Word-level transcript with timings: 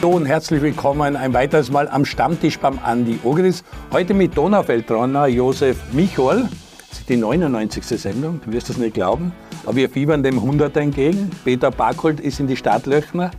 Hallo 0.00 0.14
und 0.14 0.26
herzlich 0.26 0.62
willkommen 0.62 1.16
ein 1.16 1.34
weiteres 1.34 1.72
Mal 1.72 1.88
am 1.88 2.04
Stammtisch 2.04 2.60
beim 2.60 2.78
Andi 2.84 3.18
Ogris. 3.24 3.64
Heute 3.90 4.14
mit 4.14 4.36
Donaufeldrunner 4.36 5.26
Josef 5.26 5.76
Michol. 5.92 6.48
Das 6.88 7.00
ist 7.00 7.08
die 7.08 7.16
99. 7.16 7.84
Sendung, 7.84 8.40
du 8.44 8.52
wirst 8.52 8.70
es 8.70 8.76
nicht 8.76 8.94
glauben. 8.94 9.32
Aber 9.64 9.74
wir 9.74 9.90
fiebern 9.90 10.22
dem 10.22 10.36
100 10.36 10.76
entgegen. 10.76 11.32
Peter 11.44 11.72
Barkold 11.72 12.20
ist 12.20 12.38
in 12.38 12.46
die 12.46 12.56
Startlöchner, 12.56 13.32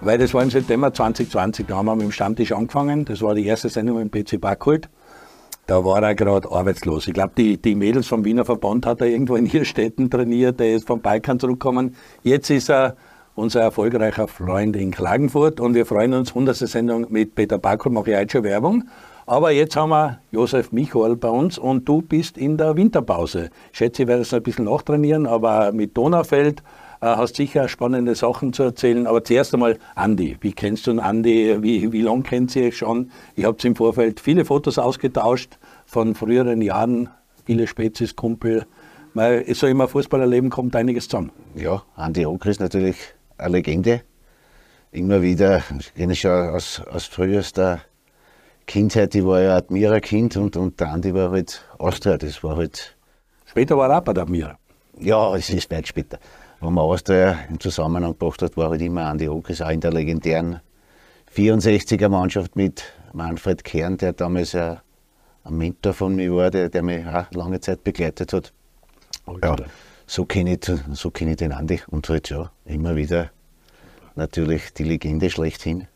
weil 0.00 0.16
das 0.16 0.32
war 0.32 0.44
im 0.44 0.50
September 0.50 0.94
2020. 0.94 1.66
Da 1.66 1.74
haben 1.74 1.86
wir 1.86 1.96
mit 1.96 2.04
dem 2.04 2.12
Stammtisch 2.12 2.52
angefangen. 2.52 3.04
Das 3.04 3.20
war 3.20 3.34
die 3.34 3.44
erste 3.44 3.68
Sendung 3.68 3.98
mit 3.98 4.12
PC 4.12 4.40
Barkold. 4.40 4.88
Da 5.66 5.84
war 5.84 6.00
er 6.04 6.14
gerade 6.14 6.48
arbeitslos. 6.48 7.08
Ich 7.08 7.14
glaube, 7.14 7.32
die, 7.36 7.60
die 7.60 7.74
Mädels 7.74 8.06
vom 8.06 8.24
Wiener 8.24 8.44
Verband 8.44 8.86
hat 8.86 9.00
er 9.00 9.08
irgendwo 9.08 9.34
in 9.34 9.46
ihren 9.46 9.64
Städten 9.64 10.08
trainiert. 10.08 10.60
Der 10.60 10.76
ist 10.76 10.86
vom 10.86 11.00
Balkan 11.00 11.40
zurückgekommen. 11.40 11.96
Jetzt 12.22 12.48
ist 12.50 12.70
er 12.70 12.96
unser 13.36 13.60
erfolgreicher 13.60 14.28
Freund 14.28 14.74
in 14.76 14.90
Klagenfurt 14.90 15.60
und 15.60 15.74
wir 15.74 15.84
freuen 15.84 16.14
uns, 16.14 16.30
100. 16.30 16.56
Sendung 16.56 17.06
mit 17.10 17.34
Peter 17.34 17.58
Barkold, 17.58 17.94
mache 17.94 18.10
ich 18.10 18.16
heute 18.16 18.32
schon 18.32 18.44
Werbung. 18.44 18.84
Aber 19.26 19.50
jetzt 19.50 19.76
haben 19.76 19.90
wir 19.90 20.20
Josef 20.30 20.72
Michol 20.72 21.16
bei 21.16 21.28
uns 21.28 21.58
und 21.58 21.86
du 21.86 22.00
bist 22.00 22.38
in 22.38 22.56
der 22.56 22.76
Winterpause. 22.76 23.50
Ich 23.72 23.78
schätze, 23.78 24.02
ich 24.02 24.08
werde 24.08 24.22
es 24.22 24.32
ein 24.32 24.42
bisschen 24.42 24.64
nachtrainieren, 24.64 25.26
aber 25.26 25.72
mit 25.72 25.96
Donaufeld 25.96 26.60
äh, 27.02 27.06
hast 27.06 27.36
sicher 27.36 27.68
spannende 27.68 28.14
Sachen 28.14 28.54
zu 28.54 28.62
erzählen. 28.62 29.06
Aber 29.06 29.22
zuerst 29.22 29.52
einmal 29.52 29.78
Andi. 29.96 30.38
Wie 30.40 30.52
kennst 30.52 30.86
du 30.86 30.92
den 30.92 31.00
Andi? 31.00 31.58
Wie, 31.60 31.92
wie 31.92 32.02
lange 32.02 32.22
kennt 32.22 32.56
ihr 32.56 32.72
schon? 32.72 33.10
Ich 33.34 33.44
habe 33.44 33.58
im 33.64 33.76
Vorfeld 33.76 34.20
viele 34.20 34.46
Fotos 34.46 34.78
ausgetauscht 34.78 35.58
von 35.84 36.14
früheren 36.14 36.62
Jahren, 36.62 37.10
viele 37.44 37.66
Spezies, 37.66 38.16
Kumpel. 38.16 38.64
Weil 39.12 39.52
so 39.54 39.66
immer 39.66 39.88
Fußballerleben 39.88 40.50
kommt 40.50 40.76
einiges 40.76 41.08
zusammen. 41.08 41.32
Ja, 41.54 41.82
Andi 41.96 42.24
Ocker 42.24 42.50
ist 42.50 42.60
natürlich 42.60 43.15
eine 43.38 43.52
Legende. 43.52 44.02
Immer 44.92 45.22
wieder, 45.22 45.62
ich 45.78 45.94
kenne 45.94 46.14
schon 46.14 46.50
aus, 46.50 46.80
aus 46.80 47.04
frühester 47.04 47.80
Kindheit, 48.66 49.14
ich 49.14 49.24
war 49.24 49.40
ja 49.40 49.56
Admira-Kind 49.56 50.36
und, 50.36 50.56
und 50.56 50.80
der 50.80 50.90
Andi 50.90 51.14
war 51.14 51.30
halt 51.30 51.62
Austria, 51.78 52.16
das 52.16 52.42
war 52.42 52.56
halt... 52.56 52.96
Später 53.44 53.76
war 53.76 53.90
er 53.90 53.98
auch 53.98 54.02
bei 54.02 54.12
der 54.12 54.24
Admira. 54.24 54.58
Ja, 54.98 55.34
es 55.36 55.50
ist 55.50 55.70
weit 55.70 55.86
später. 55.86 56.18
Wenn 56.60 56.72
man 56.72 56.84
Austria 56.84 57.38
im 57.48 57.60
Zusammenhang 57.60 58.12
gebracht 58.12 58.42
hat, 58.42 58.56
war 58.56 58.70
halt 58.70 58.80
immer 58.80 59.04
Andi 59.04 59.28
Okres, 59.28 59.60
auch 59.60 59.70
in 59.70 59.80
der 59.80 59.92
legendären 59.92 60.60
64er 61.34 62.08
Mannschaft 62.08 62.56
mit 62.56 62.82
Manfred 63.12 63.62
Kern, 63.62 63.98
der 63.98 64.14
damals 64.14 64.54
ein, 64.54 64.78
ein 65.44 65.56
Mentor 65.56 65.92
von 65.92 66.16
mir 66.16 66.34
war, 66.34 66.50
der, 66.50 66.68
der 66.68 66.82
mich 66.82 67.06
auch 67.06 67.30
lange 67.32 67.60
Zeit 67.60 67.84
begleitet 67.84 68.32
hat. 68.32 68.52
Ja, 69.42 69.56
so 70.06 70.24
kenne 70.24 70.54
ich, 70.54 70.72
so 70.92 71.10
kenn 71.10 71.28
ich 71.28 71.36
den 71.36 71.52
Andi 71.52 71.80
und 71.88 72.08
halt 72.08 72.30
ja, 72.30 72.50
immer 72.66 72.96
wieder 72.96 73.30
natürlich 74.16 74.72
die 74.72 74.84
Legende 74.84 75.30
schlechthin. 75.30 75.86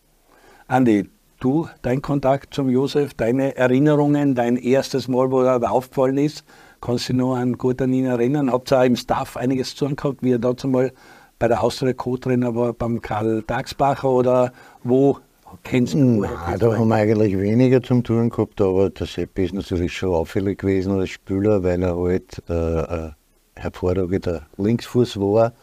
Andi, 0.68 1.08
du, 1.40 1.68
dein 1.82 2.02
Kontakt 2.02 2.54
zum 2.54 2.68
Josef, 2.68 3.14
deine 3.14 3.56
Erinnerungen, 3.56 4.34
dein 4.34 4.56
erstes 4.56 5.08
Mal, 5.08 5.30
wo 5.30 5.42
er 5.42 5.70
aufgefallen 5.70 6.18
ist, 6.18 6.44
kannst 6.80 7.08
du 7.08 7.12
dich 7.12 7.20
noch 7.20 7.34
an 7.34 7.58
gut 7.58 7.82
an 7.82 7.92
ihn 7.92 8.06
erinnern? 8.06 8.52
Habt 8.52 8.72
ihr 8.72 8.78
auch 8.78 8.84
im 8.84 8.96
Staff 8.96 9.36
einiges 9.36 9.74
zu 9.74 9.86
tun 9.86 9.96
gehabt, 9.96 10.22
wie 10.22 10.32
er 10.32 10.38
dazu 10.38 10.68
mal 10.68 10.92
bei 11.38 11.48
der 11.48 11.62
Austria 11.62 11.94
Co-Trainer 11.94 12.54
war, 12.54 12.74
beim 12.74 13.00
Karl 13.00 13.42
Dagsbacher 13.46 14.08
oder 14.08 14.52
wo 14.84 15.18
kennst 15.64 15.94
du? 15.94 15.98
Nein, 15.98 16.58
da 16.58 16.76
haben 16.76 16.88
wir 16.88 16.94
eigentlich 16.94 17.38
weniger 17.38 17.82
zum 17.82 18.04
tun 18.04 18.28
gehabt, 18.28 18.60
aber 18.60 18.90
der 18.90 19.06
Seppi 19.06 19.46
ist 19.46 19.54
natürlich 19.54 19.94
schon 19.96 20.14
auffällig 20.14 20.58
gewesen 20.58 20.92
als 20.92 21.10
Spieler, 21.10 21.62
weil 21.62 21.82
er 21.82 21.96
halt 21.96 22.42
äh, 22.48 22.52
ein 22.52 23.14
hervorragender 23.56 24.42
Linksfuß 24.58 25.18
war. 25.18 25.54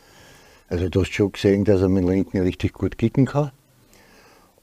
Also 0.69 0.89
du 0.89 1.01
hast 1.01 1.13
schon 1.13 1.31
gesehen, 1.31 1.63
dass 1.63 1.81
er 1.81 1.87
mit 1.87 2.03
dem 2.03 2.09
Linken 2.09 2.41
richtig 2.41 2.73
gut 2.73 2.97
kicken 2.97 3.25
kann. 3.25 3.51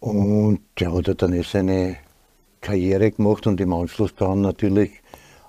Und 0.00 0.60
der 0.78 0.92
hat 0.92 1.22
dann 1.22 1.32
eh 1.32 1.42
seine 1.42 1.96
Karriere 2.60 3.10
gemacht 3.10 3.46
und 3.46 3.58
im 3.60 3.72
Anschluss 3.72 4.14
dann 4.14 4.42
natürlich 4.42 4.90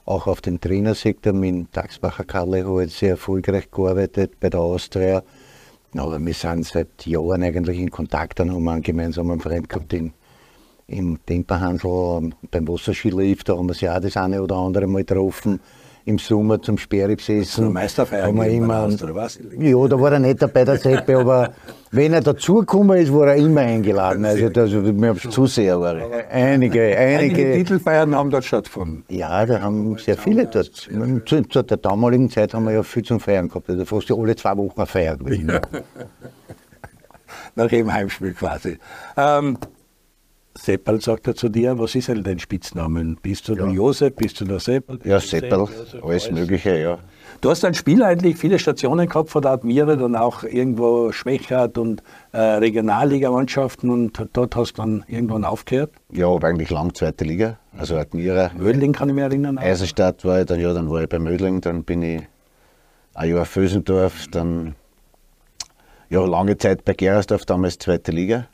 auch 0.05 0.27
auf 0.27 0.39
den 0.39 0.61
Trainersektor 0.61 1.33
mit 1.33 1.73
Tagsbacher 1.73 2.23
Kalle 2.23 2.65
halt 2.65 2.91
sehr 2.91 3.11
erfolgreich 3.11 3.69
gearbeitet 3.69 4.39
bei 4.39 4.49
der 4.49 4.61
Austria. 4.61 5.23
Aber 5.93 6.23
wir 6.23 6.33
sind 6.33 6.65
seit 6.65 7.05
Jahren 7.05 7.43
eigentlich 7.43 7.79
in 7.79 7.91
Kontakt, 7.91 8.39
dann 8.39 8.51
haben 8.51 8.63
wir 8.63 8.71
einen 8.71 8.81
gemeinsamen 8.81 9.39
Freund 9.41 9.67
gehabt 9.67 9.91
in, 9.93 10.13
im 10.87 11.19
Temperhandel, 11.25 12.31
beim 12.51 12.67
Wasserskilift, 12.67 13.49
da 13.49 13.57
haben 13.57 13.67
wir 13.67 13.73
sie 13.73 13.89
auch 13.89 13.99
das 13.99 14.15
eine 14.17 14.41
oder 14.41 14.55
andere 14.55 14.87
Mal 14.87 15.03
getroffen 15.03 15.59
im 16.05 16.19
Sommer 16.19 16.61
zum 16.61 16.77
Sperre 16.77 17.15
besessen. 17.15 17.73
Meisterfeier 17.73 18.27
haben 18.27 18.37
wir 18.37 18.47
immer, 18.47 18.85
oder 18.85 19.15
was? 19.15 19.39
Ja, 19.57 19.87
da 19.87 19.99
war 19.99 20.13
er 20.13 20.19
nicht 20.19 20.39
dabei, 20.41 20.63
der 20.63 20.77
Seppe, 20.77 21.17
aber 21.17 21.53
wenn 21.91 22.13
er 22.13 22.21
dazugekommen 22.21 22.97
ist, 22.99 23.11
war 23.11 23.29
er 23.29 23.35
immer 23.37 23.61
eingeladen. 23.61 24.23
Also, 24.23 24.49
das, 24.49 24.71
wir 24.71 25.07
haben 25.07 25.19
Zuseher 25.19 25.79
war 25.79 25.95
Einige, 25.95 26.27
einige, 26.29 26.97
einige 26.97 27.53
Titelfeiern 27.53 28.15
haben 28.15 28.29
dort 28.29 28.45
stattgefunden. 28.45 29.03
Ja, 29.09 29.45
da 29.45 29.61
haben 29.61 29.97
sehr 29.97 30.17
viele 30.17 30.45
dort. 30.45 30.73
Zu, 31.25 31.41
zu, 31.43 31.63
der 31.63 31.77
damaligen 31.77 32.29
Zeit 32.29 32.53
haben 32.53 32.65
wir 32.65 32.73
ja 32.73 32.83
viel 32.83 33.03
zum 33.03 33.19
Feiern 33.19 33.47
gehabt. 33.47 33.67
Also 33.69 33.85
fast 33.85 34.11
alle 34.11 34.35
zwei 34.35 34.55
Wochen 34.57 34.77
eine 34.77 34.85
Feier 34.85 35.17
gewesen. 35.17 35.51
Nach 37.55 37.71
jedem 37.71 37.91
Heimspiel 37.91 38.33
quasi. 38.33 38.77
Ähm, 39.17 39.57
Seppel 40.57 41.01
sagt 41.01 41.27
er 41.27 41.35
zu 41.35 41.49
dir, 41.49 41.77
was 41.77 41.95
ist 41.95 42.07
denn 42.07 42.23
dein 42.23 42.39
Spitznamen? 42.39 43.17
Bist 43.21 43.47
du 43.49 43.55
ja. 43.55 43.65
der 43.65 43.73
Josef, 43.73 44.15
bist 44.15 44.39
du 44.39 44.45
der 44.45 44.59
Seppel? 44.59 44.99
Ja, 45.03 45.19
Seppel, 45.19 45.67
alles 46.01 46.31
Mögliche, 46.31 46.79
ja. 46.79 46.97
Du 47.41 47.49
hast 47.49 47.65
als 47.65 47.77
Spieler 47.77 48.07
eigentlich 48.07 48.37
viele 48.37 48.57
Stationen 48.57 49.09
gehabt 49.09 49.29
von 49.29 49.41
der 49.41 49.51
Admira, 49.51 49.97
dann 49.97 50.15
auch 50.15 50.43
irgendwo 50.43 51.11
Schwächert 51.11 51.77
und 51.77 52.01
äh, 52.31 52.39
Regionalligamannschaften 52.39 53.89
und 53.89 54.29
dort 54.31 54.55
hast 54.55 54.73
du 54.73 54.81
dann 54.81 55.03
irgendwann 55.07 55.43
aufgehört? 55.43 55.91
Ja, 56.11 56.27
aber 56.27 56.47
eigentlich 56.47 56.69
lang 56.69 56.93
zweite 56.93 57.25
Liga, 57.25 57.59
also 57.77 57.97
Admira. 57.97 58.51
Mödling 58.57 58.93
kann 58.93 59.09
ich 59.09 59.15
mich 59.15 59.23
erinnern. 59.25 59.57
Eisenstadt 59.57 60.23
war 60.23 60.39
ich 60.39 60.45
dann, 60.45 60.61
ja, 60.61 60.73
dann 60.73 60.89
war 60.89 61.01
ich 61.01 61.09
bei 61.09 61.19
Mödling, 61.19 61.59
dann 61.59 61.83
bin 61.83 62.01
ich 62.01 62.21
ein 63.13 63.29
Jahr 63.29 63.45
Fösendorf, 63.45 64.27
dann 64.31 64.75
ja, 66.09 66.25
lange 66.25 66.57
Zeit 66.57 66.85
bei 66.85 66.93
Gerersdorf, 66.93 67.45
damals 67.45 67.77
zweite 67.77 68.11
Liga. 68.11 68.47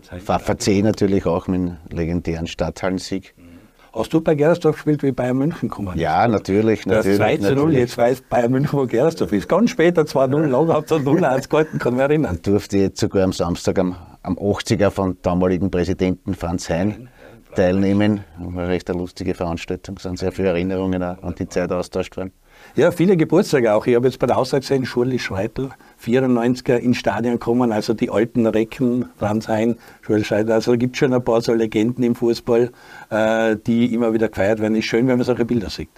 VC 0.00 0.82
natürlich 0.82 1.26
auch 1.26 1.46
mit 1.48 1.60
dem 1.60 1.76
legendären 1.90 2.46
Stadthallensieg. 2.46 3.34
Mhm. 3.36 3.52
Hast 3.94 4.14
du 4.14 4.22
bei 4.22 4.34
Gerersdorf 4.34 4.76
gespielt, 4.76 5.02
wie 5.02 5.12
Bayern 5.12 5.36
München 5.36 5.68
gekommen 5.68 5.98
Ja, 5.98 6.26
natürlich. 6.26 6.86
natürlich 6.86 7.18
das 7.18 7.40
2 7.40 7.48
zu 7.48 7.54
0, 7.54 7.74
jetzt 7.74 7.98
weiß 7.98 8.22
Bayern 8.22 8.52
München, 8.52 8.78
wo 8.78 8.86
Gerersdorf 8.86 9.32
ist. 9.32 9.50
Ganz 9.50 9.70
später 9.70 10.02
2-0, 10.02 10.46
lange 10.46 10.72
hat 10.72 10.90
es 10.90 10.92
0-1 10.92 11.48
gehalten, 11.50 11.78
kann 11.78 11.94
mich 11.94 12.02
erinnern. 12.02 12.36
Ich 12.36 12.42
durfte 12.42 12.78
jetzt 12.78 13.00
sogar 13.00 13.24
am 13.24 13.32
Samstag 13.32 13.78
am, 13.78 13.96
am 14.22 14.38
80er 14.38 14.90
von 14.90 15.18
damaligen 15.20 15.70
Präsidenten 15.70 16.34
Franz 16.34 16.70
Hein 16.70 17.10
teilnehmen. 17.54 18.24
War 18.38 18.62
eine 18.62 18.68
recht 18.68 18.88
eine 18.88 18.98
lustige 18.98 19.34
Veranstaltung, 19.34 19.96
es 19.96 20.04
sind 20.04 20.18
sehr 20.18 20.32
viele 20.32 20.48
Erinnerungen 20.48 21.02
an 21.02 21.34
die 21.38 21.48
Zeit 21.48 21.70
austauscht 21.70 22.16
worden. 22.16 22.32
Ja, 22.74 22.90
viele 22.90 23.16
Geburtstage 23.16 23.74
auch. 23.74 23.86
Ich 23.86 23.94
habe 23.94 24.08
jetzt 24.08 24.18
bei 24.18 24.26
der 24.26 24.38
Auszeit 24.38 24.62
gesehen, 24.62 24.86
Schurli 24.86 25.18
Schreitel, 25.18 25.70
94er 26.02 26.76
ins 26.76 26.96
Stadion 26.96 27.38
kommen, 27.38 27.70
also 27.70 27.92
die 27.92 28.10
alten 28.10 28.46
Recken, 28.46 29.10
Franz 29.18 29.48
Hein, 29.48 29.76
Schurli 30.00 30.24
Schreitel. 30.24 30.52
Also 30.52 30.72
da 30.72 30.76
gibt 30.76 30.96
es 30.96 31.00
schon 31.00 31.12
ein 31.12 31.22
paar 31.22 31.42
so 31.42 31.52
Legenden 31.52 32.02
im 32.02 32.14
Fußball, 32.14 32.70
äh, 33.10 33.56
die 33.66 33.92
immer 33.92 34.14
wieder 34.14 34.28
gefeiert 34.28 34.60
werden. 34.60 34.74
Ist 34.76 34.86
schön, 34.86 35.06
wenn 35.06 35.18
man 35.18 35.26
solche 35.26 35.44
Bilder 35.44 35.68
sieht. 35.68 35.90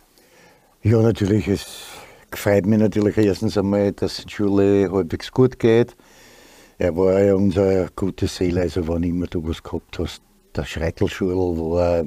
Ja, 0.82 1.00
natürlich. 1.00 1.48
Es 1.48 1.66
freut 2.32 2.66
mich 2.66 2.78
natürlich 2.78 3.16
erstens 3.16 3.56
einmal, 3.56 3.92
dass 3.92 4.18
es 4.18 4.30
Schule 4.30 4.90
halbwegs 4.92 5.30
gut 5.30 5.58
geht. 5.58 5.96
Er 6.78 6.96
war 6.96 7.20
ja 7.22 7.34
unser 7.36 7.88
gute 7.94 8.26
Seele, 8.26 8.62
also 8.62 8.88
wann 8.88 9.04
immer 9.04 9.26
du 9.26 9.46
was 9.46 9.62
gehabt 9.62 9.98
hast. 9.98 10.22
Der 10.56 10.64
Schreitelschul 10.64 11.34
war 11.34 12.04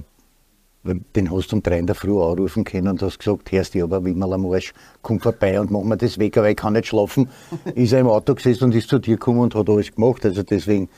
den 1.15 1.31
hast 1.31 1.51
du 1.51 1.55
um 1.57 1.63
drei 1.63 1.79
in 1.79 1.87
der 1.87 1.95
Früh 1.95 2.21
anrufen 2.21 2.63
können 2.63 2.87
und 2.87 3.01
hast 3.01 3.19
gesagt, 3.19 3.51
hörst 3.51 3.75
du 3.75 3.83
aber 3.83 4.03
Wimmerl 4.03 4.33
am 4.33 4.45
Arsch, 4.51 4.73
komm 5.01 5.19
vorbei 5.19 5.59
und 5.59 5.71
mach 5.71 5.83
mir 5.83 5.97
das 5.97 6.17
weg, 6.17 6.37
aber 6.37 6.49
ich 6.49 6.55
kann 6.55 6.73
nicht 6.73 6.87
schlafen. 6.87 7.29
ist 7.75 7.93
er 7.93 7.99
im 7.99 8.07
Auto 8.07 8.35
gesessen 8.35 8.65
und 8.65 8.75
ist 8.75 8.89
zu 8.89 8.99
dir 8.99 9.15
gekommen 9.15 9.39
und 9.39 9.55
hat 9.55 9.69
alles 9.69 9.93
gemacht. 9.93 10.25
Also 10.25 10.43
deswegen 10.43 10.89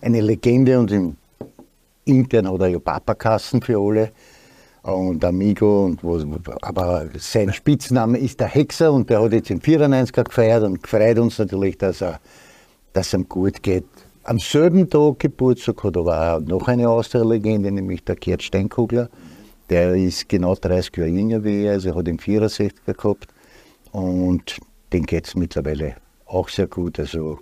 eine 0.00 0.20
Legende 0.20 0.78
und 0.78 0.90
im 0.90 1.16
intern 2.04 2.50
hat 2.50 2.60
er 2.60 2.68
ja 2.68 2.78
Papakassen 2.78 3.62
für 3.62 3.78
alle 3.78 4.10
und 4.82 5.24
Amigo 5.24 5.84
und 5.84 6.02
was, 6.02 6.24
aber 6.62 7.06
sein 7.18 7.52
Spitzname 7.52 8.18
ist 8.18 8.40
der 8.40 8.48
Hexer 8.48 8.92
und 8.92 9.10
der 9.10 9.22
hat 9.22 9.32
jetzt 9.32 9.50
im 9.50 9.60
94er 9.60 10.24
gefeiert 10.24 10.64
und 10.64 10.82
gefreut 10.82 11.18
uns 11.18 11.38
natürlich, 11.38 11.76
dass 11.76 12.00
er 12.00 12.20
dass 12.92 13.08
es 13.08 13.14
ihm 13.14 13.28
gut 13.28 13.62
geht. 13.62 13.84
Am 14.22 14.38
selben 14.38 14.90
Tag 14.90 15.18
Geburtstag 15.18 15.82
hat 15.82 15.96
aber 15.96 16.36
auch 16.36 16.40
noch 16.40 16.68
eine 16.68 16.90
Austria-Legende, 16.90 17.70
nämlich 17.70 18.04
der 18.04 18.16
Gerd 18.16 18.42
Steinkugler. 18.42 19.08
Der 19.70 19.94
ist 19.94 20.28
genau 20.28 20.54
30 20.54 20.94
Jahre 20.94 21.08
jünger 21.08 21.42
wie 21.42 21.64
er, 21.64 21.72
also 21.72 21.88
er 21.88 21.94
hat 21.94 22.06
den 22.06 22.18
64er 22.18 22.94
gehabt. 22.94 23.28
Und 23.92 24.58
den 24.92 25.04
geht 25.04 25.26
es 25.26 25.34
mittlerweile 25.34 25.94
auch 26.26 26.50
sehr 26.50 26.66
gut. 26.66 26.98
Also 26.98 27.38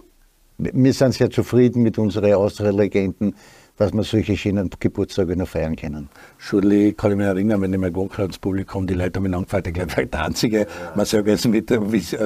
wir 0.56 0.92
sind 0.92 1.14
sehr 1.14 1.30
zufrieden 1.30 1.82
mit 1.82 1.98
unseren 1.98 2.32
Austria-Legenden. 2.32 3.34
Dass 3.78 3.92
wir 3.92 4.02
solche 4.02 4.36
schönen 4.36 4.70
Geburtstage 4.78 5.36
noch 5.36 5.48
feiern 5.48 5.76
können. 5.76 6.08
Schulli, 6.36 6.92
kann 6.92 7.12
ich 7.12 7.16
mich 7.16 7.26
erinnern, 7.26 7.62
wenn 7.62 7.72
ich 7.72 7.78
mal 7.78 7.90
gewohnt 7.90 8.12
habe 8.14 8.24
ins 8.24 8.38
Publikum, 8.38 8.86
die 8.86 8.94
Leute 8.94 9.18
haben 9.18 9.26
ihn 9.26 9.34
angefragt, 9.34 9.68
ich 9.68 9.74
glaube, 9.74 10.06
der 10.06 10.24
Einzige, 10.24 10.66
man 10.94 11.06
sagt 11.06 11.28
jetzt 11.28 11.46
mit, 11.46 11.70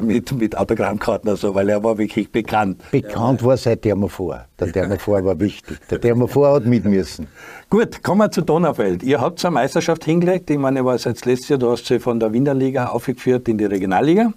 mit, 0.02 0.32
mit 0.32 0.56
Autogrammkarten 0.56 1.28
oder 1.28 1.36
so, 1.36 1.54
weil 1.54 1.68
er 1.68 1.84
war 1.84 1.96
wirklich 1.98 2.30
bekannt. 2.32 2.82
Bekannt 2.90 3.44
war 3.44 3.56
seit 3.56 3.82
Thermofor. 3.82 4.46
Der 4.58 4.72
Thermofor 4.72 5.24
war 5.24 5.38
wichtig. 5.38 5.78
Der 5.90 6.00
Thermofor 6.00 6.54
hat 6.54 6.66
mit 6.66 6.84
müssen. 6.84 7.28
Gut, 7.68 8.02
kommen 8.02 8.20
wir 8.20 8.30
zu 8.30 8.42
Donaufeld. 8.42 9.02
Ihr 9.02 9.20
habt 9.20 9.44
eine 9.44 9.54
Meisterschaft 9.54 10.04
hingelegt, 10.04 10.50
ich 10.50 10.58
meine, 10.58 10.84
war 10.84 10.98
seit 10.98 11.24
letztes 11.24 11.50
Jahr, 11.50 11.58
du 11.58 11.70
hast 11.70 11.86
sie 11.86 12.00
von 12.00 12.18
der 12.18 12.32
Winterliga 12.32 12.86
aufgeführt 12.86 13.48
in 13.48 13.58
die 13.58 13.66
Regionalliga. 13.66 14.32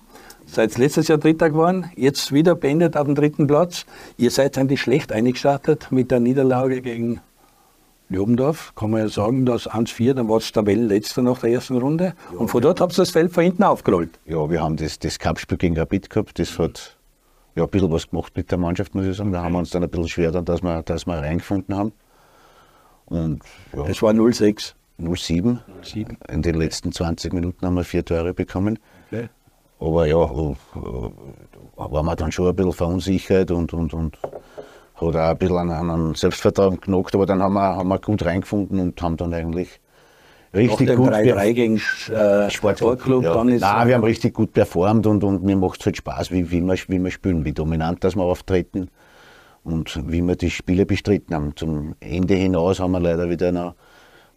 Seid 0.56 0.78
letztes 0.78 1.10
Jahr 1.10 1.18
Dritter 1.18 1.50
geworden, 1.50 1.92
jetzt 1.98 2.32
wieder 2.32 2.56
beendet 2.56 2.96
auf 2.96 3.04
dem 3.04 3.14
dritten 3.14 3.46
Platz. 3.46 3.86
Ihr 4.16 4.32
seid 4.32 4.58
eigentlich 4.58 4.80
schlecht 4.80 5.12
eingestartet 5.12 5.92
mit 5.92 6.12
der 6.12 6.22
Niederlage 6.22 6.80
gegen 6.80 7.20
Ljubendorf. 8.08 8.72
Kann 8.74 8.92
man 8.92 9.02
ja 9.02 9.10
sagen, 9.10 9.46
dass 9.46 9.70
1-4, 9.70 10.14
dann 10.14 10.30
war 10.30 10.38
es 10.38 10.54
Tabellenletzter 10.54 11.24
nach 11.24 11.42
der 11.42 11.50
ersten 11.50 11.76
Runde. 11.76 12.14
Ja, 12.32 12.40
und 12.40 12.48
von 12.48 12.62
dort 12.62 12.80
habt 12.80 12.94
ihr 12.94 13.02
das 13.02 13.12
Feld 13.12 13.34
von 13.34 13.44
hinten 13.44 13.64
aufgerollt. 13.64 14.18
Ja, 14.28 14.50
wir 14.50 14.64
haben 14.64 14.78
das, 14.78 14.98
das 14.98 15.20
Cup-Spiel 15.20 15.58
gegen 15.58 15.78
Rapid 15.78 16.10
gehabt. 16.10 16.40
Das 16.40 16.58
hat 16.58 16.96
ja, 17.56 17.64
ein 17.64 17.70
bisschen 17.70 17.92
was 17.92 18.10
gemacht 18.10 18.32
mit 18.38 18.50
der 18.50 18.58
Mannschaft, 18.58 18.96
muss 18.96 19.06
ich 19.06 19.18
sagen. 19.18 19.34
Da 19.34 19.44
haben 19.44 19.52
wir 19.52 19.60
uns 19.60 19.72
dann 19.72 19.84
ein 19.84 19.90
bisschen 19.90 20.08
schwer, 20.08 20.32
dann, 20.32 20.46
dass, 20.46 20.64
wir, 20.64 20.84
dass 20.84 21.06
wir 21.06 21.16
reingefunden 21.16 21.76
haben. 21.76 21.92
Und, 23.08 23.44
ja, 23.76 23.86
es 23.88 24.02
war 24.02 24.14
0-6. 24.14 24.74
0-7. 25.02 25.60
In 26.30 26.42
den 26.42 26.56
letzten 26.56 26.94
20 26.94 27.34
Minuten 27.34 27.66
haben 27.66 27.76
wir 27.76 27.84
vier 27.84 28.06
Tore 28.06 28.34
bekommen. 28.34 28.80
Okay. 29.12 29.28
Aber 29.80 30.06
ja, 30.06 30.18
war 31.76 32.04
man 32.04 32.18
dann 32.18 32.32
schon 32.32 32.48
ein 32.48 32.56
bisschen 32.56 32.74
verunsichert 32.74 33.52
und, 33.52 33.74
und, 33.74 33.94
und 33.94 34.18
hat 34.96 35.02
auch 35.02 35.16
ein 35.16 35.38
bisschen 35.38 35.58
an, 35.58 35.90
an 35.90 36.16
Selbstvertrauen 36.16 36.80
genockt, 36.80 37.16
aber 37.16 37.26
dann 37.26 37.42
haben 37.42 37.54
wir, 37.54 37.76
haben 37.76 37.90
wir 37.90 38.00
gut 38.00 38.24
reingefunden 38.24 38.80
und 38.80 39.02
haben 39.02 39.18
dann 39.18 39.34
eigentlich 39.34 39.82
richtig 40.54 40.88
Nach 40.88 40.96
gut 40.96 41.10
3-3 41.10 41.54
gegen 41.54 41.82
äh, 42.14 42.50
Sportclub. 42.50 43.24
Ja. 43.24 43.34
Dann 43.34 43.50
ist 43.50 43.62
Nein, 43.62 43.88
wir 43.88 43.96
haben 43.96 44.04
richtig 44.04 44.34
gut 44.34 44.54
performt 44.54 45.06
und, 45.06 45.24
und 45.24 45.44
mir 45.44 45.58
macht 45.58 45.82
es 45.82 45.86
halt 45.86 45.98
Spaß, 45.98 46.32
wie, 46.32 46.50
wie, 46.50 46.62
wir, 46.62 46.76
wie 46.88 47.04
wir 47.04 47.12
spielen, 47.12 47.44
wie 47.44 47.54
dominant 47.54 48.04
dass 48.04 48.16
wir 48.16 48.24
auftreten 48.24 48.90
und 49.64 50.00
wie 50.10 50.22
wir 50.22 50.38
die 50.38 50.50
Spiele 50.50 50.86
bestritten 50.86 51.36
haben. 51.36 51.56
Zum 51.56 51.96
Ende 52.00 52.36
hinaus 52.36 52.80
haben 52.80 52.92
wir 52.92 53.02
leider 53.02 53.30
wieder 53.30 53.52
noch 53.52 53.76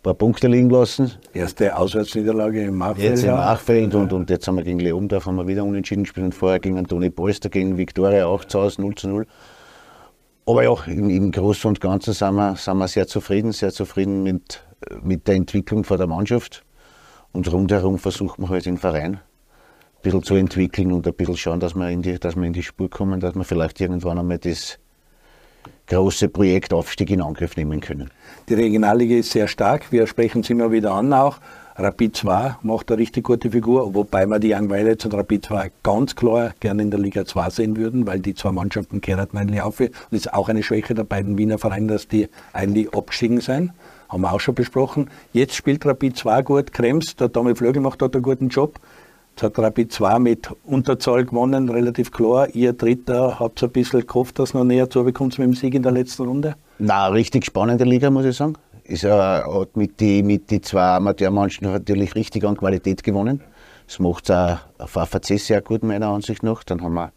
paar 0.03 0.15
Punkte 0.15 0.49
liegen 0.49 0.71
lassen. 0.71 1.12
Erste 1.33 1.77
Auswärtsniederlage 1.77 2.62
im 2.62 2.77
Machfeld. 2.77 3.11
Jetzt 3.11 3.25
im 3.25 3.33
Machfeld 3.33 3.95
und, 3.95 4.12
und 4.12 4.31
jetzt 4.31 4.47
haben 4.47 4.56
wir 4.56 4.65
gegen 4.65 4.81
Leondorf 4.81 5.27
haben 5.27 5.37
wir 5.37 5.47
wieder 5.47 5.65
unentschieden 5.65 6.05
gespielt 6.05 6.25
und 6.25 6.35
vorher 6.35 6.61
gegen 6.61 6.79
Antoni 6.79 7.11
Polster, 7.11 7.49
gegen 7.49 7.77
Viktoria 7.77 8.27
auch 8.27 8.45
zu 8.45 8.61
Hause 8.61 8.81
0 8.81 8.95
zu 8.95 9.09
0. 9.09 9.27
Aber 10.47 10.62
ja, 10.62 10.75
im, 10.87 11.11
im 11.11 11.31
Großen 11.31 11.69
und 11.69 11.81
Ganzen 11.81 12.15
sind 12.15 12.35
wir, 12.35 12.56
sind 12.56 12.79
wir 12.79 12.89
sehr 12.89 13.06
zufrieden, 13.06 13.53
sehr 13.53 13.71
zufrieden 13.71 14.23
mit, 14.23 14.65
mit 15.03 15.29
der 15.29 15.35
Entwicklung 15.35 15.85
von 15.85 15.99
der 15.99 16.06
Mannschaft. 16.06 16.65
Und 17.33 17.53
rundherum 17.53 17.99
versuchen 17.99 18.45
wir 18.45 18.49
halt 18.49 18.65
den 18.65 18.79
Verein 18.79 19.21
ein 19.99 20.03
bisschen 20.03 20.23
zu 20.23 20.35
entwickeln 20.37 20.93
und 20.93 21.06
ein 21.06 21.15
bisschen 21.15 21.37
schauen, 21.37 21.61
dass 21.61 21.75
wir 21.75 21.91
in 21.91 22.03
die, 22.03 22.19
dass 22.19 22.37
wir 22.37 22.45
in 22.45 22.53
die 22.53 22.62
Spur 22.62 22.89
kommen, 22.89 23.21
dass 23.21 23.35
wir 23.35 23.45
vielleicht 23.45 23.81
irgendwann 23.81 24.19
einmal 24.19 24.39
das 24.39 24.79
große 25.89 26.29
Projektaufstieg 26.29 27.11
in 27.11 27.21
Angriff 27.21 27.56
nehmen 27.56 27.81
können. 27.81 28.11
Die 28.49 28.55
Regionalliga 28.55 29.17
ist 29.17 29.33
sehr 29.33 29.47
stark, 29.47 29.93
wir 29.93 30.06
sprechen 30.06 30.41
es 30.41 30.49
immer 30.49 30.73
wieder 30.73 30.95
an 30.95 31.12
auch. 31.12 31.37
Rapid 31.77 32.17
2 32.17 32.56
macht 32.62 32.91
eine 32.91 32.99
richtig 32.99 33.25
gute 33.25 33.50
Figur, 33.50 33.95
wobei 33.95 34.25
wir 34.25 34.39
die 34.39 34.55
Young 34.55 34.71
Violets 34.71 35.05
und 35.05 35.12
Rapid 35.12 35.45
2 35.45 35.71
ganz 35.83 36.17
klar 36.17 36.55
gerne 36.59 36.81
in 36.81 36.91
der 36.91 36.99
Liga 36.99 37.27
2 37.27 37.50
sehen 37.50 37.77
würden, 37.77 38.06
weil 38.06 38.21
die 38.21 38.35
zwei 38.35 38.50
Mannschaften 38.50 39.03
kehren 39.03 39.29
eigentlich 39.35 39.61
auf. 39.61 39.79
Und 39.81 39.93
das 40.11 40.21
ist 40.21 40.33
auch 40.33 40.49
eine 40.49 40.62
Schwäche 40.62 40.95
der 40.95 41.05
beiden 41.05 41.37
Wiener 41.37 41.59
Vereine, 41.59 41.89
dass 41.89 42.09
die 42.09 42.31
eigentlich 42.55 42.95
abgestiegen 42.95 43.43
sind. 43.43 43.73
Haben 44.09 44.23
wir 44.23 44.33
auch 44.33 44.41
schon 44.41 44.55
besprochen. 44.55 45.11
Jetzt 45.35 45.55
spielt 45.55 45.85
Rapid 45.85 46.17
2 46.17 46.41
gut, 46.41 46.73
Krems, 46.73 47.17
der 47.17 47.31
Tommy 47.31 47.55
Flögel 47.55 47.83
macht 47.83 48.00
dort 48.00 48.15
einen 48.15 48.23
guten 48.23 48.49
Job. 48.49 48.81
Jetzt 49.38 49.56
hat 49.56 49.64
Rapid 49.64 49.93
2 49.93 50.19
mit 50.19 50.49
Unterzahl 50.64 51.25
gewonnen, 51.25 51.69
relativ 51.69 52.11
klar. 52.11 52.49
Ihr 52.56 52.73
Dritter 52.73 53.38
habt 53.38 53.62
ein 53.62 53.70
bisschen 53.70 54.05
gehofft, 54.05 54.40
dass 54.40 54.52
noch 54.52 54.64
näher 54.64 54.90
zu 54.90 55.05
bekommt 55.05 55.38
mit 55.38 55.46
dem 55.46 55.55
Sieg 55.55 55.75
in 55.75 55.85
der 55.85 55.93
letzten 55.93 56.26
Runde? 56.26 56.56
Na, 56.81 57.06
richtig 57.06 57.44
spannende 57.44 57.85
Liga, 57.85 58.11
muss 58.11 58.25
ich 58.25 58.37
sagen. 58.37 58.55
Ist, 58.82 59.05
äh, 59.05 59.11
hat 59.12 59.76
mit 59.76 60.00
den 60.00 60.26
mit 60.26 60.50
die 60.50 60.61
zwei 60.61 60.96
Amateurmannschaften 60.96 61.70
natürlich 61.70 62.17
richtig 62.17 62.44
an 62.44 62.56
Qualität 62.56 63.05
gewonnen. 63.05 63.40
Das 63.87 64.00
macht 64.00 64.29
es 64.29 64.35
auch 64.35 64.58
auf 64.76 64.96
AVC 64.96 65.38
sehr 65.38 65.62
gut, 65.62 65.85
meiner 65.85 66.08
Ansicht 66.08 66.43
nach. 66.43 66.64
Dann 66.64 66.82
haben 66.82 66.94
wir 66.94 67.12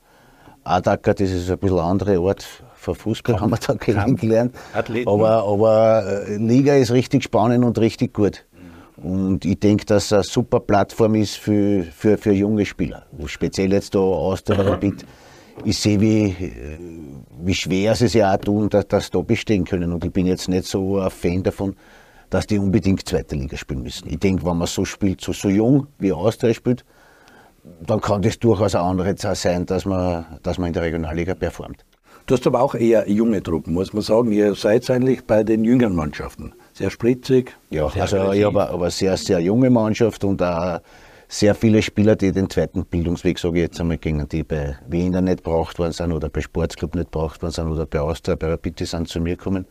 Adacker, 0.63 1.15
das 1.15 1.31
ist 1.31 1.49
ein 1.49 1.57
bisschen 1.57 1.79
ein 1.79 1.85
anderer 1.85 2.21
Ort 2.21 2.45
von 2.75 2.93
Fußball, 2.93 3.35
Kampf, 3.35 3.41
haben 3.41 3.51
wir 3.51 3.57
da 3.57 3.73
kennengelernt. 3.73 4.55
Aber, 5.07 5.43
aber 5.43 6.27
äh, 6.27 6.37
Liga 6.37 6.75
ist 6.75 6.91
richtig 6.91 7.23
spannend 7.23 7.65
und 7.65 7.79
richtig 7.79 8.13
gut. 8.13 8.45
Und 9.03 9.45
ich 9.45 9.59
denke, 9.59 9.85
dass 9.85 10.05
es 10.05 10.13
eine 10.13 10.23
super 10.23 10.59
Plattform 10.59 11.15
ist 11.15 11.37
für, 11.37 11.83
für, 11.83 12.17
für 12.17 12.33
junge 12.33 12.65
Spieler. 12.65 13.05
Speziell 13.25 13.73
jetzt 13.73 13.95
da 13.95 13.99
aus 13.99 14.43
der 14.43 14.59
Rapid. 14.59 15.05
Ich 15.65 15.79
sehe, 15.79 15.99
wie, 15.99 16.35
wie 17.41 17.53
schwer 17.53 17.95
sie 17.95 18.05
es 18.05 18.13
ja 18.13 18.33
auch 18.33 18.37
tun, 18.37 18.69
dass, 18.69 18.87
dass 18.87 19.05
sie 19.05 19.11
da 19.11 19.21
bestehen 19.21 19.65
können. 19.65 19.91
Und 19.91 20.05
ich 20.05 20.11
bin 20.11 20.27
jetzt 20.27 20.47
nicht 20.47 20.65
so 20.65 20.99
ein 20.99 21.09
Fan 21.09 21.41
davon, 21.41 21.75
dass 22.29 22.47
die 22.47 22.59
unbedingt 22.59 23.07
zweite 23.07 23.35
Liga 23.35 23.57
spielen 23.57 23.81
müssen. 23.81 24.07
Ich 24.07 24.19
denke, 24.19 24.45
wenn 24.45 24.57
man 24.57 24.67
so 24.67 24.85
spielt, 24.85 25.21
so, 25.21 25.33
so 25.33 25.49
jung 25.49 25.87
wie 25.97 26.13
Austria 26.13 26.53
spielt, 26.53 26.85
dann 27.85 28.01
kann 28.01 28.21
das 28.21 28.39
durchaus 28.39 28.75
eine 28.75 28.85
andere 28.85 29.15
Zeit 29.15 29.37
sein, 29.37 29.65
dass 29.65 29.85
man, 29.85 30.25
dass 30.43 30.57
man 30.57 30.67
in 30.67 30.73
der 30.73 30.83
Regionalliga 30.83 31.33
performt. 31.33 31.85
Du 32.27 32.35
hast 32.35 32.45
aber 32.45 32.61
auch 32.61 32.75
eher 32.75 33.09
junge 33.09 33.41
Truppen, 33.41 33.73
muss 33.73 33.93
man 33.93 34.03
sagen. 34.03 34.31
Ihr 34.31 34.53
seid 34.55 34.89
eigentlich 34.89 35.25
bei 35.25 35.43
den 35.43 35.63
jüngeren 35.63 35.95
Mannschaften 35.95 36.53
sehr 36.81 36.89
spritzig. 36.89 37.55
Ja, 37.69 37.89
sehr 37.89 38.01
also 38.01 38.31
ich 38.31 38.43
habe 38.43 38.69
aber 38.69 38.89
sehr, 38.89 39.15
sehr 39.15 39.39
junge 39.39 39.69
Mannschaft 39.69 40.23
und 40.23 40.41
auch 40.41 40.79
sehr 41.27 41.53
viele 41.53 41.81
Spieler, 41.81 42.15
die 42.15 42.31
den 42.31 42.49
zweiten 42.49 42.85
Bildungsweg, 42.85 43.39
sage 43.39 43.59
ich 43.59 43.61
jetzt 43.63 43.79
einmal, 43.79 43.97
gingen, 43.97 44.27
die 44.27 44.43
bei 44.43 44.77
Wiener 44.87 45.21
nicht 45.21 45.43
braucht 45.43 45.79
worden 45.79 45.93
sind 45.93 46.11
oder 46.11 46.29
bei 46.29 46.41
Sportsclub 46.41 46.95
nicht 46.95 47.11
braucht 47.11 47.41
worden 47.41 47.53
sind 47.53 47.67
oder 47.67 47.85
bei 47.85 48.01
Austria, 48.01 48.35
bei 48.35 48.47
Rapid 48.47 48.79
sind 48.79 49.07
zu 49.07 49.21
mir 49.21 49.37
gekommen. 49.37 49.65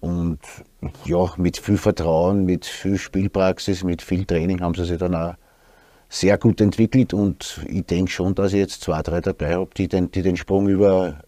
Und 0.00 0.38
ja, 1.04 1.32
mit 1.38 1.56
viel 1.56 1.78
Vertrauen, 1.78 2.44
mit 2.44 2.66
viel 2.66 2.98
Spielpraxis, 2.98 3.82
mit 3.82 4.02
viel 4.02 4.24
Training 4.24 4.60
haben 4.60 4.74
sie 4.74 4.84
sich 4.84 4.98
dann 4.98 5.14
auch 5.14 5.34
sehr 6.10 6.38
gut 6.38 6.60
entwickelt 6.60 7.12
und 7.12 7.60
ich 7.66 7.84
denke 7.84 8.10
schon, 8.10 8.34
dass 8.34 8.52
ich 8.52 8.60
jetzt 8.60 8.82
zwei, 8.82 9.02
drei 9.02 9.20
dabei 9.20 9.56
habe, 9.56 9.70
die 9.76 9.88
den, 9.88 10.10
die 10.10 10.22
den 10.22 10.36
Sprung 10.36 10.68
über, 10.68 11.20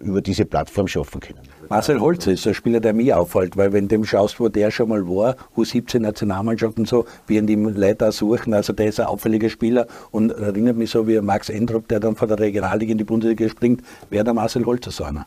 über 0.00 0.22
diese 0.22 0.44
Plattform 0.44 0.88
schaffen 0.88 1.20
können. 1.20 1.40
Marcel 1.70 2.00
Holzer 2.00 2.32
ist 2.32 2.46
ein 2.46 2.54
Spieler, 2.54 2.80
der 2.80 2.94
mir 2.94 3.18
auffällt, 3.18 3.56
weil 3.58 3.74
wenn 3.74 3.88
du 3.88 3.96
dem 3.96 4.04
schaust, 4.04 4.40
wo 4.40 4.48
der 4.48 4.70
schon 4.70 4.88
mal 4.88 5.06
war, 5.06 5.36
U17 5.54 5.98
Nationalmannschaft 5.98 6.78
und 6.78 6.88
so, 6.88 7.04
wie 7.26 7.40
die 7.42 7.56
Leute 7.56 8.10
suchen, 8.10 8.54
also 8.54 8.72
der 8.72 8.86
ist 8.86 9.00
ein 9.00 9.06
auffälliger 9.06 9.50
Spieler 9.50 9.86
und 10.10 10.30
erinnert 10.30 10.78
mich 10.78 10.90
so 10.90 11.06
wie 11.06 11.20
Max 11.20 11.50
Endrup, 11.50 11.86
der 11.88 12.00
dann 12.00 12.16
von 12.16 12.26
der 12.26 12.38
Regionalliga 12.38 12.92
in 12.92 12.98
die 12.98 13.04
Bundesliga 13.04 13.46
springt, 13.50 13.82
wäre 14.08 14.24
der 14.24 14.32
Marcel 14.32 14.64
Holzer 14.64 14.90
so 14.90 15.04
einer. 15.04 15.26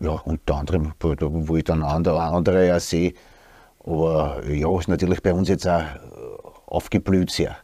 Ja, 0.00 0.20
unter 0.24 0.56
anderem, 0.56 0.92
wo 1.00 1.56
ich 1.56 1.64
dann 1.64 1.84
andere, 1.84 2.20
andere 2.20 2.66
ja 2.66 2.80
sehe, 2.80 3.14
aber 3.84 4.42
ja, 4.48 4.76
ist 4.78 4.88
natürlich 4.88 5.22
bei 5.22 5.32
uns 5.32 5.48
jetzt 5.48 5.68
auch 5.68 5.84
aufgeblüht 6.66 7.30
sehr. 7.30 7.56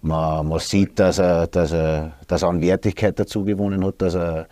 Man, 0.00 0.46
man 0.46 0.58
sieht, 0.60 0.98
dass 1.00 1.18
er, 1.18 1.48
dass, 1.48 1.72
er, 1.72 2.12
dass 2.28 2.42
er 2.42 2.48
an 2.48 2.60
Wertigkeit 2.60 3.18
dazu 3.18 3.44
gewonnen 3.44 3.84
hat, 3.84 4.00
dass 4.00 4.14
er, 4.14 4.46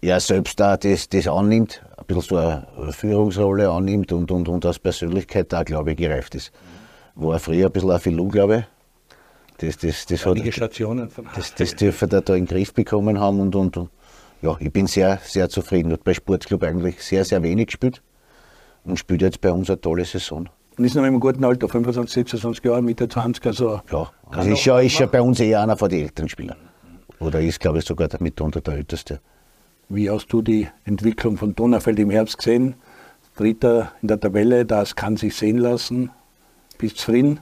er 0.00 0.20
selbst 0.20 0.60
da 0.60 0.76
das, 0.76 1.08
das 1.08 1.26
annimmt, 1.26 1.82
bisschen 2.06 2.22
so 2.22 2.36
eine 2.36 2.92
Führungsrolle 2.92 3.70
annimmt 3.70 4.12
und, 4.12 4.30
und, 4.30 4.48
und 4.48 4.64
als 4.66 4.78
Persönlichkeit 4.78 5.52
da, 5.52 5.62
glaube 5.62 5.92
ich, 5.92 5.96
gereift 5.96 6.34
ist. 6.34 6.52
War 7.14 7.38
früher 7.38 7.66
ein 7.66 7.72
bisschen 7.72 7.90
ein 7.90 8.00
Filou, 8.00 8.28
glaube 8.28 8.56
ich. 8.58 8.64
Das, 9.58 9.76
das, 9.78 10.06
das, 10.06 10.24
hat, 10.24 10.38
Stationen 10.52 11.10
das, 11.34 11.54
das 11.54 11.74
dürfen 11.74 12.12
wir 12.12 12.20
da 12.20 12.34
in 12.34 12.44
den 12.44 12.48
Griff 12.48 12.72
bekommen 12.72 13.18
haben 13.18 13.40
und, 13.40 13.56
und, 13.56 13.76
und 13.76 13.90
ja, 14.40 14.56
ich 14.60 14.72
bin 14.72 14.86
sehr, 14.86 15.18
sehr 15.24 15.48
zufrieden. 15.48 15.92
Hat 15.92 16.04
bei 16.04 16.14
Sportclub 16.14 16.62
eigentlich 16.62 17.02
sehr, 17.02 17.24
sehr 17.24 17.42
wenig 17.42 17.66
gespielt 17.66 18.00
und 18.84 18.98
spielt 18.98 19.22
jetzt 19.22 19.40
bei 19.40 19.50
uns 19.50 19.68
eine 19.68 19.80
tolle 19.80 20.04
Saison. 20.04 20.48
Und 20.76 20.84
ist 20.84 20.94
noch 20.94 21.04
im 21.04 21.18
guten 21.18 21.44
Alter, 21.44 21.68
25, 21.68 22.14
26 22.14 22.64
Jahre, 22.64 22.82
Mitte 22.82 23.08
20, 23.08 23.46
also. 23.46 23.80
Ja, 23.90 24.12
also 24.30 24.50
ist 24.50 24.64
ja, 24.64 24.78
ist 24.78 24.98
ja 25.00 25.06
bei 25.06 25.20
uns 25.20 25.40
eher 25.40 25.60
einer 25.60 25.76
von 25.76 25.88
den 25.88 26.04
älteren 26.04 26.28
Spielern. 26.28 26.56
Oder 27.18 27.40
ist, 27.40 27.58
glaube 27.58 27.78
ich, 27.78 27.84
sogar 27.84 28.08
mitunter 28.20 28.60
der 28.60 28.74
älteste. 28.74 29.20
Wie 29.90 30.10
hast 30.10 30.26
du 30.28 30.42
die 30.42 30.68
Entwicklung 30.84 31.38
von 31.38 31.54
Donaufeld 31.54 31.98
im 31.98 32.10
Herbst 32.10 32.36
gesehen? 32.36 32.74
Dritter 33.36 33.92
in 34.02 34.08
der 34.08 34.20
Tabelle, 34.20 34.66
das 34.66 34.96
kann 34.96 35.16
sich 35.16 35.34
sehen 35.34 35.56
lassen. 35.56 36.10
Bist 36.76 36.96
du 36.96 36.98
zufrieden? 36.98 37.40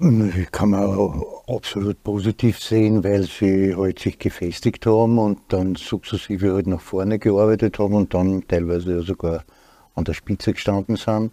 Ich 0.00 0.52
kann 0.52 0.70
man 0.70 1.22
absolut 1.46 2.04
positiv 2.04 2.60
sehen, 2.60 3.02
weil 3.02 3.22
sie 3.22 3.74
halt 3.74 3.98
sich 3.98 4.18
gefestigt 4.18 4.84
haben 4.84 5.18
und 5.18 5.40
dann 5.48 5.74
sukzessive 5.74 6.52
halt 6.52 6.66
nach 6.66 6.82
vorne 6.82 7.18
gearbeitet 7.18 7.78
haben 7.78 7.94
und 7.94 8.12
dann 8.12 8.46
teilweise 8.46 9.00
sogar 9.02 9.44
an 9.94 10.04
der 10.04 10.12
Spitze 10.12 10.52
gestanden 10.52 10.96
sind. 10.96 11.32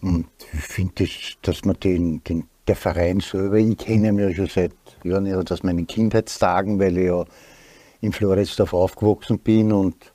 Und 0.00 0.26
ich 0.52 0.60
finde, 0.60 0.92
das, 0.98 1.10
dass 1.42 1.64
man 1.64 1.76
den, 1.80 2.22
den, 2.22 2.44
der 2.68 2.76
Verein 2.76 3.18
selber, 3.20 3.56
ich 3.56 3.76
kenne 3.76 4.08
ihn 4.08 4.18
ja 4.18 4.32
schon 4.32 4.46
seit 4.46 4.72
Jahren, 5.02 5.26
aus 5.50 5.62
meinen 5.64 5.86
Kindheitstagen, 5.86 6.78
weil 6.78 6.96
ich 6.96 7.06
ja 7.06 7.24
in 8.00 8.12
Floridsdorf 8.12 8.72
aufgewachsen 8.74 9.38
bin 9.38 9.72
und 9.72 10.12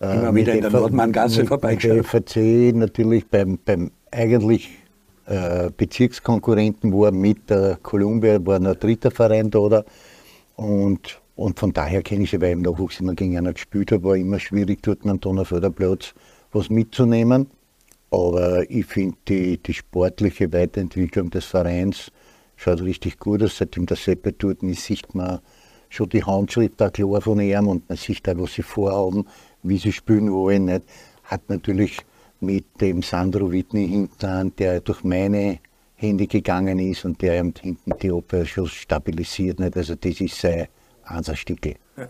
Äh, 0.00 0.18
Immer 0.18 0.32
mit 0.32 0.46
wieder 0.46 0.54
in 0.54 0.60
der 0.62 0.70
Nordmanngasse 0.70 1.46
vorbeigeschaut. 1.46 2.04
FAC 2.04 2.74
natürlich 2.74 3.26
beim, 3.26 3.58
beim 3.64 3.90
eigentlich 4.10 4.70
äh, 5.26 5.70
Bezirkskonkurrenten 5.76 6.92
war 6.92 7.12
mit 7.12 7.48
der 7.48 7.78
Columbia, 7.82 8.44
war 8.44 8.58
noch 8.58 8.72
ein 8.72 8.80
dritter 8.80 9.10
Verein 9.10 9.50
da. 9.50 9.58
Oder? 9.60 9.84
Und, 10.56 11.20
und 11.36 11.58
von 11.58 11.72
daher 11.72 12.02
kenne 12.02 12.24
ich 12.24 12.30
sie, 12.30 12.40
weil 12.40 12.48
ich 12.48 12.54
im 12.54 12.62
Nachwuchs 12.62 13.00
immer 13.00 13.14
gegen 13.14 13.38
einen 13.38 13.54
gespielt 13.54 13.92
habe, 13.92 14.04
war 14.04 14.16
immer 14.16 14.38
schwierig, 14.40 14.82
dort 14.82 15.06
am 15.06 15.20
Donaufelderplatz 15.20 16.14
was 16.52 16.70
mitzunehmen. 16.70 17.46
Aber 18.10 18.68
ich 18.70 18.86
finde 18.86 19.16
die, 19.28 19.58
die 19.58 19.74
sportliche 19.74 20.52
Weiterentwicklung 20.52 21.30
des 21.30 21.46
Vereins 21.46 22.12
schaut 22.56 22.82
richtig 22.82 23.18
gut 23.18 23.42
aus. 23.42 23.58
Seitdem 23.58 23.86
der 23.86 23.96
Seppe 23.96 24.32
dort 24.32 24.62
ist, 24.62 24.84
sieht 24.84 25.14
man 25.14 25.40
schon 25.94 26.08
die 26.08 26.24
Handschrift 26.24 26.82
auch 26.82 26.92
klar 26.92 27.20
von 27.20 27.40
ihm 27.40 27.68
und 27.68 27.88
man 27.88 27.96
sieht 27.96 28.28
auch, 28.28 28.34
was 28.36 28.54
sie 28.54 28.62
vorhaben, 28.62 29.26
wie 29.62 29.78
sie 29.78 29.92
spielen 29.92 30.32
wollen. 30.32 30.66
Nicht? 30.66 30.82
Hat 31.24 31.48
natürlich 31.48 31.98
mit 32.40 32.80
dem 32.80 33.02
Sandro 33.02 33.50
Whitney 33.50 33.88
hinten, 33.88 34.54
der 34.56 34.80
durch 34.80 35.04
meine 35.04 35.60
Hände 35.96 36.26
gegangen 36.26 36.78
ist 36.78 37.04
und 37.04 37.22
der 37.22 37.34
hinten 37.34 37.94
die 38.02 38.12
Abwehr 38.12 38.44
schon 38.44 38.66
stabilisiert. 38.66 39.60
Nicht? 39.60 39.76
Also 39.76 39.94
das 39.94 40.20
ist 40.20 40.40
sein 40.40 40.68
Einsatzstickel. 41.04 41.74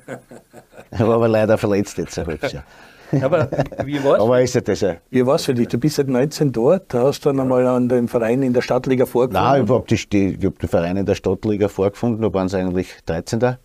Er 0.91 1.09
war 1.09 1.17
aber 1.17 1.29
leider 1.29 1.59
verletzt 1.59 1.99
jetzt 1.99 2.17
ein 2.19 2.27
halbes 2.27 2.53
Jahr. 2.53 2.65
Aber 3.21 3.49
wie 3.85 4.03
war's? 4.03 4.21
Aber 4.21 4.41
ist 4.41 4.55
ja 4.55 4.61
das 4.61 4.81
ja. 4.81 4.97
Wie 5.11 5.25
war 5.27 5.37
es 5.37 5.45
für 5.45 5.55
dich? 5.55 5.69
Du 5.69 5.79
bist 5.79 5.97
seit 5.97 6.09
19 6.09 6.53
dort, 6.53 6.95
hast 6.95 7.27
dann 7.27 7.41
einmal 7.41 7.67
an 7.67 7.89
den 7.89 8.09
Verein 8.09 8.43
in 8.43 8.53
der 8.53 8.63
Stadtliga 8.63 9.07
vorgefunden. 9.07 9.43
Nein, 9.43 9.65
ich 9.65 9.71
habe 9.71 10.47
hab 10.49 10.59
den 10.59 10.69
Verein 10.69 10.97
in 10.97 11.07
der 11.07 11.15
Stadtliga 11.15 11.69
vorgefunden, 11.69 12.23
da 12.23 12.33
waren 12.33 12.49
sie 12.49 12.59
eigentlich 12.59 12.89
13. 13.07 13.57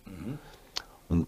Und 1.10 1.26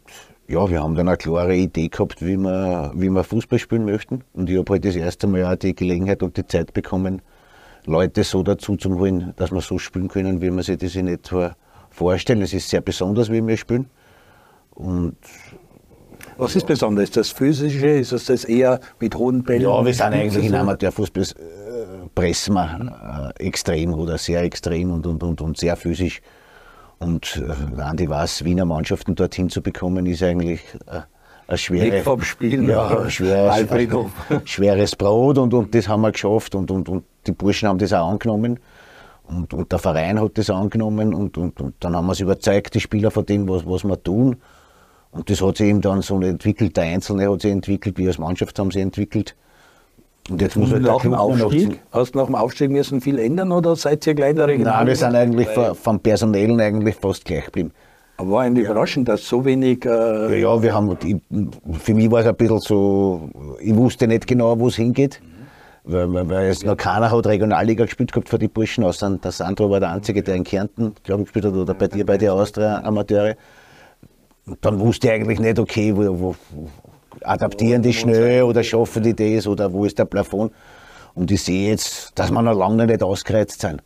ja, 0.48 0.70
wir 0.70 0.80
haben 0.80 0.94
dann 0.94 1.08
eine 1.08 1.16
klare 1.16 1.56
Idee 1.56 1.88
gehabt, 1.88 2.22
wie 2.24 2.36
wir, 2.36 2.92
wie 2.94 3.10
wir 3.10 3.24
Fußball 3.24 3.58
spielen 3.58 3.84
möchten. 3.84 4.22
Und 4.32 4.48
ich 4.48 4.56
habe 4.56 4.72
halt 4.72 4.84
das 4.84 4.94
erste 4.94 5.26
Mal 5.26 5.44
auch 5.44 5.56
die 5.56 5.74
Gelegenheit 5.74 6.22
und 6.22 6.36
die 6.36 6.46
Zeit 6.46 6.72
bekommen, 6.72 7.20
Leute 7.84 8.22
so 8.22 8.44
dazu 8.44 8.76
zu 8.76 8.96
holen, 8.96 9.34
dass 9.36 9.50
wir 9.50 9.60
so 9.60 9.78
spielen 9.78 10.06
können, 10.06 10.40
wie 10.40 10.50
man 10.50 10.62
sich 10.62 10.78
das 10.78 10.94
in 10.94 11.08
etwa 11.08 11.56
vorstellen. 11.90 12.42
Es 12.42 12.54
ist 12.54 12.68
sehr 12.68 12.80
besonders, 12.80 13.30
wie 13.30 13.44
wir 13.44 13.56
spielen. 13.56 13.90
Und 14.70 15.16
Was 16.36 16.54
ist 16.54 16.66
besonders? 16.66 17.04
Ist 17.04 17.16
das 17.16 17.30
Physische? 17.30 17.88
Ist 17.88 18.12
das, 18.12 18.26
das 18.26 18.44
eher 18.44 18.78
mit 19.00 19.16
hohen 19.16 19.42
Bällen? 19.42 19.62
Ja, 19.62 19.84
wir 19.84 19.92
sind 19.92 20.06
eigentlich 20.06 20.44
in 20.44 20.54
Amateurfußball 20.54 21.24
äh, 21.24 22.08
pressen 22.14 22.54
wir 22.54 23.34
äh, 23.36 23.46
extrem 23.46 23.94
oder 23.94 24.16
sehr 24.16 24.42
extrem 24.42 24.92
und, 24.92 25.06
und, 25.06 25.22
und, 25.24 25.40
und 25.40 25.58
sehr 25.58 25.74
physisch. 25.74 26.22
Und 27.02 27.42
äh, 27.42 27.80
Andi 27.80 28.08
weiß, 28.08 28.44
Wiener 28.44 28.64
Mannschaften 28.64 29.14
dorthin 29.14 29.50
zu 29.50 29.60
bekommen, 29.60 30.06
ist 30.06 30.22
eigentlich 30.22 30.62
äh, 30.86 31.00
ein 31.48 31.58
schwere, 31.58 32.02
vom 32.02 32.22
Spiel 32.22 32.68
ja, 32.68 33.10
schweres, 33.10 33.68
schweres 34.44 34.96
Brot 34.96 35.38
und, 35.38 35.52
und 35.52 35.74
das 35.74 35.88
haben 35.88 36.02
wir 36.02 36.12
geschafft 36.12 36.54
und, 36.54 36.70
und, 36.70 36.88
und 36.88 37.04
die 37.26 37.32
Burschen 37.32 37.68
haben 37.68 37.78
das 37.78 37.92
auch 37.92 38.08
angenommen. 38.08 38.60
Und, 39.24 39.54
und 39.54 39.72
der 39.72 39.78
Verein 39.78 40.20
hat 40.20 40.36
das 40.38 40.50
angenommen 40.50 41.14
und, 41.14 41.38
und, 41.38 41.60
und 41.60 41.74
dann 41.80 41.96
haben 41.96 42.06
wir 42.06 42.12
es 42.12 42.20
überzeugt, 42.20 42.74
die 42.74 42.80
Spieler 42.80 43.10
von 43.10 43.24
dem, 43.24 43.48
was, 43.48 43.66
was 43.66 43.84
wir 43.84 44.02
tun. 44.02 44.36
Und 45.10 45.28
das 45.28 45.42
hat 45.42 45.58
sich 45.58 45.68
eben 45.68 45.80
dann 45.80 46.02
so 46.02 46.20
entwickelt, 46.20 46.76
der 46.76 46.84
Einzelne 46.84 47.30
hat 47.30 47.42
sich 47.42 47.52
entwickelt, 47.52 47.98
wir 47.98 48.08
als 48.08 48.18
Mannschaft 48.18 48.58
haben 48.58 48.70
sie 48.70 48.80
entwickelt. 48.80 49.36
Und 50.30 50.40
jetzt 50.40 50.56
muss 50.56 50.70
halt 50.70 50.84
dem 50.86 50.98
Club 50.98 51.04
nur 51.04 51.36
noch 51.36 51.46
Aufstieg? 51.46 51.80
Hast 51.90 52.14
du 52.14 52.18
nach 52.18 52.26
dem 52.26 52.34
Aufstieg 52.36 52.70
müssen 52.70 53.00
viel 53.00 53.18
ändern 53.18 53.50
oder 53.50 53.74
seid 53.74 54.06
ihr 54.06 54.14
gleich 54.14 54.30
in 54.30 54.36
der 54.36 54.48
Region? 54.48 54.68
Nein, 54.68 54.86
wir 54.86 54.96
sind 54.96 55.14
eigentlich 55.14 55.48
vom, 55.48 55.74
vom 55.74 56.00
Personellen 56.00 56.60
eigentlich 56.60 56.94
fast 56.94 57.24
gleich 57.24 57.46
geblieben. 57.46 57.72
Aber 58.18 58.30
war 58.30 58.42
eigentlich 58.42 58.66
überraschend, 58.66 59.08
dass 59.08 59.26
so 59.26 59.44
wenig. 59.44 59.84
Ja, 59.84 60.28
Äh, 60.28 60.40
ja, 60.40 60.62
wir 60.62 60.74
haben, 60.74 60.96
ich, 61.04 61.16
für 61.80 61.94
mich 61.94 62.10
war 62.10 62.20
es 62.20 62.26
ein 62.26 62.36
bisschen 62.36 62.60
so, 62.60 63.30
ich 63.60 63.74
wusste 63.74 64.06
nicht 64.06 64.26
genau, 64.26 64.58
wo 64.58 64.68
es 64.68 64.76
hingeht. 64.76 65.20
Weil, 65.84 66.12
weil, 66.12 66.28
weil 66.28 66.50
es 66.50 66.62
noch 66.64 66.76
keiner 66.76 67.10
hat 67.10 67.26
Regionalliga 67.26 67.84
gespielt 67.84 68.12
gehabt 68.12 68.28
für 68.28 68.38
die 68.38 68.46
Burschen, 68.46 68.84
außer 68.84 69.18
der 69.18 69.32
Sandro 69.32 69.68
war 69.68 69.80
der 69.80 69.90
Einzige, 69.90 70.22
der 70.22 70.36
in 70.36 70.44
Kärnten, 70.44 70.94
glaube 71.02 71.22
ich, 71.22 71.26
gespielt 71.26 71.46
hat, 71.46 71.54
oder 71.54 71.74
bei 71.74 71.88
dir, 71.88 72.06
bei 72.06 72.16
der 72.16 72.34
Austria 72.34 72.80
Amateure. 72.84 73.34
Und 74.46 74.64
dann 74.64 74.78
wusste 74.78 75.08
ich 75.08 75.14
eigentlich 75.14 75.40
nicht, 75.40 75.58
okay, 75.58 75.92
wo, 75.96 76.02
wo, 76.02 76.36
wo 76.50 76.68
adaptieren 77.24 77.82
die 77.82 77.92
schnell 77.92 78.42
oder 78.42 78.62
schaffen 78.62 79.02
die 79.02 79.14
das 79.14 79.46
oder 79.46 79.72
wo 79.72 79.84
ist 79.84 79.98
der 79.98 80.04
Plafond. 80.04 80.52
Und 81.14 81.30
ich 81.30 81.42
sehe 81.42 81.70
jetzt, 81.70 82.18
dass 82.18 82.30
wir 82.30 82.42
noch 82.42 82.56
lange 82.56 82.86
nicht 82.86 83.02
ausgereizt 83.02 83.60
sind. 83.60 83.82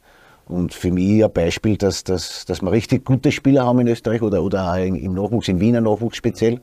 Und 0.47 0.73
für 0.75 0.93
mich 0.93 1.25
ein 1.25 1.33
Beispiel, 1.33 1.76
dass, 1.76 2.05
dass, 2.05 2.45
dass 2.45 2.62
wir 2.62 2.71
richtig 2.71 3.05
gute 3.05 3.33
Spieler 3.33 3.66
haben 3.66 3.81
in 3.81 3.88
Österreich 3.88 4.23
oder, 4.23 4.43
oder 4.43 4.73
auch 4.73 4.76
im 4.76 5.14
Nachwuchs, 5.14 5.49
im 5.49 5.59
Wiener 5.59 5.81
Nachwuchs 5.81 6.16
speziell. 6.16 6.61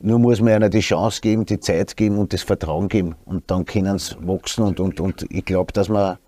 Nur 0.00 0.18
muss 0.18 0.40
man 0.40 0.54
ihnen 0.54 0.70
die 0.70 0.80
Chance 0.80 1.20
geben, 1.20 1.44
die 1.44 1.60
Zeit 1.60 1.96
geben 1.96 2.18
und 2.18 2.32
das 2.32 2.42
Vertrauen 2.42 2.88
geben. 2.88 3.14
Und 3.24 3.50
dann 3.50 3.64
können 3.64 3.98
sie 3.98 4.16
wachsen. 4.20 4.64
Und, 4.64 4.80
und, 4.80 5.00
und 5.00 5.26
ich 5.30 5.44
glaube, 5.44 5.72
dass 5.72 5.88
man 5.88 6.18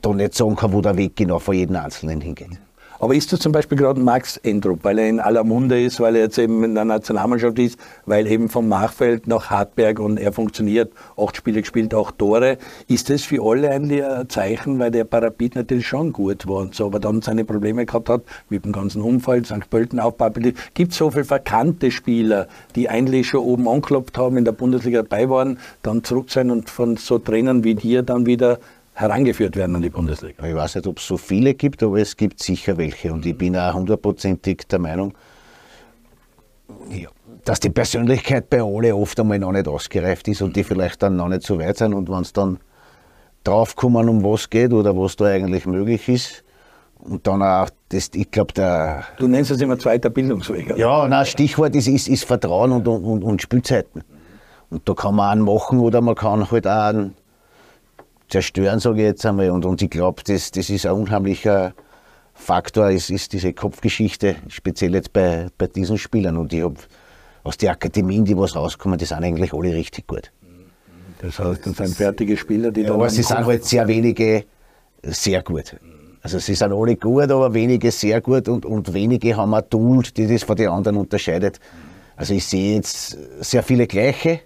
da 0.00 0.12
nicht 0.12 0.34
sagen 0.34 0.56
kann, 0.56 0.72
wo 0.72 0.80
der 0.80 0.96
Weg 0.96 1.16
genau 1.16 1.38
von 1.38 1.54
jedem 1.54 1.76
Einzelnen 1.76 2.20
hingeht. 2.20 2.58
Aber 3.02 3.16
ist 3.16 3.32
das 3.32 3.40
zum 3.40 3.50
Beispiel 3.50 3.76
gerade 3.76 4.00
Max 4.00 4.36
Endrup, 4.36 4.84
weil 4.84 4.96
er 5.00 5.08
in 5.08 5.18
aller 5.18 5.42
Munde 5.42 5.82
ist, 5.82 5.98
weil 5.98 6.14
er 6.14 6.22
jetzt 6.22 6.38
eben 6.38 6.62
in 6.62 6.76
der 6.76 6.84
Nationalmannschaft 6.84 7.58
ist, 7.58 7.76
weil 8.06 8.28
eben 8.28 8.48
vom 8.48 8.68
Machfeld 8.68 9.26
nach 9.26 9.50
Hartberg 9.50 9.98
und 9.98 10.20
er 10.20 10.30
funktioniert, 10.30 10.92
acht 11.16 11.36
Spiele 11.36 11.62
gespielt, 11.62 11.94
acht 11.94 12.16
Tore. 12.18 12.58
Ist 12.86 13.10
das 13.10 13.22
für 13.22 13.42
alle 13.42 13.72
eigentlich 13.72 14.04
ein 14.04 14.28
Zeichen, 14.28 14.78
weil 14.78 14.92
der 14.92 15.02
Parapit 15.02 15.56
natürlich 15.56 15.88
schon 15.88 16.12
gut 16.12 16.46
war 16.46 16.58
und 16.58 16.76
so, 16.76 16.86
aber 16.86 17.00
dann 17.00 17.22
seine 17.22 17.44
Probleme 17.44 17.86
gehabt 17.86 18.08
hat 18.08 18.22
mit 18.50 18.64
dem 18.64 18.70
ganzen 18.70 19.02
Umfall, 19.02 19.44
St. 19.44 19.68
Pölten 19.68 19.98
Aufbau. 19.98 20.30
Gibt 20.74 20.92
so 20.92 21.10
viele 21.10 21.24
verkannte 21.24 21.90
Spieler, 21.90 22.46
die 22.76 22.88
eigentlich 22.88 23.26
schon 23.26 23.40
oben 23.40 23.66
angeklopft 23.66 24.16
haben, 24.16 24.36
in 24.36 24.44
der 24.44 24.52
Bundesliga 24.52 25.02
dabei 25.02 25.28
waren, 25.28 25.58
dann 25.82 26.04
zurück 26.04 26.30
sein 26.30 26.52
und 26.52 26.70
von 26.70 26.96
so 26.96 27.18
Trainern 27.18 27.64
wie 27.64 27.74
dir 27.74 28.04
dann 28.04 28.26
wieder 28.26 28.60
herangeführt 28.94 29.56
werden 29.56 29.76
an 29.76 29.82
die 29.82 29.90
Bundesliga. 29.90 30.46
Ich 30.46 30.54
weiß 30.54 30.76
nicht, 30.76 30.86
ob 30.86 30.98
es 30.98 31.06
so 31.06 31.16
viele 31.16 31.54
gibt, 31.54 31.82
aber 31.82 31.98
es 31.98 32.16
gibt 32.16 32.42
sicher 32.42 32.76
welche. 32.76 33.12
Und 33.12 33.24
ich 33.24 33.36
bin 33.36 33.56
auch 33.56 33.74
hundertprozentig 33.74 34.66
der 34.70 34.78
Meinung, 34.78 35.14
ja, 36.90 37.08
dass 37.44 37.60
die 37.60 37.70
Persönlichkeit 37.70 38.50
bei 38.50 38.62
alle 38.62 38.94
oft 38.94 39.18
einmal 39.18 39.38
noch 39.38 39.52
nicht 39.52 39.68
ausgereift 39.68 40.28
ist 40.28 40.42
und 40.42 40.56
die 40.56 40.64
vielleicht 40.64 41.02
dann 41.02 41.16
noch 41.16 41.28
nicht 41.28 41.42
so 41.42 41.58
weit 41.58 41.78
sind. 41.78 41.94
Und 41.94 42.08
wenn 42.08 42.20
es 42.20 42.32
dann 42.32 42.58
draufkommen, 43.44 44.08
um 44.08 44.22
was 44.22 44.50
geht 44.50 44.72
oder 44.72 44.96
was 44.96 45.16
da 45.16 45.26
eigentlich 45.26 45.66
möglich 45.66 46.08
ist, 46.08 46.44
und 47.04 47.26
dann 47.26 47.42
auch, 47.42 47.68
das, 47.88 48.10
ich 48.14 48.30
glaube, 48.30 48.52
der, 48.52 49.04
Du 49.18 49.26
nennst 49.26 49.50
es 49.50 49.60
immer 49.60 49.76
zweiter 49.76 50.08
Bildungsweg. 50.08 50.66
oder? 50.66 50.76
ja, 50.76 51.08
nein, 51.08 51.26
Stichwort 51.26 51.74
ist, 51.74 51.88
ist, 51.88 52.08
ist 52.08 52.24
Vertrauen 52.24 52.70
und, 52.70 52.86
und, 52.86 53.24
und 53.24 53.42
Spielzeiten. 53.42 54.04
Und 54.70 54.88
da 54.88 54.94
kann 54.94 55.16
man 55.16 55.30
einen 55.30 55.42
machen 55.42 55.80
oder 55.80 56.00
man 56.00 56.14
kann 56.14 56.48
halt 56.48 56.66
auch 56.66 56.86
einen 56.86 57.16
zerstören, 58.32 58.80
sage 58.80 59.00
ich 59.00 59.04
jetzt 59.04 59.26
einmal. 59.26 59.50
Und, 59.50 59.64
und 59.64 59.80
ich 59.82 59.90
glaube, 59.90 60.22
das, 60.24 60.50
das 60.50 60.70
ist 60.70 60.86
ein 60.86 60.92
unheimlicher 60.92 61.74
Faktor, 62.34 62.90
ist, 62.90 63.10
ist 63.10 63.32
diese 63.32 63.52
Kopfgeschichte, 63.52 64.36
speziell 64.48 64.94
jetzt 64.94 65.12
bei, 65.12 65.48
bei 65.58 65.66
diesen 65.66 65.98
Spielern. 65.98 66.36
Und 66.38 66.52
ich 66.52 66.62
habe 66.62 66.76
aus 67.44 67.58
den 67.58 67.68
Akademien, 67.68 68.24
die 68.24 68.36
was 68.36 68.56
rauskommen, 68.56 68.98
die 68.98 69.04
sind 69.04 69.22
eigentlich 69.22 69.52
alle 69.52 69.74
richtig 69.74 70.06
gut. 70.06 70.32
Das 71.20 71.38
heißt, 71.38 71.66
das 71.66 71.76
sind 71.76 71.94
fertige 71.94 72.36
Spieler, 72.36 72.72
die 72.72 72.80
Ja, 72.80 72.88
dann 72.88 72.96
aber 72.96 73.10
sie 73.10 73.22
sind 73.22 73.44
halt 73.44 73.64
sehr 73.64 73.86
wenige 73.86 74.44
sehr 75.02 75.42
gut. 75.42 75.76
Also 76.22 76.38
sie 76.38 76.54
sind 76.54 76.72
alle 76.72 76.96
gut, 76.96 77.30
aber 77.30 77.52
wenige 77.52 77.90
sehr 77.90 78.20
gut 78.20 78.48
und, 78.48 78.64
und 78.64 78.92
wenige 78.94 79.36
haben 79.36 79.54
ein 79.54 79.68
Tool, 79.68 80.02
das 80.02 80.28
das 80.28 80.42
von 80.42 80.56
den 80.56 80.68
anderen 80.68 80.96
unterscheidet. 80.96 81.60
Also 82.16 82.34
ich 82.34 82.46
sehe 82.46 82.76
jetzt 82.76 83.16
sehr 83.40 83.62
viele 83.62 83.86
gleiche, 83.86 84.40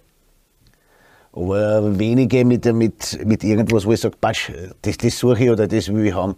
aber 1.36 1.98
wenige 1.98 2.44
mit, 2.44 2.64
mit, 2.72 3.24
mit 3.26 3.44
irgendwas, 3.44 3.84
wo 3.84 3.92
ich 3.92 4.00
sage, 4.00 4.16
Patsch, 4.18 4.50
das, 4.80 4.96
das 4.96 5.18
suche 5.18 5.44
ich 5.44 5.50
oder 5.50 5.68
das 5.68 5.92
will 5.92 6.06
ich 6.06 6.14
haben. 6.14 6.34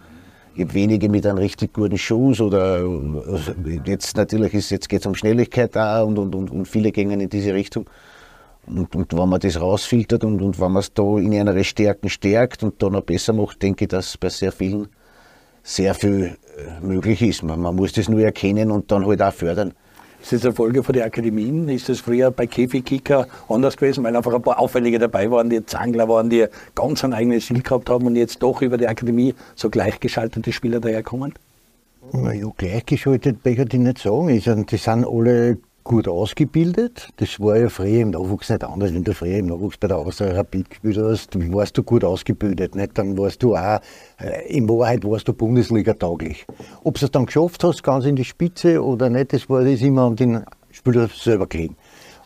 Ich 0.56 0.64
habe 0.64 0.74
wenige 0.74 1.08
mit 1.08 1.24
einem 1.24 1.38
richtig 1.38 1.72
guten 1.72 1.96
Schuss 1.96 2.40
oder 2.40 2.82
also 3.26 3.52
jetzt 3.84 4.16
natürlich 4.16 4.54
ist, 4.54 4.70
jetzt 4.70 4.88
geht 4.88 5.00
es 5.00 5.06
um 5.06 5.14
Schnelligkeit 5.14 5.76
da 5.76 6.02
und, 6.02 6.18
und, 6.18 6.34
und, 6.34 6.50
und 6.50 6.66
viele 6.66 6.90
gehen 6.90 7.12
in 7.12 7.28
diese 7.28 7.54
Richtung. 7.54 7.88
Und, 8.66 8.94
und 8.96 9.16
wenn 9.16 9.28
man 9.28 9.38
das 9.38 9.60
rausfiltert 9.60 10.24
und, 10.24 10.42
und 10.42 10.60
wenn 10.60 10.72
man 10.72 10.80
es 10.80 10.92
da 10.92 11.16
in 11.16 11.30
ihre 11.30 11.62
Stärken 11.62 12.08
stärkt 12.08 12.64
und 12.64 12.82
da 12.82 12.90
noch 12.90 13.02
besser 13.02 13.32
macht, 13.32 13.62
denke 13.62 13.84
ich, 13.84 13.88
dass 13.88 14.16
bei 14.16 14.28
sehr 14.28 14.50
vielen 14.50 14.88
sehr 15.62 15.94
viel 15.94 16.36
äh, 16.56 16.84
möglich 16.84 17.22
ist. 17.22 17.42
Man, 17.42 17.60
man 17.60 17.76
muss 17.76 17.92
das 17.92 18.08
nur 18.08 18.20
erkennen 18.20 18.70
und 18.70 18.90
dann 18.90 19.06
halt 19.06 19.22
auch 19.22 19.32
fördern. 19.32 19.74
Ist 20.20 20.32
das 20.32 20.44
eine 20.44 20.54
Folge 20.54 20.82
von 20.82 20.92
den 20.92 21.04
Akademien? 21.04 21.68
Ist 21.68 21.88
das 21.88 22.00
früher 22.00 22.30
bei 22.30 22.46
Käfigkicker 22.46 23.28
anders 23.48 23.76
gewesen, 23.76 24.04
weil 24.04 24.14
einfach 24.16 24.34
ein 24.34 24.42
paar 24.42 24.58
Auffällige 24.58 24.98
dabei 24.98 25.30
waren, 25.30 25.48
die 25.48 25.64
Zangler 25.64 26.08
waren, 26.08 26.28
die 26.28 26.46
ganz 26.74 27.04
ein 27.04 27.12
eigenes 27.12 27.46
Ziel 27.46 27.62
gehabt 27.62 27.88
haben 27.88 28.06
und 28.06 28.16
jetzt 28.16 28.42
doch 28.42 28.60
über 28.60 28.76
die 28.76 28.88
Akademie 28.88 29.34
so 29.54 29.70
gleichgeschaltete 29.70 30.52
Spieler 30.52 30.80
daherkommen? 30.80 31.34
Na 32.12 32.32
ja, 32.32 32.46
gleichgeschaltet 32.56 33.44
möchte 33.44 33.76
ich 33.76 33.82
nicht 33.82 33.98
sagen. 33.98 34.28
Die 34.66 34.76
sind 34.76 35.06
alle 35.06 35.58
gut 35.88 36.06
ausgebildet. 36.06 37.08
Das 37.16 37.40
war 37.40 37.56
ja 37.56 37.70
früher 37.70 38.02
im 38.02 38.10
Nachwuchs 38.10 38.50
nicht 38.50 38.62
anders. 38.62 38.92
Wenn 38.92 39.04
du 39.04 39.14
früher 39.14 39.38
im 39.38 39.46
Nachwuchs 39.46 39.78
bei 39.78 39.88
der 39.88 39.96
Austria 39.96 40.32
Rapid 40.32 40.68
gespielt 40.68 40.98
hast, 40.98 41.34
warst 41.50 41.78
du 41.78 41.82
gut 41.82 42.04
ausgebildet. 42.04 42.74
Nicht? 42.74 42.98
Dann 42.98 43.16
warst 43.16 43.42
du 43.42 43.56
auch, 43.56 43.80
äh, 44.20 44.46
in 44.48 44.68
Wahrheit 44.68 45.02
warst 45.04 45.26
du 45.28 45.32
Bundesliga 45.32 45.94
tauglich. 45.94 46.46
Ob 46.84 46.98
du 46.98 47.06
es 47.06 47.10
dann 47.10 47.24
geschafft 47.24 47.64
hast, 47.64 47.82
ganz 47.82 48.04
in 48.04 48.16
die 48.16 48.24
Spitze 48.24 48.84
oder 48.84 49.08
nicht, 49.08 49.32
das 49.32 49.48
war 49.48 49.64
das 49.64 49.80
immer 49.80 50.02
an 50.02 50.16
den 50.16 50.44
Spieler 50.70 51.08
selber 51.08 51.46
gelegen. 51.46 51.74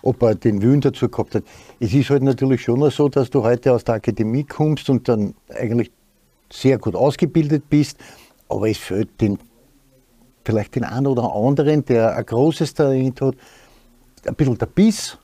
ob 0.02 0.21
er 0.25 0.35
den 0.35 0.61
Willen 0.61 0.81
dazu 0.81 1.09
gehabt 1.09 1.37
hat. 1.37 1.45
Es 1.78 1.95
ist 1.95 2.11
halt 2.11 2.25
natürlich 2.25 2.62
schon 2.62 2.90
so, 2.90 3.09
dass 3.09 3.31
du 3.31 3.45
heute 3.45 3.73
aus 3.73 3.85
der 3.85 3.95
Akademie 3.95 4.42
kommst 4.42 4.90
und 4.90 5.09
dann 5.09 5.35
eigentlich 5.49 5.92
sehr 6.50 6.78
gut 6.78 6.97
ausgebildet 6.97 7.71
bist, 7.71 7.97
aber 8.49 8.69
es 8.69 8.78
fehlt 8.78 9.21
den, 9.21 9.38
vielleicht 10.44 10.75
den 10.75 10.84
einen 10.84 11.06
oder 11.06 11.34
anderen, 11.34 11.84
der 11.84 12.16
ein 12.16 12.26
großes 12.26 12.75
Talent 12.75 13.20
hat, 13.20 13.34
ein 14.26 14.34
bisschen 14.34 14.58
der 14.58 14.66
Biss. 14.66 15.18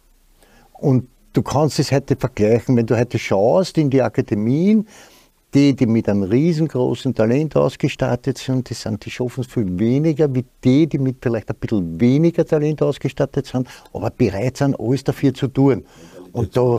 Und 0.72 1.08
du 1.32 1.42
kannst 1.42 1.78
es 1.78 1.92
heute 1.92 2.16
vergleichen, 2.16 2.76
wenn 2.76 2.86
du 2.86 2.98
heute 2.98 3.18
schaust 3.18 3.78
in 3.78 3.90
die 3.90 4.02
Akademien, 4.02 4.86
die, 5.54 5.74
die 5.74 5.86
mit 5.86 6.08
einem 6.08 6.24
riesengroßen 6.24 7.14
Talent 7.14 7.56
ausgestattet 7.56 8.38
sind, 8.38 8.68
die, 8.68 8.74
sind, 8.74 9.04
die 9.04 9.10
schaffen 9.10 9.40
es 9.40 9.46
viel 9.46 9.78
weniger 9.78 10.32
wie 10.34 10.44
die, 10.62 10.86
die 10.86 10.98
mit 10.98 11.16
vielleicht 11.22 11.48
ein 11.48 11.56
bisschen 11.56 12.00
weniger 12.00 12.44
Talent 12.44 12.82
ausgestattet 12.82 13.46
sind, 13.46 13.66
aber 13.92 14.10
bereit 14.10 14.58
sind, 14.58 14.78
alles 14.78 15.04
dafür 15.04 15.32
zu 15.32 15.48
tun. 15.48 15.84
Und 16.32 16.56
da, 16.56 16.78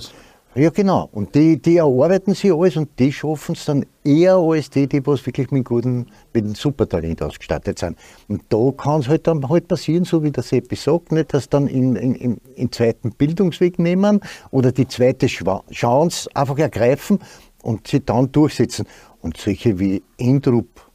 ja 0.56 0.70
genau, 0.72 1.10
und 1.12 1.36
die, 1.36 1.62
die 1.62 1.78
erarbeiten 1.78 2.34
sich 2.34 2.52
alles 2.52 2.76
und 2.76 2.90
die 2.98 3.12
schaffen 3.12 3.54
es 3.54 3.66
dann 3.66 3.86
eher 4.04 4.36
als 4.36 4.70
die, 4.70 4.88
die 4.88 5.06
was 5.06 5.26
wirklich 5.26 5.52
mit 5.52 5.66
gutem, 5.66 6.08
mit 6.34 6.44
einem 6.44 6.56
Supertalent 6.56 7.22
ausgestattet 7.22 7.80
sind. 7.80 7.98
Und 8.28 8.44
da 8.50 8.72
kann 8.76 9.02
es 9.02 9.08
halt 9.08 9.28
dann 9.28 9.48
halt 9.48 9.68
passieren, 9.68 10.06
so 10.06 10.24
wie 10.24 10.32
der 10.32 10.44
Seppi 10.44 10.76
sagt, 10.76 11.12
nicht, 11.12 11.34
dass 11.34 11.50
dann 11.50 11.68
in, 11.68 11.96
in, 11.96 12.16
in, 12.16 12.38
in 12.56 12.72
zweiten 12.72 13.12
Bildungsweg 13.12 13.80
nehmen 13.80 14.22
oder 14.52 14.72
die 14.72 14.88
zweite 14.88 15.28
Chance 15.28 16.30
einfach 16.34 16.58
ergreifen 16.58 17.20
und 17.62 17.88
sie 17.88 18.04
dann 18.04 18.32
durchsetzen. 18.32 18.86
Und 19.22 19.38
solche 19.38 19.80
wie 19.80 20.02
Endrup 20.18 20.90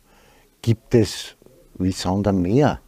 gibt 0.63 0.95
es 0.95 1.37
wie 1.79 1.93
Sand 1.93 2.27
am 2.27 2.43
Meer. 2.43 2.81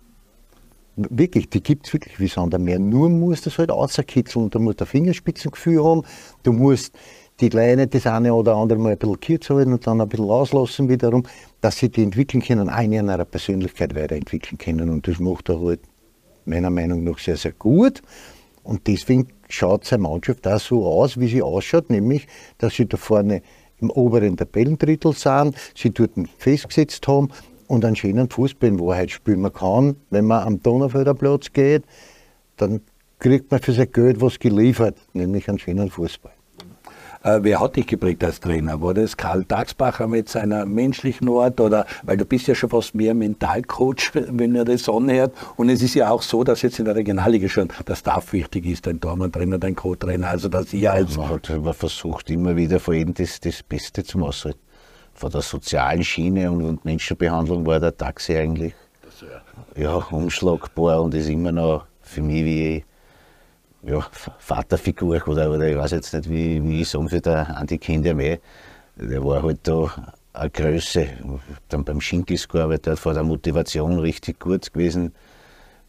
Wirklich, 0.97 1.51
die 1.51 1.63
gibt 1.63 1.87
es 1.87 1.93
wirklich 1.93 2.19
wie 2.19 2.27
Sand 2.27 2.55
am 2.55 2.65
Meer. 2.65 2.79
Nur 2.79 3.11
musst 3.11 3.45
du 3.45 3.51
es 3.51 3.59
halt 3.59 3.71
außerkitzeln. 3.71 4.49
Du 4.49 4.59
musst 4.59 4.81
ein 4.81 4.87
Fingerspitzengefühl 4.87 5.85
haben, 5.85 6.03
du 6.43 6.53
musst 6.53 6.95
die 7.41 7.51
Kleine 7.51 7.87
das 7.87 8.07
eine 8.07 8.33
oder 8.33 8.57
andere 8.57 8.79
mal 8.79 8.93
ein 8.93 8.99
bisschen 8.99 9.21
kürzer 9.21 9.57
halten 9.57 9.75
und 9.75 9.87
dann 9.87 10.01
ein 10.01 10.09
bisschen 10.09 10.31
auslassen 10.31 10.89
wiederum, 10.89 11.25
dass 11.61 11.77
sie 11.77 11.91
die 11.91 12.03
entwickeln 12.03 12.43
können, 12.43 12.71
auch 12.71 12.81
in 12.81 12.93
ihrer 12.93 13.27
Persönlichkeit 13.27 13.95
weiterentwickeln 13.95 14.57
können. 14.57 14.89
Und 14.89 15.07
das 15.07 15.19
macht 15.19 15.51
er 15.51 15.61
halt 15.61 15.81
meiner 16.47 16.71
Meinung 16.71 17.05
nach 17.05 17.19
sehr, 17.19 17.37
sehr 17.37 17.53
gut. 17.53 18.01
Und 18.63 18.87
deswegen 18.87 19.29
schaut 19.51 19.85
seine 19.85 20.05
Mannschaft 20.05 20.47
auch 20.49 20.59
so 20.59 20.87
aus, 20.87 21.21
wie 21.21 21.29
sie 21.29 21.43
ausschaut, 21.43 21.91
nämlich, 21.91 22.27
dass 22.57 22.75
sie 22.75 22.87
da 22.87 22.97
vorne 22.97 23.43
im 23.81 23.91
oberen 23.91 24.39
Tabellendrittel 24.39 25.13
sind, 25.13 25.55
sie 25.75 25.91
dort 25.91 26.13
festgesetzt 26.39 27.07
haben 27.07 27.29
und 27.69 27.85
einen 27.85 27.97
schönen 27.97 28.31
Fußball 28.31 28.69
in 28.69 28.81
Wahrheit 28.81 29.11
spielen. 29.11 29.41
Man 29.41 29.53
kann, 29.53 29.97
wenn 30.11 30.27
man 30.27 30.43
am 30.47 30.63
Donaufelder 30.63 31.15
Platz 31.15 31.53
geht, 31.53 31.85
dann 32.57 32.81
kriegt 33.19 33.51
man 33.51 33.61
für 33.61 33.73
sein 33.73 33.91
Geld 33.93 34.21
was 34.21 34.39
geliefert, 34.39 34.97
nämlich 35.13 35.49
einen 35.49 35.59
schönen 35.59 35.91
Fußball. 35.91 36.33
Äh, 37.27 37.41
wer 37.43 37.61
hat 37.61 37.75
dich 37.75 37.89
geprägt 37.89 38.23
als 38.23 38.39
Trainer? 38.39 38.81
War 38.81 38.95
das 38.95 39.17
Karl 39.17 39.45
Dagsbacher 39.45 40.07
mit 40.07 40.29
seiner 40.29 40.65
menschlichen 40.65 41.29
Art 41.29 41.61
oder, 41.61 41.85
weil 42.05 42.17
du 42.17 42.25
bist 42.25 42.47
ja 42.47 42.55
schon 42.55 42.71
fast 42.71 42.95
mehr 42.95 43.15
Mentalcoach, 43.15 44.13
wenn 44.15 44.55
er 44.55 44.65
das 44.65 44.89
anhört. 44.89 45.35
Und 45.57 45.69
es 45.69 45.83
ist 45.83 45.95
ja 45.95 46.11
auch 46.11 46.23
so, 46.23 46.45
dass 46.45 46.63
jetzt 46.63 46.79
in 46.79 46.85
der 46.85 46.95
Regionalliga 46.95 47.49
schon 47.49 47.69
der 47.87 47.97
Staff 47.97 48.33
wichtig 48.33 48.67
ist, 48.67 48.87
dein 48.87 49.01
Tormann-Trainer, 49.01 49.59
dein 49.59 49.75
Co-Trainer, 49.75 50.29
also 50.29 50.49
dass 50.49 50.73
ihr 50.73 50.93
als... 50.93 51.17
Man, 51.17 51.31
hat, 51.31 51.51
man 51.61 51.75
versucht 51.75 52.31
immer 52.31 52.55
wieder 52.55 52.79
vor 52.79 52.95
jedem 52.95 53.15
das, 53.15 53.41
das 53.41 53.61
Beste 53.63 54.05
zu 54.05 54.19
machen. 54.19 54.55
Von 55.17 55.31
der 55.31 55.41
sozialen 55.41 56.05
Schiene 56.05 56.51
und, 56.51 56.85
Menschenbehandlung 56.85 57.67
war 57.67 57.81
der 57.81 57.97
Taxi 57.97 58.37
eigentlich 58.37 58.75
ja, 59.75 59.95
unschlagbar 59.95 61.03
und 61.03 61.15
ist 61.15 61.29
immer 61.29 61.53
noch 61.53 61.87
für 62.03 62.21
mich 62.21 62.45
wie 62.45 62.85
ja, 63.83 64.07
Vaterfigur 64.39 65.27
oder, 65.27 65.51
oder 65.51 65.69
ich 65.69 65.77
weiß 65.77 65.93
jetzt 65.93 66.13
nicht, 66.13 66.29
wie, 66.29 66.63
wie 66.63 66.83
ich 66.83 66.89
sagen 66.89 67.09
soll, 67.09 67.21
der 67.21 67.49
ja 68.05 68.15
mehr. 68.15 68.39
Der 68.97 69.25
war 69.25 69.43
halt 69.43 69.61
da 69.63 69.91
eine 70.35 70.51
Größe. 70.51 71.09
Dann 71.69 71.85
beim 71.85 72.01
Schinkis 72.01 72.47
gearbeitet, 72.47 72.99
vor 72.99 73.15
der 73.15 73.23
Motivation 73.23 73.99
richtig 73.99 74.41
gut 74.41 74.73
gewesen. 74.73 75.15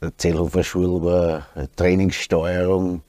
Der 0.01 0.15
Zellhofer 0.17 0.63
Schule 0.63 1.03
war 1.03 1.47
Trainingssteuerung. 1.75 3.01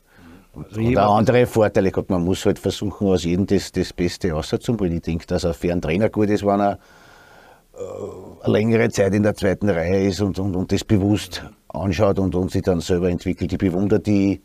Und 0.54 0.98
auch 0.98 1.16
andere 1.16 1.46
Vorteile 1.46 1.90
gehabt. 1.90 2.10
Man 2.10 2.24
muss 2.24 2.44
halt 2.44 2.58
versuchen, 2.58 3.06
aus 3.08 3.24
jedem 3.24 3.46
das, 3.46 3.70
das 3.70 3.92
Beste 3.92 4.32
rauszubringen. 4.32 4.96
Ich 4.96 5.02
denke, 5.02 5.26
dass 5.26 5.44
er 5.44 5.54
für 5.54 5.70
einen 5.70 5.82
Trainer 5.82 6.08
gut 6.08 6.30
ist, 6.30 6.44
wenn 6.44 6.60
er 6.60 6.78
äh, 7.74 8.44
eine 8.44 8.52
längere 8.52 8.88
Zeit 8.90 9.14
in 9.14 9.22
der 9.22 9.34
zweiten 9.34 9.68
Reihe 9.68 10.08
ist 10.08 10.20
und, 10.20 10.38
und, 10.38 10.56
und 10.56 10.72
das 10.72 10.84
bewusst 10.84 11.44
anschaut 11.68 12.18
und, 12.18 12.34
und 12.34 12.50
sich 12.50 12.62
dann 12.62 12.80
selber 12.80 13.08
entwickelt. 13.08 13.52
Ich 13.52 13.58
bewundere 13.58 14.00
die, 14.00 14.40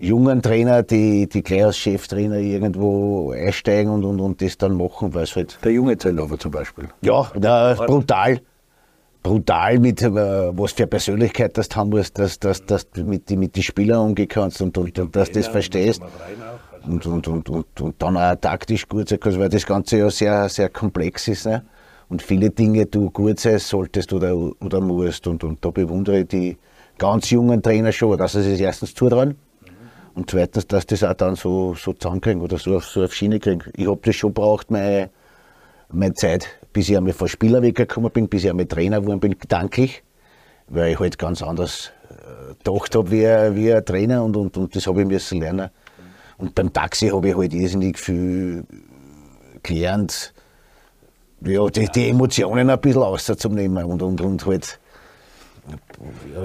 jungen 0.00 0.42
Trainer, 0.42 0.82
die, 0.82 1.28
die 1.28 1.42
gleich 1.42 1.64
als 1.64 1.76
Cheftrainer 1.76 2.36
irgendwo 2.36 3.32
einsteigen 3.32 3.92
und, 3.92 4.04
und, 4.04 4.18
und 4.20 4.42
das 4.42 4.58
dann 4.58 4.76
machen, 4.76 5.14
weil 5.14 5.24
es 5.24 5.36
halt. 5.36 5.58
Der 5.62 5.72
junge 5.72 5.96
Zellhofer 5.96 6.38
zum 6.38 6.50
Beispiel. 6.50 6.88
Ja, 7.02 7.30
na, 7.38 7.74
brutal. 7.74 8.40
Brutal 9.22 9.78
mit 9.78 10.02
äh, 10.02 10.10
was 10.10 10.72
für 10.72 10.86
Persönlichkeit 10.86 11.56
das 11.58 11.68
haben 11.74 11.90
musst, 11.90 12.18
dass, 12.18 12.38
dass, 12.38 12.64
dass 12.64 12.90
du 12.90 13.04
mit, 13.04 13.30
mit 13.30 13.56
den 13.56 13.62
Spielern 13.62 14.08
umgehen 14.08 14.28
kannst 14.28 14.60
und, 14.62 14.76
und, 14.78 14.98
und 14.98 15.14
dass 15.14 15.30
du 15.30 15.40
das 15.40 15.48
verstehst. 15.48 16.02
Und, 16.86 17.04
und, 17.04 17.28
und, 17.28 17.50
und, 17.50 17.80
und 17.80 18.02
dann 18.02 18.16
auch 18.16 18.34
taktisch 18.36 18.88
gut 18.88 19.08
sein 19.10 19.20
kannst, 19.20 19.38
weil 19.38 19.50
das 19.50 19.66
Ganze 19.66 19.98
ja 19.98 20.10
sehr, 20.10 20.48
sehr 20.48 20.70
komplex 20.70 21.28
ist. 21.28 21.44
Ne? 21.46 21.64
Und 22.08 22.22
viele 22.22 22.50
Dinge 22.50 22.86
du 22.86 23.10
gut 23.10 23.38
sein 23.38 23.58
solltest 23.58 24.12
oder, 24.14 24.34
oder 24.34 24.80
musst. 24.80 25.26
Und, 25.26 25.44
und 25.44 25.62
da 25.62 25.70
bewundere 25.70 26.20
ich 26.20 26.28
die 26.28 26.56
ganz 26.96 27.30
jungen 27.30 27.62
Trainer 27.62 27.92
schon, 27.92 28.16
dass 28.16 28.32
sie 28.32 28.42
sich 28.42 28.60
erstens 28.60 28.94
zutrauen 28.94 29.36
und 30.14 30.30
zweitens, 30.30 30.66
dass 30.66 30.86
das 30.86 31.04
auch 31.04 31.14
dann 31.14 31.36
so, 31.36 31.74
so 31.74 31.92
zusammenkriegen 31.92 32.42
oder 32.42 32.58
so, 32.58 32.78
so 32.80 33.04
auf 33.04 33.14
Schiene 33.14 33.38
kriegen. 33.38 33.62
Ich 33.74 33.88
habe 33.88 34.00
das 34.02 34.16
schon 34.16 34.32
braucht 34.32 34.70
meine, 34.70 35.10
meine 35.88 36.14
Zeit, 36.14 36.48
bis 36.72 36.88
ich 36.88 36.96
einmal 36.96 37.12
von 37.12 37.28
Spieler 37.28 37.62
weggekommen 37.62 38.10
bin, 38.10 38.28
bis 38.28 38.44
ich 38.44 38.50
einmal 38.50 38.66
Trainer 38.66 39.00
geworden 39.00 39.20
bin, 39.20 39.38
gedanklich, 39.38 40.02
weil 40.68 40.92
ich 40.92 41.00
halt 41.00 41.18
ganz 41.18 41.42
anders 41.42 41.92
äh, 42.10 42.54
gedacht 42.54 42.94
habe 42.94 43.10
wie, 43.10 43.22
wie 43.56 43.72
ein 43.72 43.84
Trainer 43.84 44.24
und, 44.24 44.36
und, 44.36 44.56
und 44.56 44.74
das 44.74 44.86
habe 44.86 45.02
ich 45.02 45.08
müssen 45.08 45.40
lernen. 45.40 45.70
Und 46.38 46.54
beim 46.54 46.72
Taxi 46.72 47.08
habe 47.08 47.28
ich 47.28 47.36
halt 47.36 47.52
irrsinnig 47.52 47.98
viel 47.98 48.64
gelernt, 49.62 50.32
ja, 51.42 51.68
die, 51.68 51.86
die 51.88 52.08
Emotionen 52.08 52.70
ein 52.70 52.80
bisschen 52.80 53.02
rauszunehmen 53.02 53.84
und, 53.84 54.02
und, 54.02 54.20
und 54.20 54.46
halt 54.46 54.79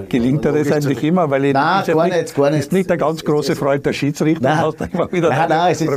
Gelingt 0.08 0.44
dir 0.44 0.52
das 0.52 0.70
eigentlich 0.70 1.02
immer? 1.02 1.30
Weil 1.30 1.46
ich 1.46 1.54
nein, 1.54 1.84
gar 1.86 2.04
nicht, 2.04 2.16
nicht, 2.16 2.34
gar 2.36 2.50
nicht. 2.50 2.60
Ist 2.60 2.72
nicht 2.72 2.90
der 2.90 2.96
ganz 2.96 3.24
große 3.24 3.56
Freund 3.56 3.84
der 3.86 3.92
Schiedsrichter. 3.92 4.42
Nein, 4.42 4.58
hast 4.58 4.80
immer 4.80 5.10
wieder 5.10 5.30
nein, 5.30 5.48
nein 5.48 5.72
es, 5.72 5.80
ist, 5.80 5.90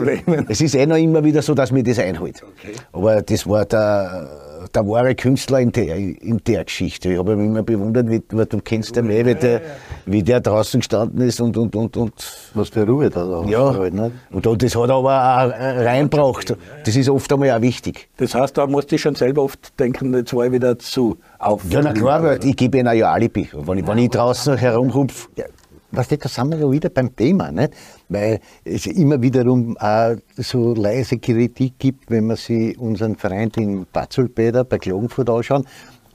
es 0.50 0.62
ist 0.62 0.76
eh 0.76 0.86
noch 0.86 0.98
immer 0.98 1.24
wieder 1.24 1.42
so, 1.42 1.54
dass 1.54 1.72
mir 1.72 1.84
das 1.84 2.00
einholt. 2.00 2.42
Okay. 2.44 2.74
Aber 2.94 3.22
das 3.22 3.48
war 3.48 3.66
der, 3.66 4.30
der 4.74 4.88
wahre 4.88 5.16
Künstler 5.16 5.60
in 5.60 5.72
der, 5.72 5.96
in 5.96 6.42
der 6.46 6.64
Geschichte. 6.64 7.12
Ich 7.12 7.20
habe 7.20 7.34
ihn 7.34 7.46
immer 7.46 7.64
bewundert, 7.64 8.10
wie, 8.10 8.20
du 8.20 8.62
kennst 8.64 8.96
den 8.96 9.08
mehr, 9.08 9.26
wie 9.26 9.36
der, 9.36 9.62
wie 10.06 10.24
der 10.24 10.40
draußen 10.40 10.80
gestanden 10.80 11.22
ist 11.22 11.42
und, 11.42 11.58
und, 11.58 11.76
und, 11.76 11.98
und 11.98 12.14
was 12.54 12.70
für 12.70 12.86
Ruhe 12.86 13.10
da 13.10 13.24
drauf. 13.24 13.50
Ja, 13.50 13.74
halt, 13.74 13.94
ne? 13.94 14.12
und 14.32 14.46
das 14.46 14.76
hat 14.76 14.90
er 14.90 14.96
aber 14.96 15.44
auch 15.44 15.86
reinbracht. 15.86 16.56
Das 16.86 16.96
ist 16.96 17.10
oft 17.10 17.32
einmal 17.34 17.52
auch 17.52 17.62
wichtig. 17.62 18.10
Das 18.18 18.36
heißt, 18.36 18.58
da 18.58 18.68
musst 18.68 18.92
du 18.92 18.98
schon 18.98 19.16
selber 19.16 19.44
oft 19.44 19.80
denken, 19.80 20.14
jetzt 20.14 20.34
war 20.34 20.46
ich 20.46 20.52
wieder 20.52 20.78
zu 20.80 21.18
auf. 21.40 21.64
Ja, 21.70 21.82
na 21.82 21.94
klar, 21.94 22.22
weil 22.24 22.46
ich 22.46 22.56
gebe 22.56 22.78
ihnen 22.78 22.96
ja 22.96 23.12
Alibi. 23.12 23.50
Wenn 23.54 23.80
ich, 23.80 23.88
wenn 23.88 23.98
ich 23.98 24.10
draußen 24.10 24.58
herumrupfe, 24.58 25.30
ja, 25.36 25.46
was 25.92 26.08
da 26.08 26.30
sind 26.30 26.52
wir 26.52 26.60
ja 26.60 26.72
wieder 26.72 26.90
beim 26.90 27.16
Thema, 27.16 27.52
nicht? 27.52 27.74
weil 28.10 28.40
es 28.64 28.86
immer 28.86 29.22
wiederum 29.22 29.76
auch 29.78 30.16
so 30.38 30.74
leise 30.76 31.18
Kritik 31.18 31.80
gibt, 31.80 32.12
wenn 32.12 32.28
man 32.28 32.38
sich 32.38 32.78
unseren 32.78 33.16
Verein 33.16 33.52
in 33.56 33.88
Batzulbäder 33.92 34.66
bei 34.66 34.78
Klagenfurt 34.78 35.30
anschauen 35.30 35.66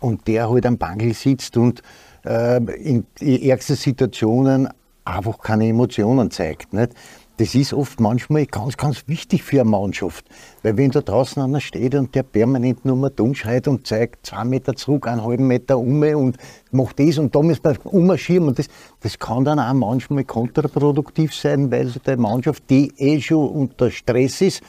und 0.01 0.27
der 0.29 0.49
halt 0.49 0.67
am 0.67 0.79
Bangel 0.79 1.13
sitzt 1.15 1.57
und 1.57 1.83
äh, 2.25 2.59
in 2.59 3.07
ärgsten 3.21 3.77
Situationen 3.77 4.69
einfach 5.05 5.39
keine 5.39 5.67
Emotionen 5.67 6.31
zeigt. 6.31 6.73
Nicht? 6.73 6.93
Das 7.37 7.55
ist 7.55 7.73
oft 7.73 7.99
manchmal 7.99 8.47
ganz, 8.47 8.77
ganz 8.77 9.09
wichtig 9.09 9.43
für 9.43 9.61
eine 9.61 9.71
Mannschaft. 9.71 10.25
Weil 10.63 10.77
wenn 10.77 10.91
da 10.91 11.01
draußen 11.01 11.43
einer 11.43 11.61
steht 11.61 11.95
und 11.95 12.15
der 12.15 12.23
permanent 12.23 12.85
nur 12.85 12.97
mal 12.97 13.11
dumm 13.11 13.35
schreit 13.35 13.67
und 13.67 13.87
zeigt 13.87 14.27
zwei 14.27 14.45
Meter 14.45 14.75
zurück, 14.75 15.09
einen 15.09 15.25
halben 15.25 15.47
Meter 15.47 15.79
um 15.79 16.03
und 16.03 16.37
macht 16.71 17.01
das 17.01 17.19
und 17.19 17.35
da 17.35 17.43
muss 17.43 17.63
man 17.63 17.77
ummarschieren 17.85 18.47
und 18.49 18.59
das, 18.59 18.69
das 19.01 19.19
kann 19.19 19.45
dann 19.45 19.59
auch 19.59 19.73
manchmal 19.73 20.25
kontraproduktiv 20.25 21.35
sein, 21.35 21.71
weil 21.73 21.91
die 21.91 22.17
Mannschaft, 22.17 22.63
die 22.71 22.93
eh 22.99 23.21
schon 23.21 23.49
unter 23.49 23.91
Stress 23.91 24.41
ist, 24.41 24.63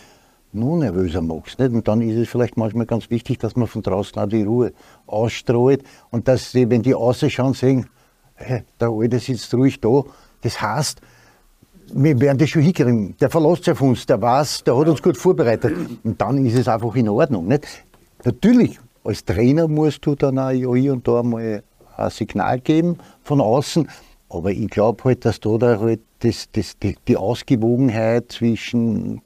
nur 0.51 0.77
nervöser 0.77 1.21
macht. 1.21 1.59
Nicht? 1.59 1.71
Und 1.71 1.87
dann 1.87 2.01
ist 2.01 2.17
es 2.17 2.29
vielleicht 2.29 2.57
manchmal 2.57 2.85
ganz 2.85 3.09
wichtig, 3.09 3.37
dass 3.39 3.55
man 3.55 3.67
von 3.67 3.83
draußen 3.83 4.17
auch 4.19 4.27
die 4.27 4.43
Ruhe 4.43 4.73
ausstrahlt 5.05 5.83
und 6.09 6.27
dass 6.27 6.51
sie, 6.51 6.69
wenn 6.69 6.81
die 6.81 6.95
ausschauen, 6.95 7.53
sehen, 7.53 7.87
hey, 8.35 8.63
der 8.79 8.89
Alte 8.89 9.19
sitzt 9.19 9.53
ruhig 9.53 9.79
da. 9.81 10.03
Das 10.41 10.61
heißt, 10.61 11.01
wir 11.93 12.19
werden 12.19 12.37
das 12.37 12.49
schon 12.49 12.61
hinkriegen. 12.61 13.15
Der 13.19 13.29
verlässt 13.29 13.65
sich 13.65 13.73
auf 13.73 13.81
uns, 13.81 14.05
der 14.05 14.21
weiß, 14.21 14.63
der 14.63 14.77
hat 14.77 14.87
uns 14.87 15.01
gut 15.01 15.17
vorbereitet. 15.17 15.73
Und 16.03 16.19
dann 16.19 16.45
ist 16.45 16.57
es 16.57 16.67
einfach 16.67 16.95
in 16.95 17.09
Ordnung. 17.09 17.47
Nicht? 17.47 17.65
Natürlich, 18.23 18.79
als 19.03 19.23
Trainer 19.23 19.67
musst 19.67 20.05
du 20.05 20.15
dann 20.15 20.39
auch 20.39 20.51
hier 20.51 20.93
und 20.93 21.07
da 21.07 21.21
mal 21.23 21.63
ein 21.97 22.09
Signal 22.09 22.59
geben 22.59 22.97
von 23.23 23.39
außen, 23.39 23.87
Aber 24.29 24.51
ich 24.51 24.69
glaube 24.69 25.03
halt, 25.03 25.23
dass 25.25 25.39
da, 25.39 25.57
da 25.57 25.79
halt 25.79 26.01
das, 26.19 26.49
das, 26.51 26.77
die, 26.79 26.95
die 27.07 27.17
Ausgewogenheit 27.17 28.31
zwischen 28.31 29.21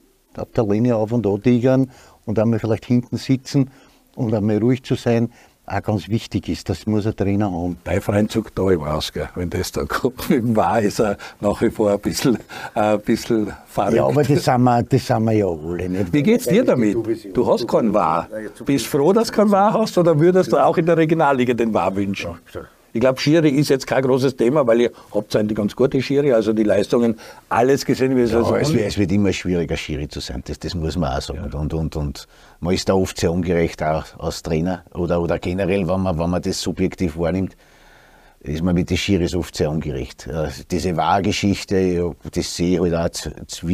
der 0.56 0.66
Linie 0.66 0.96
auf 0.98 1.12
und 1.12 1.26
an 1.26 1.42
tigern 1.42 1.92
und 2.26 2.38
einmal 2.38 2.60
vielleicht 2.60 2.86
hinten 2.86 3.18
sitzen 3.18 3.72
und 4.16 4.34
einmal 4.34 4.58
ruhig 4.58 4.84
zu 4.84 4.96
sein, 4.96 5.32
auch 5.70 5.82
ganz 5.84 6.10
wichtig 6.10 6.50
ist. 6.50 6.70
Das 6.70 6.86
muss 6.86 7.06
ein 7.06 7.16
Trainer 7.16 7.52
haben. 7.52 7.78
Dein 7.84 8.02
Freund 8.02 8.32
sagt 8.32 8.58
da 8.58 8.70
im 8.72 8.84
Aus, 8.84 9.12
gell? 9.12 9.30
wenn 9.36 9.50
das 9.50 9.72
da 9.72 9.84
kommt. 9.88 10.30
Mit 10.30 10.44
dem 10.44 10.56
War 10.56 10.82
ist 10.82 11.00
er 11.00 11.18
nach 11.40 11.62
wie 11.62 11.70
vor 11.70 11.92
ein 11.92 12.00
bisschen, 12.00 12.38
ein 12.74 13.00
bisschen 13.02 13.52
verrückt. 13.68 13.96
Ja, 13.96 14.06
aber 14.06 14.24
das 14.24 14.44
sind 14.44 14.62
wir, 14.62 14.84
das 14.84 15.08
sind 15.08 15.24
wir 15.24 15.32
ja 15.34 15.48
alle. 15.48 15.90
Nicht? 15.90 16.14
Wie 16.14 16.24
geht's 16.24 16.46
dir 16.46 16.64
damit? 16.64 16.98
Du 17.34 17.48
hast 17.52 17.68
keinen 17.68 17.94
War. 17.94 18.28
Bist 18.66 18.88
froh, 18.88 19.14
dass 19.14 19.28
du 19.28 19.34
keinen 19.34 19.52
War 19.52 19.74
hast 19.74 19.98
oder 19.98 20.20
würdest 20.20 20.52
du 20.52 20.58
auch 20.58 20.78
in 20.78 20.86
der 20.86 20.98
Regionalliga 20.98 21.54
den 21.54 21.74
War 21.74 21.96
wünschen? 21.96 22.38
Ich 22.94 23.00
glaube, 23.00 23.20
Schiri 23.20 23.50
ist 23.50 23.70
jetzt 23.70 23.86
kein 23.86 24.02
großes 24.04 24.36
Thema, 24.36 24.66
weil 24.66 24.82
ihr 24.82 24.92
habt 25.14 25.36
eigentlich 25.36 25.58
ganz 25.58 25.76
gute 25.76 26.02
Schiri, 26.02 26.34
also 26.34 26.54
die 26.54 26.64
Leistungen, 26.64 27.20
alles 27.50 27.86
gesehen, 27.86 28.16
wie 28.16 28.22
es 28.22 28.32
Ja, 28.32 28.40
also 28.40 28.56
es, 28.56 28.74
wird, 28.74 28.86
es 28.86 28.98
wird 28.98 29.12
immer 29.12 29.32
schwieriger, 29.32 29.78
Schiri 29.78 30.08
zu 30.08 30.20
sein, 30.20 30.42
das, 30.46 30.60
das 30.60 30.74
muss 30.76 30.98
man 30.98 31.16
auch 31.16 31.22
sagen. 31.22 31.52
Und, 31.54 31.74
und, 31.74 31.96
und 31.96 32.28
man 32.60 32.74
ist 32.74 32.90
da 32.90 32.94
oft 32.94 33.20
sehr 33.20 33.32
ungerecht 33.32 33.84
auch 33.84 34.06
als 34.18 34.42
Trainer 34.42 34.84
oder, 34.94 35.22
oder 35.22 35.38
generell, 35.40 35.88
wenn 35.88 36.02
man, 36.02 36.18
wenn 36.18 36.30
man 36.30 36.42
das 36.42 36.62
subjektiv 36.62 37.18
wahrnimmt, 37.18 37.56
ist 38.42 38.64
man 38.64 38.74
mit 38.74 38.90
den 38.90 38.98
Schiris 38.98 39.36
oft 39.36 39.56
sehr 39.56 39.70
ungerecht. 39.70 40.28
Äh, 40.28 40.48
Diese 40.72 40.96
Wahrgeschichte, 40.96 41.78
ja, 41.78 42.12
das 42.32 42.56
sehe 42.56 42.86
ich 42.86 42.94
halt 42.94 43.34
auch 43.48 43.68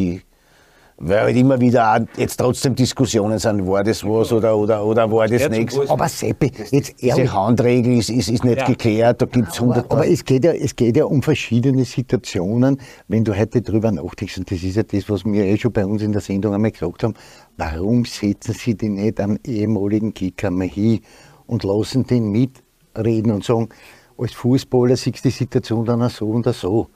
weil 0.97 1.19
halt 1.19 1.36
immer 1.36 1.60
wieder 1.60 1.93
auch 1.93 1.99
jetzt 2.17 2.38
trotzdem 2.38 2.73
Diskussionen 2.75 3.38
sind, 3.38 3.67
war 3.67 3.84
das 3.84 4.03
was 4.03 4.31
oder, 4.31 4.55
oder, 4.55 4.84
oder 4.86 5.12
war 5.12 5.27
das 5.27 5.49
nichts. 5.49 5.77
Aber 5.89 6.08
Seppi, 6.08 6.51
jetzt 6.71 7.03
ehrlich, 7.03 7.23
Diese 7.25 7.34
Handregel 7.34 7.97
ist, 7.97 8.10
ist, 8.10 8.29
ist 8.29 8.43
nicht 8.45 8.60
Ja. 8.60 8.65
geklärt, 8.65 9.21
da 9.21 9.25
gibt 9.25 9.49
es 9.49 9.60
hundert. 9.60 9.91
Aber 9.91 10.08
es 10.08 10.23
geht, 10.23 10.45
ja, 10.45 10.53
es 10.53 10.75
geht 10.75 10.95
ja 10.95 11.05
um 11.05 11.21
verschiedene 11.21 11.84
Situationen, 11.84 12.79
wenn 13.10 13.23
du 13.25 13.38
heute 13.38 13.62
drüber 13.62 13.91
nachdenkst. 13.91 14.38
Und 14.38 14.49
das 14.49 14.63
ist 14.63 14.75
ja 14.77 14.84
das, 14.84 15.10
was 15.10 15.25
wir 15.25 15.43
eh 15.45 15.58
schon 15.58 15.73
bei 15.73 15.86
uns 15.86 16.01
in 16.01 16.13
der 16.13 16.21
Sendung 16.21 16.53
einmal 16.53 16.71
gesagt 16.71 17.03
haben. 17.03 17.13
Warum 17.58 18.05
setzen 18.05 18.53
sie 18.53 18.75
die 18.75 18.89
nicht 18.89 19.19
am 19.19 19.38
ehemaligen 19.45 20.13
Kicker 20.13 20.49
mal 20.49 20.67
hin 20.67 21.01
und 21.45 21.63
lassen 21.63 22.08
den 22.08 22.31
mitreden 22.31 23.31
und 23.31 23.43
sagen, 23.43 23.69
als 24.17 24.31
Fußballer 24.34 24.95
siehst 24.95 25.25
du 25.25 25.29
die 25.29 25.36
Situation 25.36 25.84
dann 25.84 26.01
auch 26.01 26.10
so 26.10 26.29
und 26.29 26.47
auch 26.47 26.53
so. 26.53 26.88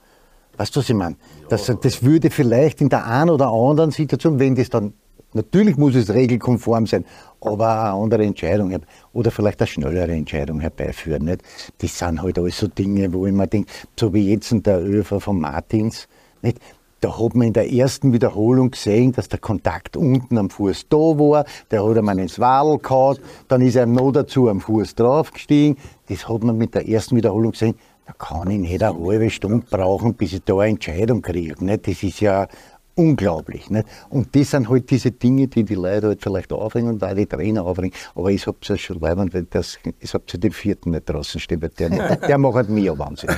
Weißt 0.60 0.76
du, 0.76 0.82
was 0.82 0.90
ich 0.90 0.96
meine? 0.96 1.16
Das, 1.48 1.72
das 1.82 2.04
würde 2.04 2.30
vielleicht 2.30 2.82
in 2.82 2.90
der 2.90 3.08
einen 3.08 3.30
oder 3.30 3.48
anderen 3.48 3.92
Situation, 3.92 4.40
wenn 4.40 4.56
das 4.56 4.70
dann, 4.70 4.92
natürlich 5.32 5.78
muss 5.78 5.96
es 5.96 6.14
regelkonform 6.14 6.86
sein, 6.86 7.06
aber 7.40 7.86
eine 7.86 7.94
andere 7.94 8.26
Entscheidung 8.26 8.78
oder 9.14 9.32
vielleicht 9.32 9.62
eine 9.62 9.68
schnellere 9.68 10.12
Entscheidung 10.12 10.60
herbeiführen. 10.60 11.24
Nicht? 11.24 11.44
Das 11.78 11.98
sind 11.98 12.22
halt 12.22 12.38
alles 12.38 12.58
so 12.58 12.68
Dinge, 12.68 13.14
wo 13.14 13.26
ich 13.26 13.32
mir 13.32 13.48
denke, 13.48 13.72
so 13.98 14.14
wie 14.14 14.30
jetzt 14.34 14.52
in 14.52 14.62
der 14.62 14.84
ÖV 14.84 15.22
von 15.22 15.40
Martins, 15.40 16.10
nicht? 16.42 16.60
da 17.02 17.18
hat 17.18 17.36
man 17.36 17.48
in 17.48 17.54
der 17.54 17.72
ersten 17.72 18.12
Wiederholung 18.12 18.72
gesehen, 18.72 19.14
dass 19.14 19.30
der 19.30 19.40
Kontakt 19.40 19.96
unten 19.96 20.38
am 20.38 20.50
Fuß 20.50 20.88
da 20.90 20.98
war, 20.98 21.46
der 21.72 21.88
hat 21.88 21.98
einmal 21.98 22.20
ins 22.20 22.40
Wadel 22.40 22.80
gehauen, 22.80 23.18
dann 23.48 23.62
ist 23.62 23.76
er 23.76 23.86
noch 23.86 24.12
dazu 24.12 24.50
am 24.50 24.60
Fuß 24.60 24.96
draufgestiegen. 24.96 25.78
Das 26.10 26.28
hat 26.28 26.44
man 26.44 26.58
mit 26.58 26.76
der 26.76 26.88
ersten 26.90 27.16
Wiederholung 27.16 27.52
gesehen, 27.52 27.76
da 28.10 28.14
kann 28.26 28.50
ich 28.50 28.58
nicht 28.60 28.82
eine 28.84 28.98
halbe 29.06 29.30
Stunde 29.30 29.66
brauchen, 29.70 30.16
bis 30.16 30.34
ich 30.34 30.42
da 30.44 30.56
eine 30.58 30.72
Entscheidung 30.72 31.22
kriege. 31.22 31.64
Nicht? 31.64 31.88
Das 31.88 32.02
ist 32.02 32.20
ja 32.22 32.48
unglaublich. 32.96 33.70
Nicht? 33.70 33.88
Und 34.10 34.36
das 34.36 34.50
sind 34.52 34.68
halt 34.68 34.90
diese 34.90 35.12
Dinge, 35.12 35.48
die 35.48 35.64
die 35.64 35.76
Leute 35.76 36.08
halt 36.08 36.22
vielleicht 36.24 36.52
aufregen 36.52 36.90
und 36.90 37.04
auch 37.04 37.14
die 37.14 37.28
Trainer 37.28 37.64
aufregen. 37.64 37.92
Aber 38.16 38.32
ich 38.32 38.48
hab's 38.48 38.68
ja 38.68 38.78
schon 38.78 39.00
leibend, 39.00 39.34
weil 39.34 39.46
das, 39.50 39.78
ich 40.00 40.14
hab's 40.14 40.34
ja 40.34 40.40
den 40.40 40.52
vierten 40.52 40.92
nicht 40.92 41.08
draußen 41.08 41.40
stehen, 41.40 41.62
weil 41.62 41.70
der, 41.70 41.90
nicht- 41.92 42.24
der 42.28 42.38
macht 42.40 42.68
mir 42.70 42.98
Wahnsinn. 42.98 43.30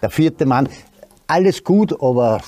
Der 0.00 0.10
vierte 0.10 0.46
Mann, 0.46 0.68
alles 1.26 1.62
gut, 1.62 1.92
aber 2.00 2.40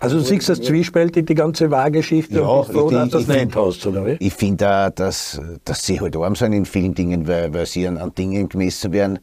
Also 0.00 0.18
du 0.18 0.22
siehst 0.24 0.48
das 0.50 0.60
zwiespältig, 0.60 1.26
die 1.26 1.34
ganze 1.34 1.70
Wahrgeschichte, 1.70 2.34
Ja, 2.36 2.46
und 2.46 2.66
bist 2.66 2.78
froh, 2.78 2.86
ich- 2.88 2.92
dass 2.94 3.08
das 3.10 3.22
ich 3.22 3.28
nicht 3.28 3.56
hast, 3.56 3.86
oder 3.86 4.04
wie? 4.06 4.16
Ich 4.20 4.34
finde 4.34 4.68
auch, 4.70 4.90
dass, 4.90 5.40
dass 5.64 5.82
sie 5.86 5.98
halt 6.00 6.14
arm 6.16 6.36
sind 6.36 6.52
in 6.52 6.66
vielen 6.66 6.94
Dingen, 6.94 7.26
weil, 7.26 7.54
weil 7.54 7.64
sie 7.64 7.88
an, 7.88 7.96
an 7.96 8.14
Dingen 8.14 8.48
gemessen 8.50 8.92
werden, 8.92 9.18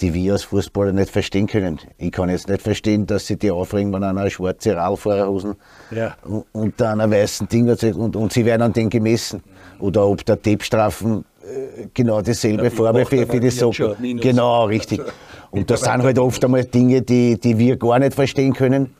die 0.00 0.12
wir 0.14 0.34
als 0.34 0.44
Fußballer 0.44 0.92
nicht 0.92 1.10
verstehen 1.10 1.46
können. 1.46 1.78
Ich 1.98 2.12
kann 2.12 2.28
jetzt 2.28 2.48
nicht 2.48 2.62
verstehen, 2.62 3.06
dass 3.06 3.26
sie 3.26 3.36
die 3.36 3.50
aufregen, 3.50 3.92
wenn 3.92 4.04
einer 4.04 4.28
schwarze 4.30 4.76
Radfahrerhosen 4.76 5.54
Ja. 5.90 6.16
und, 6.24 6.44
und 6.52 6.82
einer 6.82 7.10
weißen 7.10 7.48
Ding 7.48 7.68
und, 7.68 8.16
und 8.16 8.32
sie 8.32 8.44
werden 8.44 8.62
an 8.62 8.72
den 8.72 8.90
gemessen. 8.90 9.42
Oder 9.78 10.06
ob 10.06 10.24
der 10.24 10.36
Deppstrafen 10.36 11.24
äh, 11.42 11.86
genau 11.92 12.22
dieselbe 12.22 12.64
Ja, 12.64 12.70
Farbe 12.70 13.04
für, 13.04 13.26
für 13.26 13.40
die 13.40 13.50
Socken. 13.50 14.18
Genau, 14.20 14.64
richtig. 14.64 15.00
Und 15.52 15.70
das 15.70 15.82
sind 15.82 16.02
halt 16.02 16.18
oft 16.18 16.44
einmal 16.44 16.64
Dinge, 16.64 17.00
die, 17.02 17.38
die 17.38 17.56
wir 17.56 17.76
gar 17.76 17.98
nicht 17.98 18.14
verstehen 18.14 18.52
können 18.52 18.94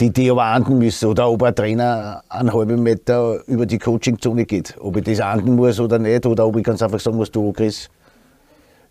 die, 0.00 0.10
die 0.12 0.30
aber 0.30 0.44
ahnden 0.44 0.78
müssen. 0.78 1.08
Oder 1.08 1.28
ob 1.30 1.42
ein 1.42 1.54
Trainer 1.54 2.22
einen 2.28 2.52
halben 2.52 2.82
Meter 2.82 3.40
über 3.46 3.66
die 3.66 3.78
Coachingzone 3.78 4.44
geht. 4.44 4.76
Ob 4.80 4.96
ich 4.96 5.04
das 5.04 5.20
ahnden 5.20 5.56
muss 5.56 5.80
oder 5.80 5.98
nicht. 5.98 6.26
Oder 6.26 6.46
ob 6.46 6.56
ich 6.56 6.64
ganz 6.64 6.82
einfach 6.82 7.00
sagen 7.00 7.16
muss, 7.16 7.30
du 7.30 7.52
Chris, 7.52 7.88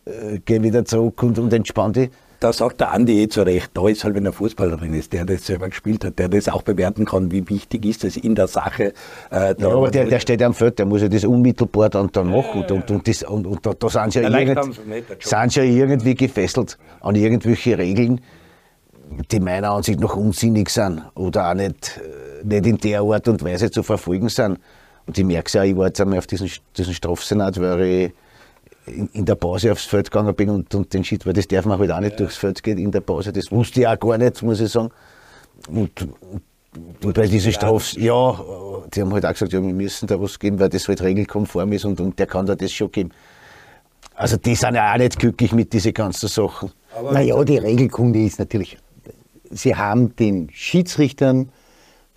äh, 0.05 0.39
geh 0.43 0.61
wieder 0.61 0.85
zurück 0.85 1.21
und, 1.23 1.39
und 1.39 1.53
entspann 1.53 1.93
dich. 1.93 2.09
Da 2.41 2.51
sagt 2.51 2.81
der 2.81 2.91
Andi 2.91 3.23
eh 3.23 3.29
zu 3.29 3.43
Recht, 3.43 3.71
da 3.73 3.87
ist 3.87 4.03
halt, 4.03 4.13
wenn 4.13 4.25
er 4.25 4.33
Fußballer 4.33 4.75
drin 4.77 4.93
ist, 4.93 5.13
der 5.13 5.25
das 5.25 5.45
selber 5.45 5.69
gespielt 5.69 6.03
hat, 6.03 6.19
der 6.19 6.27
das 6.27 6.49
auch 6.49 6.63
bewerten 6.63 7.05
kann, 7.05 7.31
wie 7.31 7.47
wichtig 7.49 7.85
ist 7.85 8.03
es 8.03 8.17
in 8.17 8.35
der 8.35 8.47
Sache. 8.47 8.93
Äh, 9.31 9.55
Ja, 9.57 9.69
aber 9.69 9.89
der, 9.89 10.05
der 10.05 10.19
steht 10.19 10.41
ja 10.41 10.47
am 10.47 10.53
Feld, 10.53 10.77
der 10.77 10.85
muss 10.85 11.01
ja 11.01 11.07
das 11.07 11.23
unmittelbar 11.23 11.89
dann, 11.89 12.11
dann 12.11 12.29
machen. 12.29 12.61
Und, 12.61 12.71
und, 12.71 12.91
und, 12.91 13.07
das, 13.07 13.23
und, 13.23 13.47
und 13.47 13.65
da, 13.65 13.73
da 13.73 13.89
sind 13.89 14.13
sie 14.13 14.19
ja, 14.19 14.29
Ja, 14.29 14.39
irgend, 14.39 14.79
sind 15.21 15.51
sie 15.53 15.59
ja 15.61 15.65
irgendwie 15.65 16.13
gefesselt 16.13 16.77
an 16.99 17.15
irgendwelche 17.15 17.77
Regeln, 17.77 18.19
die 19.31 19.39
meiner 19.39 19.71
Ansicht 19.71 19.99
nach 20.01 20.15
unsinnig 20.15 20.69
sind 20.69 21.01
oder 21.15 21.49
auch 21.49 21.53
nicht, 21.53 22.01
äh, 22.43 22.45
nicht 22.45 22.65
in 22.65 22.77
der 22.77 23.01
Art 23.01 23.27
und 23.29 23.43
Weise 23.45 23.71
zu 23.71 23.81
verfolgen 23.81 24.27
sind. 24.29 24.59
Und 25.07 25.17
ich 25.17 25.23
merke 25.23 25.47
es 25.47 25.53
ja, 25.53 25.63
ich 25.63 25.75
war 25.77 25.87
jetzt 25.87 26.01
einmal 26.01 26.17
auf 26.19 26.27
diesen, 26.27 26.49
diesen 26.77 26.93
Strafsenat, 26.93 27.59
weil 27.61 27.81
ich 27.81 28.13
in, 28.87 29.07
in 29.13 29.25
der 29.25 29.35
Pause 29.35 29.71
aufs 29.71 29.85
Feld 29.85 30.11
gegangen 30.11 30.35
bin 30.35 30.49
und, 30.49 30.73
und 30.75 30.93
den 30.93 31.03
Shit, 31.03 31.25
weil 31.25 31.33
das 31.33 31.47
darf 31.47 31.65
man 31.65 31.79
halt 31.79 31.91
auch 31.91 31.99
nicht 31.99 32.19
durchs 32.19 32.37
Feld 32.37 32.61
gehen 32.63 32.77
in 32.77 32.91
der 32.91 33.01
Pause. 33.01 33.31
Das 33.31 33.51
wusste 33.51 33.81
ich 33.81 33.87
auch 33.87 33.99
gar 33.99 34.17
nicht, 34.17 34.41
muss 34.43 34.59
ich 34.59 34.71
sagen. 34.71 34.89
Und, 35.67 36.07
und 37.03 37.13
bei 37.13 37.27
diesen 37.27 37.51
Strafs, 37.51 37.93
ja, 37.93 38.39
die 38.93 39.01
haben 39.01 39.13
halt 39.13 39.25
auch 39.25 39.31
gesagt, 39.31 39.53
ja, 39.53 39.61
wir 39.61 39.73
müssen 39.73 40.07
da 40.07 40.19
was 40.19 40.37
geben, 40.37 40.59
weil 40.59 40.69
das 40.69 40.87
halt 40.87 41.01
regelkonform 41.01 41.71
ist 41.73 41.85
und, 41.85 41.99
und 41.99 42.19
der 42.19 42.27
kann 42.27 42.45
da 42.45 42.55
das 42.55 42.71
schon 42.71 42.91
geben. 42.91 43.11
Also 44.13 44.37
die 44.37 44.55
sind 44.55 44.75
ja 44.75 44.93
auch 44.93 44.97
nicht 44.97 45.19
glücklich 45.19 45.51
mit 45.51 45.73
diesen 45.73 45.93
ganzen 45.93 46.29
Sachen. 46.29 46.71
naja, 47.11 47.43
die 47.43 47.57
Regelkunde 47.57 48.23
ist 48.23 48.39
natürlich, 48.39 48.77
sie 49.51 49.75
haben 49.75 50.15
den 50.15 50.49
Schiedsrichtern 50.51 51.49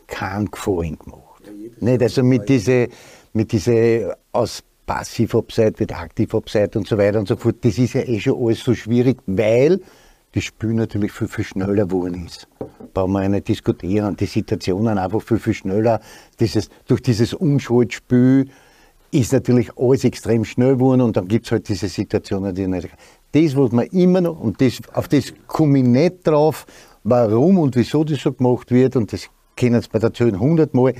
keinen 0.06 0.50
Gefallen 0.50 0.98
gemacht. 0.98 1.42
Nicht? 1.80 2.02
Also 2.02 2.22
mit 2.22 2.48
diese, 2.48 2.88
mit 3.32 3.52
diese 3.52 4.16
aus 4.32 4.62
Passiv-Abseits 4.88 5.78
wird 5.78 5.92
Aktiv-Abseits 5.92 6.74
und 6.74 6.88
so 6.88 6.98
weiter 6.98 7.20
und 7.20 7.28
so 7.28 7.36
fort, 7.36 7.56
das 7.60 7.78
ist 7.78 7.92
ja 7.92 8.00
eh 8.00 8.18
schon 8.18 8.42
alles 8.42 8.64
so 8.64 8.74
schwierig, 8.74 9.18
weil 9.26 9.80
das 10.32 10.44
Spiel 10.44 10.72
natürlich 10.72 11.12
viel, 11.12 11.28
viel 11.28 11.44
schneller 11.44 11.86
geworden 11.86 12.26
ist. 12.26 12.48
Brauchen 12.94 13.12
wir 13.12 13.22
ja 13.22 13.28
nicht 13.28 13.48
diskutieren 13.48 14.08
und 14.08 14.20
die 14.20 14.26
Situationen 14.26 14.98
einfach 14.98 15.22
viel, 15.22 15.38
viel 15.38 15.54
schneller. 15.54 16.00
Dieses, 16.40 16.70
durch 16.86 17.02
dieses 17.02 17.34
Umschaltspiel 17.34 18.48
ist 19.10 19.32
natürlich 19.32 19.70
alles 19.76 20.04
extrem 20.04 20.44
schnell 20.44 20.74
geworden 20.74 21.02
und 21.02 21.16
dann 21.16 21.28
gibt 21.28 21.46
es 21.46 21.52
halt 21.52 21.68
diese 21.68 21.88
Situationen, 21.88 22.54
die 22.54 22.66
nicht. 22.66 22.88
Das, 23.32 23.56
was 23.56 23.72
man 23.72 23.86
immer 23.86 24.22
noch, 24.22 24.40
und 24.40 24.60
das, 24.60 24.80
auf 24.94 25.08
das 25.08 25.34
komme 25.46 25.78
ich 25.78 25.84
nicht 25.84 26.26
drauf, 26.26 26.64
warum 27.04 27.58
und 27.58 27.76
wieso 27.76 28.04
das 28.04 28.20
so 28.20 28.32
gemacht 28.32 28.70
wird, 28.70 28.96
und 28.96 29.12
das 29.12 29.28
kennen 29.54 29.82
Sie 29.82 29.88
bei 29.92 29.98
der 29.98 30.14
Zöhn 30.14 30.40
hundertmal, 30.40 30.94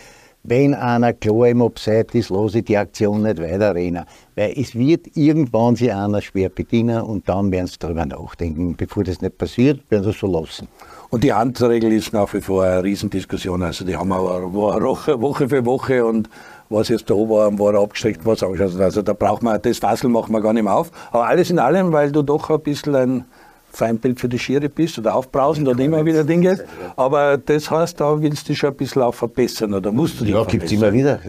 wenn 0.49 0.75
einer 0.75 1.13
klar 1.13 1.49
im 1.49 1.63
Abseits 1.63 2.15
ist, 2.15 2.31
lasse 2.31 2.59
ich 2.59 2.65
die 2.65 2.77
Aktion 2.77 3.23
nicht 3.23 3.41
weiterrennen. 3.41 4.05
Weil 4.35 4.53
es 4.57 4.75
wird 4.75 5.17
irgendwann 5.17 5.77
sich 5.77 5.93
einer 5.93 6.23
schwer 6.23 6.49
bedienen 6.49 7.03
und 7.03 7.29
dann 7.29 7.51
werden 7.53 7.67
sie 7.67 7.79
darüber 7.79 8.07
nachdenken. 8.07 8.77
Bevor 8.77 9.05
das 9.05 9.21
nicht 9.21 9.39
passiert, 9.39 9.81
werden 9.91 10.05
sie 10.05 10.11
es 10.11 10.19
so 10.19 10.27
lassen. 10.27 10.69
Und 11.11 11.25
die 11.25 11.33
Handregel 11.33 11.93
ist 11.93 12.13
nach 12.13 12.33
wie 12.35 12.41
vor 12.41 12.65
eine 12.65 12.83
Riesendiskussion. 12.83 13.63
Also 13.63 13.85
die 13.85 13.97
haben 13.97 14.13
aber 14.13 14.53
Woche, 14.53 15.49
für 15.49 15.65
Woche 15.65 16.05
und 16.05 16.29
was 16.69 16.89
jetzt 16.89 17.09
da 17.09 17.15
war, 17.15 17.59
war 17.59 17.75
abgestreckt, 17.75 18.27
was 18.27 18.43
angeschaut. 18.43 18.79
Also 18.81 19.03
da 19.03 19.15
braucht 19.15 19.43
man, 19.43 19.61
das 19.63 19.79
Fassel 19.79 20.11
machen 20.11 20.33
wir 20.33 20.41
gar 20.41 20.53
nicht 20.53 20.65
mehr 20.65 20.75
auf. 20.75 20.91
Aber 21.11 21.27
alles 21.27 21.51
in 21.51 21.59
allem, 21.59 21.93
weil 21.93 22.13
du 22.13 22.23
doch 22.23 22.51
ein 22.51 22.61
bisschen 22.61 22.95
ein 22.95 23.25
Feindbild 23.71 24.19
für 24.19 24.29
die 24.29 24.39
Schiere 24.39 24.69
bist 24.69 24.99
oder 24.99 25.15
aufbrausend 25.15 25.69
und 25.69 25.79
immer 25.79 26.05
wieder 26.05 26.25
Dinge. 26.25 26.65
Aber 26.97 27.37
das 27.39 27.71
heißt, 27.71 28.01
da 28.01 28.21
willst 28.21 28.49
du 28.49 28.53
dich 28.53 28.59
schon 28.59 28.71
ein 28.71 28.77
bisschen 28.77 29.03
auch 29.03 29.15
verbessern 29.15 29.75
oder 29.75 29.93
musst 29.93 30.21
du 30.21 30.25
dich 30.25 30.35
Ja, 30.35 30.45
gibt 30.45 30.65
es 30.65 30.73
immer 30.73 30.93
wieder. 30.93 31.21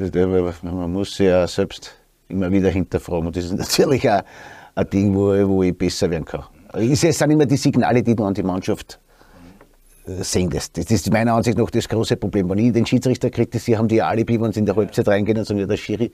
Man 0.63 0.91
muss 0.91 1.15
sich 1.15 1.27
ja 1.27 1.47
selbst 1.47 1.95
immer 2.27 2.51
wieder 2.51 2.69
hinterfragen. 2.69 3.27
Und 3.27 3.35
das 3.35 3.45
ist 3.45 3.53
natürlich 3.57 4.09
auch 4.09 4.21
ein 4.75 4.89
Ding, 4.89 5.13
wo, 5.13 5.47
wo 5.47 5.63
ich 5.63 5.77
besser 5.77 6.09
werden 6.09 6.25
kann. 6.25 6.43
Es 6.73 7.01
sind 7.01 7.31
immer 7.31 7.45
die 7.45 7.57
Signale, 7.57 8.03
die 8.03 8.15
du 8.15 8.23
an 8.23 8.33
die 8.33 8.43
Mannschaft 8.43 8.99
äh, 10.05 10.23
sendest. 10.23 10.77
Das 10.77 10.89
ist 10.91 11.11
meiner 11.11 11.33
Ansicht 11.33 11.57
nach 11.57 11.69
das 11.71 11.89
große 11.89 12.15
Problem. 12.17 12.49
Wenn 12.49 12.59
ich 12.59 12.73
den 12.73 12.85
Schiedsrichter 12.85 13.29
kritisiere, 13.29 13.79
haben 13.79 13.87
die 13.87 14.01
Alibi, 14.01 14.39
wenn 14.39 14.51
sie 14.51 14.59
in 14.59 14.65
der 14.65 14.75
Halbzeit 14.75 15.07
reingehen 15.07 15.37
und 15.39 15.45
sagen, 15.45 15.59
ja, 15.59 15.65
der 15.65 15.77
Schiri. 15.77 16.11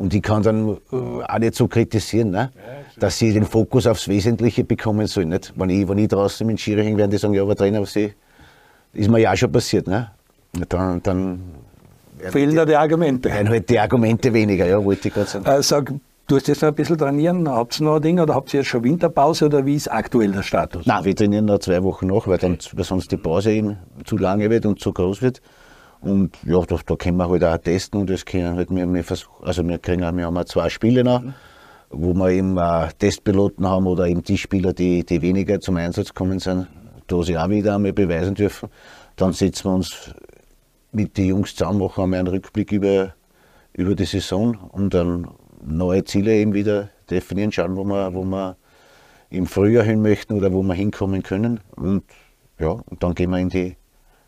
Und 0.00 0.14
ich 0.14 0.22
kann 0.22 0.42
dann 0.42 0.78
äh, 0.92 0.96
auch 0.96 1.38
nicht 1.38 1.54
so 1.54 1.68
kritisieren, 1.68 2.30
ne? 2.30 2.50
dass 2.98 3.18
sie 3.18 3.34
den 3.34 3.44
Fokus 3.44 3.86
aufs 3.86 4.08
Wesentliche 4.08 4.64
bekommen 4.64 5.06
sollen. 5.06 5.28
Nicht? 5.28 5.52
Wenn, 5.56 5.68
ich, 5.68 5.86
wenn 5.86 5.98
ich 5.98 6.08
draußen 6.08 6.46
mit 6.46 6.58
Schiri 6.58 6.84
hänge, 6.84 6.96
werden 6.96 7.10
die 7.10 7.18
sagen, 7.18 7.34
ja, 7.34 7.42
aber 7.42 7.54
Trainer, 7.54 7.82
was 7.82 7.94
ist 7.94 8.14
mir 8.94 9.18
ja 9.18 9.30
auch 9.30 9.36
schon 9.36 9.52
passiert. 9.52 9.86
Ne? 9.86 10.10
Dann, 10.70 11.02
dann 11.02 11.40
Fehlen 12.18 12.56
da 12.56 12.64
die 12.64 12.76
Argumente. 12.76 13.28
werden 13.28 13.50
halt 13.50 13.68
die 13.68 13.78
Argumente 13.78 14.32
weniger, 14.32 14.64
ja, 14.64 14.82
wollte 14.82 15.08
ich 15.08 15.14
gerade 15.14 15.28
sagen. 15.28 15.44
Äh, 15.44 15.62
sag, 15.62 15.92
du 16.26 16.36
hast 16.36 16.48
jetzt 16.48 16.62
noch 16.62 16.70
ein 16.70 16.74
bisschen 16.74 16.96
trainieren. 16.96 17.46
Habt 17.46 17.78
ihr 17.78 17.84
noch 17.84 17.96
ein 17.96 18.02
Ding 18.02 18.18
oder 18.20 18.34
habt 18.34 18.54
ihr 18.54 18.60
jetzt 18.60 18.70
schon 18.70 18.82
Winterpause 18.82 19.44
oder 19.44 19.66
wie 19.66 19.76
ist 19.76 19.92
aktuell 19.92 20.32
der 20.32 20.42
Status? 20.42 20.86
Nein, 20.86 21.04
wir 21.04 21.14
trainieren 21.14 21.44
noch 21.44 21.58
zwei 21.58 21.82
Wochen 21.82 22.06
nach, 22.06 22.26
weil, 22.26 22.38
dann, 22.38 22.56
weil 22.72 22.84
sonst 22.84 23.12
die 23.12 23.18
Pause 23.18 23.52
eben 23.52 23.76
zu 24.06 24.16
lange 24.16 24.48
wird 24.48 24.64
und 24.64 24.80
zu 24.80 24.94
groß 24.94 25.20
wird. 25.20 25.42
Und 26.00 26.36
ja, 26.44 26.60
da, 26.62 26.78
da 26.84 26.96
können 26.96 27.18
wir 27.18 27.28
halt 27.28 27.44
auch 27.44 27.58
testen 27.58 28.00
und 28.00 28.10
das 28.10 28.24
können 28.24 28.56
halt 28.56 28.70
wir, 28.70 28.92
wir 28.92 29.04
versuchen, 29.04 29.44
also 29.44 29.66
wir 29.66 29.78
kriegen 29.78 30.02
auch, 30.02 30.16
wir 30.16 30.24
haben 30.24 30.36
auch 30.36 30.44
zwei 30.44 30.70
Spiele 30.70 31.04
noch, 31.04 31.22
wo 31.90 32.14
wir 32.14 32.30
eben 32.30 32.56
äh, 32.56 32.88
Testpiloten 32.98 33.66
haben 33.68 33.86
oder 33.86 34.06
eben 34.06 34.22
die 34.22 34.38
Spieler, 34.38 34.72
die, 34.72 35.04
die 35.04 35.20
weniger 35.20 35.60
zum 35.60 35.76
Einsatz 35.76 36.14
kommen 36.14 36.38
sind, 36.38 36.68
da 37.06 37.22
sie 37.22 37.36
auch 37.36 37.50
wieder 37.50 37.74
einmal 37.74 37.92
beweisen 37.92 38.34
dürfen. 38.34 38.70
Dann 39.16 39.34
setzen 39.34 39.64
wir 39.64 39.74
uns 39.74 40.14
mit 40.92 41.18
den 41.18 41.26
Jungs 41.26 41.54
zusammen, 41.54 41.80
machen 41.80 42.04
einmal 42.04 42.20
einen 42.20 42.28
Rückblick 42.28 42.72
über, 42.72 43.14
über 43.74 43.94
die 43.94 44.06
Saison 44.06 44.56
und 44.72 44.94
dann 44.94 45.28
neue 45.62 46.04
Ziele 46.04 46.34
eben 46.34 46.54
wieder 46.54 46.88
definieren, 47.10 47.52
schauen, 47.52 47.76
wo 47.76 47.84
wir, 47.84 48.14
wo 48.14 48.24
wir 48.24 48.56
im 49.28 49.46
Frühjahr 49.46 49.84
hin 49.84 50.00
möchten 50.00 50.32
oder 50.32 50.52
wo 50.52 50.62
wir 50.62 50.74
hinkommen 50.74 51.22
können. 51.22 51.60
Und 51.76 52.04
ja, 52.58 52.70
und 52.70 53.02
dann 53.02 53.14
gehen 53.14 53.30
wir 53.30 53.38
in 53.38 53.50
die 53.50 53.76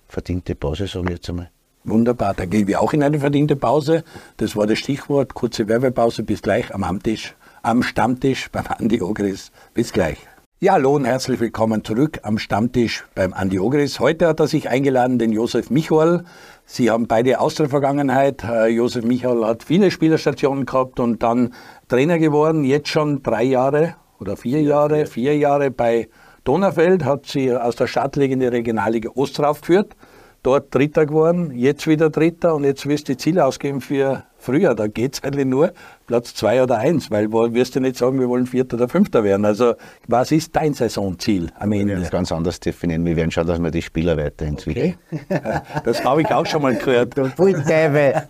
verdiente 0.06 0.54
Pause, 0.54 0.86
sage 0.86 1.06
ich 1.06 1.12
jetzt 1.12 1.30
einmal. 1.30 1.50
Wunderbar, 1.84 2.34
da 2.34 2.46
gehen 2.46 2.68
wir 2.68 2.80
auch 2.80 2.92
in 2.92 3.02
eine 3.02 3.18
verdiente 3.18 3.56
Pause. 3.56 4.04
Das 4.36 4.54
war 4.54 4.68
das 4.68 4.78
Stichwort. 4.78 5.34
Kurze 5.34 5.66
Werbepause. 5.66 6.22
Bis 6.22 6.40
gleich 6.40 6.72
am 6.72 6.84
Amtisch, 6.84 7.34
am 7.62 7.82
Stammtisch 7.82 8.48
beim 8.52 8.66
Andi 8.68 9.02
Ogris. 9.02 9.50
Bis 9.74 9.92
gleich. 9.92 10.18
Ja, 10.60 10.74
hallo 10.74 10.94
und 10.94 11.06
herzlich 11.06 11.40
willkommen 11.40 11.82
zurück 11.82 12.20
am 12.22 12.38
Stammtisch 12.38 13.04
beim 13.16 13.32
Andi 13.32 13.58
Ogris. 13.58 13.98
Heute 13.98 14.28
hat 14.28 14.38
er 14.38 14.46
sich 14.46 14.68
eingeladen, 14.68 15.18
den 15.18 15.32
Josef 15.32 15.70
Michol. 15.70 16.22
Sie 16.66 16.88
haben 16.88 17.08
beide 17.08 17.40
Austria-Vergangenheit. 17.40 18.44
Äh, 18.44 18.68
Josef 18.68 19.04
Michol 19.04 19.44
hat 19.44 19.64
viele 19.64 19.90
Spielerstationen 19.90 20.66
gehabt 20.66 21.00
und 21.00 21.20
dann 21.24 21.52
Trainer 21.88 22.20
geworden. 22.20 22.62
Jetzt 22.62 22.90
schon 22.90 23.24
drei 23.24 23.42
Jahre 23.42 23.96
oder 24.20 24.36
vier 24.36 24.62
Jahre, 24.62 25.06
vier 25.06 25.36
Jahre 25.36 25.72
bei 25.72 26.08
Donaufeld, 26.44 27.04
hat 27.04 27.26
sie 27.26 27.52
aus 27.52 27.74
der 27.74 27.88
Stadtliga 27.88 28.34
in 28.34 28.38
die 28.38 28.46
Regionalliga 28.46 29.10
Ost 29.16 29.40
raufgeführt. 29.40 29.96
Dort 30.42 30.74
Dritter 30.74 31.06
geworden, 31.06 31.52
jetzt 31.52 31.86
wieder 31.86 32.10
Dritter 32.10 32.54
und 32.54 32.64
jetzt 32.64 32.86
wirst 32.86 33.08
du 33.08 33.12
die 33.12 33.16
Ziele 33.16 33.44
ausgeben 33.44 33.80
für 33.80 34.24
früher. 34.42 34.74
Da 34.74 34.86
geht 34.86 35.14
es 35.14 35.22
eigentlich 35.22 35.46
nur 35.46 35.72
Platz 36.06 36.34
zwei 36.34 36.62
oder 36.62 36.78
eins, 36.78 37.10
weil 37.10 37.32
wo 37.32 37.52
wirst 37.54 37.76
du 37.76 37.80
nicht 37.80 37.96
sagen, 37.96 38.18
wir 38.20 38.28
wollen 38.28 38.46
Vierter 38.46 38.76
oder 38.76 38.88
Fünfter 38.88 39.24
werden. 39.24 39.44
Also 39.46 39.74
was 40.08 40.32
ist 40.32 40.54
dein 40.56 40.74
Saisonziel 40.74 41.48
am 41.58 41.70
Wir 41.70 41.78
werden 41.78 41.90
Ende? 41.90 42.02
es 42.04 42.10
ganz 42.10 42.30
anders 42.32 42.60
definieren. 42.60 43.04
Wir 43.04 43.16
werden 43.16 43.30
schauen, 43.30 43.46
dass 43.46 43.58
wir 43.62 43.70
die 43.70 43.82
Spieler 43.82 44.16
weiterentwickeln. 44.16 44.96
Okay. 45.12 45.40
Das 45.84 46.04
habe 46.04 46.22
ich 46.22 46.30
auch 46.30 46.46
schon 46.46 46.62
mal 46.62 46.74
gehört. 46.74 47.14
Pui-Teufel. 47.36 48.22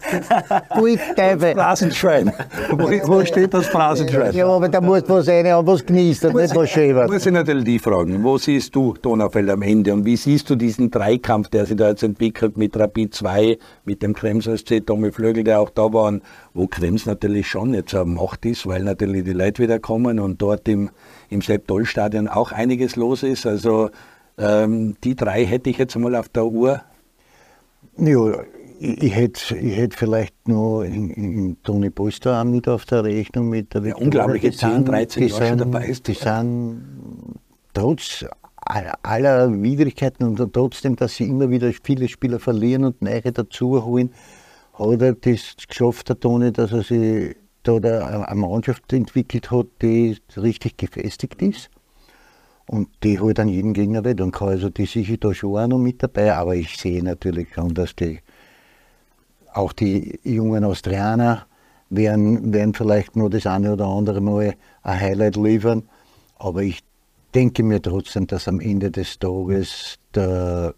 Pui-Teufel. 0.70 1.54
Phrasenschwein. 1.54 2.32
Wo, 2.70 2.88
wo 3.08 3.24
steht 3.24 3.52
das 3.54 3.66
Phrasenschwein? 3.66 4.34
Ja, 4.34 4.46
aber 4.46 4.68
da 4.68 4.80
musst 4.80 5.08
du 5.08 5.14
was 5.14 5.28
rein 5.28 5.46
haben, 5.48 5.66
was 5.66 5.84
genießt 5.84 6.26
und 6.26 6.36
nicht 6.36 6.54
was 6.54 6.70
schön 6.70 6.94
wird. 6.94 7.10
muss 7.10 7.26
ich 7.26 7.32
natürlich 7.32 7.64
die 7.64 7.78
fragen, 7.78 8.22
wo 8.22 8.38
siehst 8.38 8.74
du 8.74 8.94
Donaufeld 9.00 9.48
am 9.50 9.62
Ende 9.62 9.92
und 9.92 10.04
wie 10.04 10.16
siehst 10.16 10.48
du 10.50 10.56
diesen 10.56 10.90
Dreikampf, 10.90 11.48
der 11.48 11.66
sich 11.66 11.76
da 11.76 11.88
jetzt 11.88 12.02
entwickelt 12.02 12.56
mit 12.56 12.76
Rapid 12.76 13.14
2, 13.14 13.58
mit 13.84 14.02
dem 14.02 14.14
Krems 14.14 14.44
SC, 14.44 14.84
Tommy 14.86 15.12
Flögel, 15.12 15.44
der 15.44 15.60
auch 15.60 15.70
da 15.70 15.92
war, 15.92 16.01
und 16.08 16.22
wo 16.54 16.66
Krems 16.66 17.06
natürlich 17.06 17.46
schon 17.48 17.74
jetzt 17.74 17.94
eine 17.94 18.04
Macht 18.04 18.44
ist, 18.46 18.66
weil 18.66 18.82
natürlich 18.82 19.24
die 19.24 19.32
Leute 19.32 19.62
wieder 19.62 19.78
kommen 19.78 20.18
und 20.20 20.40
dort 20.42 20.68
im, 20.68 20.90
im 21.30 21.40
Sepp-Doll-Stadion 21.42 22.28
auch 22.28 22.52
einiges 22.52 22.96
los 22.96 23.22
ist. 23.22 23.46
Also 23.46 23.90
ähm, 24.38 24.96
die 25.04 25.14
drei 25.16 25.44
hätte 25.44 25.70
ich 25.70 25.78
jetzt 25.78 25.96
mal 25.96 26.14
auf 26.16 26.28
der 26.28 26.46
Uhr. 26.46 26.80
Ja, 27.96 28.32
ich, 28.80 29.14
hätte 29.14 29.56
ich 29.56 29.76
hätt 29.76 29.94
vielleicht 29.94 30.48
noch 30.48 30.82
in, 30.82 31.10
in, 31.10 31.32
in 31.38 31.62
Toni 31.62 31.90
Polster 31.90 32.40
auch 32.40 32.44
mit 32.44 32.66
auf 32.68 32.84
der 32.84 33.04
Rechnung 33.04 33.48
mit 33.48 33.74
der 33.74 33.84
Viktoria. 33.84 34.04
unglaubliche 34.04 34.50
Die 34.50 34.56
10, 34.56 34.70
sind- 34.72 34.88
13 34.88 35.22
die 35.22 35.28
Jahre 35.32 35.46
schon 35.48 35.58
dabei 35.58 35.86
ist. 35.86 36.08
Die 36.08 36.14
sind 36.14 36.82
trotz 37.74 38.24
all- 38.56 38.92
aller 39.02 39.52
Widrigkeiten 39.62 40.24
und 40.26 40.52
trotzdem, 40.52 40.96
dass 40.96 41.14
sie 41.16 41.24
immer 41.28 41.50
wieder 41.50 41.70
viele 41.82 42.08
Spieler 42.08 42.40
verlieren 42.40 42.84
und 42.84 43.02
neue 43.02 43.20
dazu 43.32 43.84
holen, 44.82 45.00
hat 45.00 45.26
er 45.26 45.32
das 45.32 45.56
geschafft, 45.68 46.08
der 46.08 46.18
Toni, 46.18 46.52
dass 46.52 46.72
er 46.72 46.82
sich 46.82 47.36
da 47.62 47.76
eine 47.76 48.40
Mannschaft 48.40 48.92
entwickelt 48.92 49.50
hat, 49.50 49.66
die 49.80 50.18
richtig 50.36 50.76
gefestigt 50.76 51.40
ist. 51.42 51.70
Und 52.66 52.88
die 53.02 53.20
halt 53.20 53.40
an 53.40 53.48
jeden 53.48 53.74
Gegner 53.74 54.04
wett 54.04 54.20
und 54.20 54.32
kann 54.32 54.48
also 54.48 54.70
die 54.70 54.86
sicher 54.86 55.16
da 55.16 55.34
schon 55.34 55.58
auch 55.58 55.66
noch 55.66 55.78
mit 55.78 56.02
dabei. 56.02 56.34
Aber 56.34 56.54
ich 56.54 56.76
sehe 56.76 57.02
natürlich 57.02 57.48
schon, 57.54 57.74
dass 57.74 57.94
die 57.96 58.20
auch 59.52 59.72
die 59.72 60.18
jungen 60.22 60.64
Austrianer 60.64 61.46
werden, 61.90 62.52
werden 62.52 62.72
vielleicht 62.72 63.16
nur 63.16 63.30
das 63.30 63.46
eine 63.46 63.72
oder 63.72 63.86
andere 63.86 64.20
Mal 64.20 64.54
ein 64.82 65.00
Highlight 65.00 65.36
liefern. 65.36 65.82
Aber 66.38 66.62
ich 66.62 66.80
denke 67.34 67.62
mir 67.62 67.82
trotzdem, 67.82 68.26
dass 68.26 68.48
am 68.48 68.60
Ende 68.60 68.90
des 68.90 69.18
Tages 69.18 69.98
der 70.14 70.74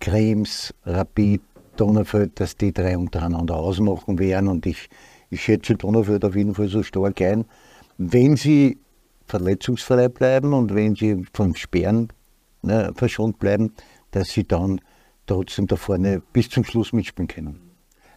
Krems, 0.00 0.74
Rapid, 0.84 1.40
Donnerfeld, 1.76 2.38
dass 2.40 2.56
die 2.56 2.72
drei 2.72 2.96
untereinander 2.96 3.56
ausmachen 3.56 4.18
werden. 4.18 4.48
Und 4.48 4.66
ich, 4.66 4.88
ich 5.30 5.42
schätze 5.42 5.74
Donnerfeld 5.74 6.24
auf 6.24 6.36
jeden 6.36 6.54
Fall 6.54 6.68
so 6.68 6.82
stark 6.82 7.20
ein. 7.20 7.44
Wenn 7.98 8.36
sie 8.36 8.78
verletzungsfrei 9.26 10.08
bleiben 10.08 10.52
und 10.52 10.74
wenn 10.74 10.94
sie 10.94 11.24
vom 11.32 11.54
Sperren 11.54 12.08
ne, 12.62 12.92
verschont 12.94 13.38
bleiben, 13.38 13.72
dass 14.10 14.30
sie 14.30 14.44
dann 14.44 14.80
trotzdem 15.26 15.66
da 15.66 15.76
vorne 15.76 16.22
bis 16.32 16.50
zum 16.50 16.64
Schluss 16.64 16.92
mitspielen 16.92 17.28
können. 17.28 17.61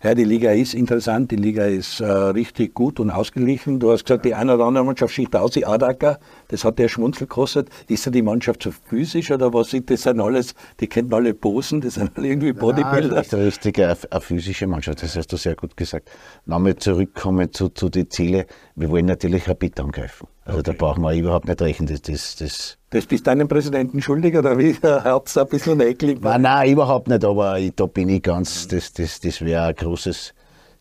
Ja, 0.06 0.14
die 0.14 0.24
Liga 0.24 0.52
ist 0.52 0.76
interessant, 0.76 1.32
die 1.32 1.36
Liga 1.36 1.66
ist 1.66 2.00
äh, 2.00 2.06
richtig 2.06 2.76
gut 2.76 3.00
und 3.00 3.10
ausgeglichen. 3.10 3.80
Du 3.80 3.92
hast 3.92 4.06
gesagt, 4.06 4.24
die 4.24 4.36
eine 4.36 4.54
oder 4.54 4.66
andere 4.66 4.86
Mannschaft 4.86 5.12
schickt 5.16 5.36
aus, 5.36 5.50
die 5.50 5.66
Adaker, 5.66 6.20
das 6.50 6.64
hat 6.64 6.78
der 6.78 6.90
Schmunzel 6.90 7.26
gekostet. 7.26 7.70
Ist 7.88 8.06
ja 8.06 8.12
die 8.12 8.22
Mannschaft 8.22 8.62
so 8.62 8.70
physisch 8.70 9.32
oder 9.32 9.52
was 9.52 9.72
sind 9.72 9.90
das 9.90 10.04
sind 10.04 10.20
alles, 10.20 10.54
die 10.80 10.86
kennen 10.86 11.12
alle 11.12 11.34
Posen, 11.34 11.82
das 11.82 11.96
sind 11.96 12.12
alle 12.16 12.28
irgendwie 12.28 12.54
Bodybuilder. 12.54 13.16
Das 13.16 13.26
ist 13.26 13.34
eine 13.34 13.46
richtige, 13.48 13.86
eine, 13.86 13.98
eine 14.12 14.22
physische 14.22 14.68
Mannschaft, 14.68 15.02
das 15.02 15.16
hast 15.16 15.34
du 15.34 15.38
sehr 15.38 15.56
gut 15.56 15.76
gesagt. 15.76 16.12
Nochmal 16.46 16.76
zurückkommen 16.76 17.52
zu, 17.52 17.70
zu 17.70 17.90
den 17.90 18.08
Zielen. 18.12 18.46
Wir 18.76 18.92
wollen 18.92 19.08
natürlich 19.08 19.50
Rapid 19.50 19.80
angreifen. 19.80 20.28
Also 20.46 20.62
da 20.62 20.74
brauchen 20.74 21.02
wir 21.02 21.12
überhaupt 21.14 21.48
nicht 21.48 21.60
rechnen. 21.62 21.88
Das, 21.88 22.02
das, 22.04 22.36
das, 22.36 22.78
Das 22.92 23.06
bist 23.08 23.26
deinem 23.26 23.48
Präsidenten 23.48 24.02
schuldig 24.02 24.38
oder 24.38 24.58
wie? 24.58 24.74
Hat's 24.84 25.38
ein 25.38 25.48
bisschen 25.48 25.80
eklig? 25.82 26.22
nein, 26.22 26.44
nein, 26.44 26.72
überhaupt 26.72 27.08
nicht, 27.08 27.26
aber 27.26 27.58
ich, 27.60 27.74
da 27.76 27.88
bin 27.88 28.10
ich 28.10 28.22
ganz, 28.22 28.68
das, 28.68 28.94
das, 28.94 29.20
das 29.20 29.42
wäre 29.42 29.64
ein 29.66 29.76
großes 29.76 30.34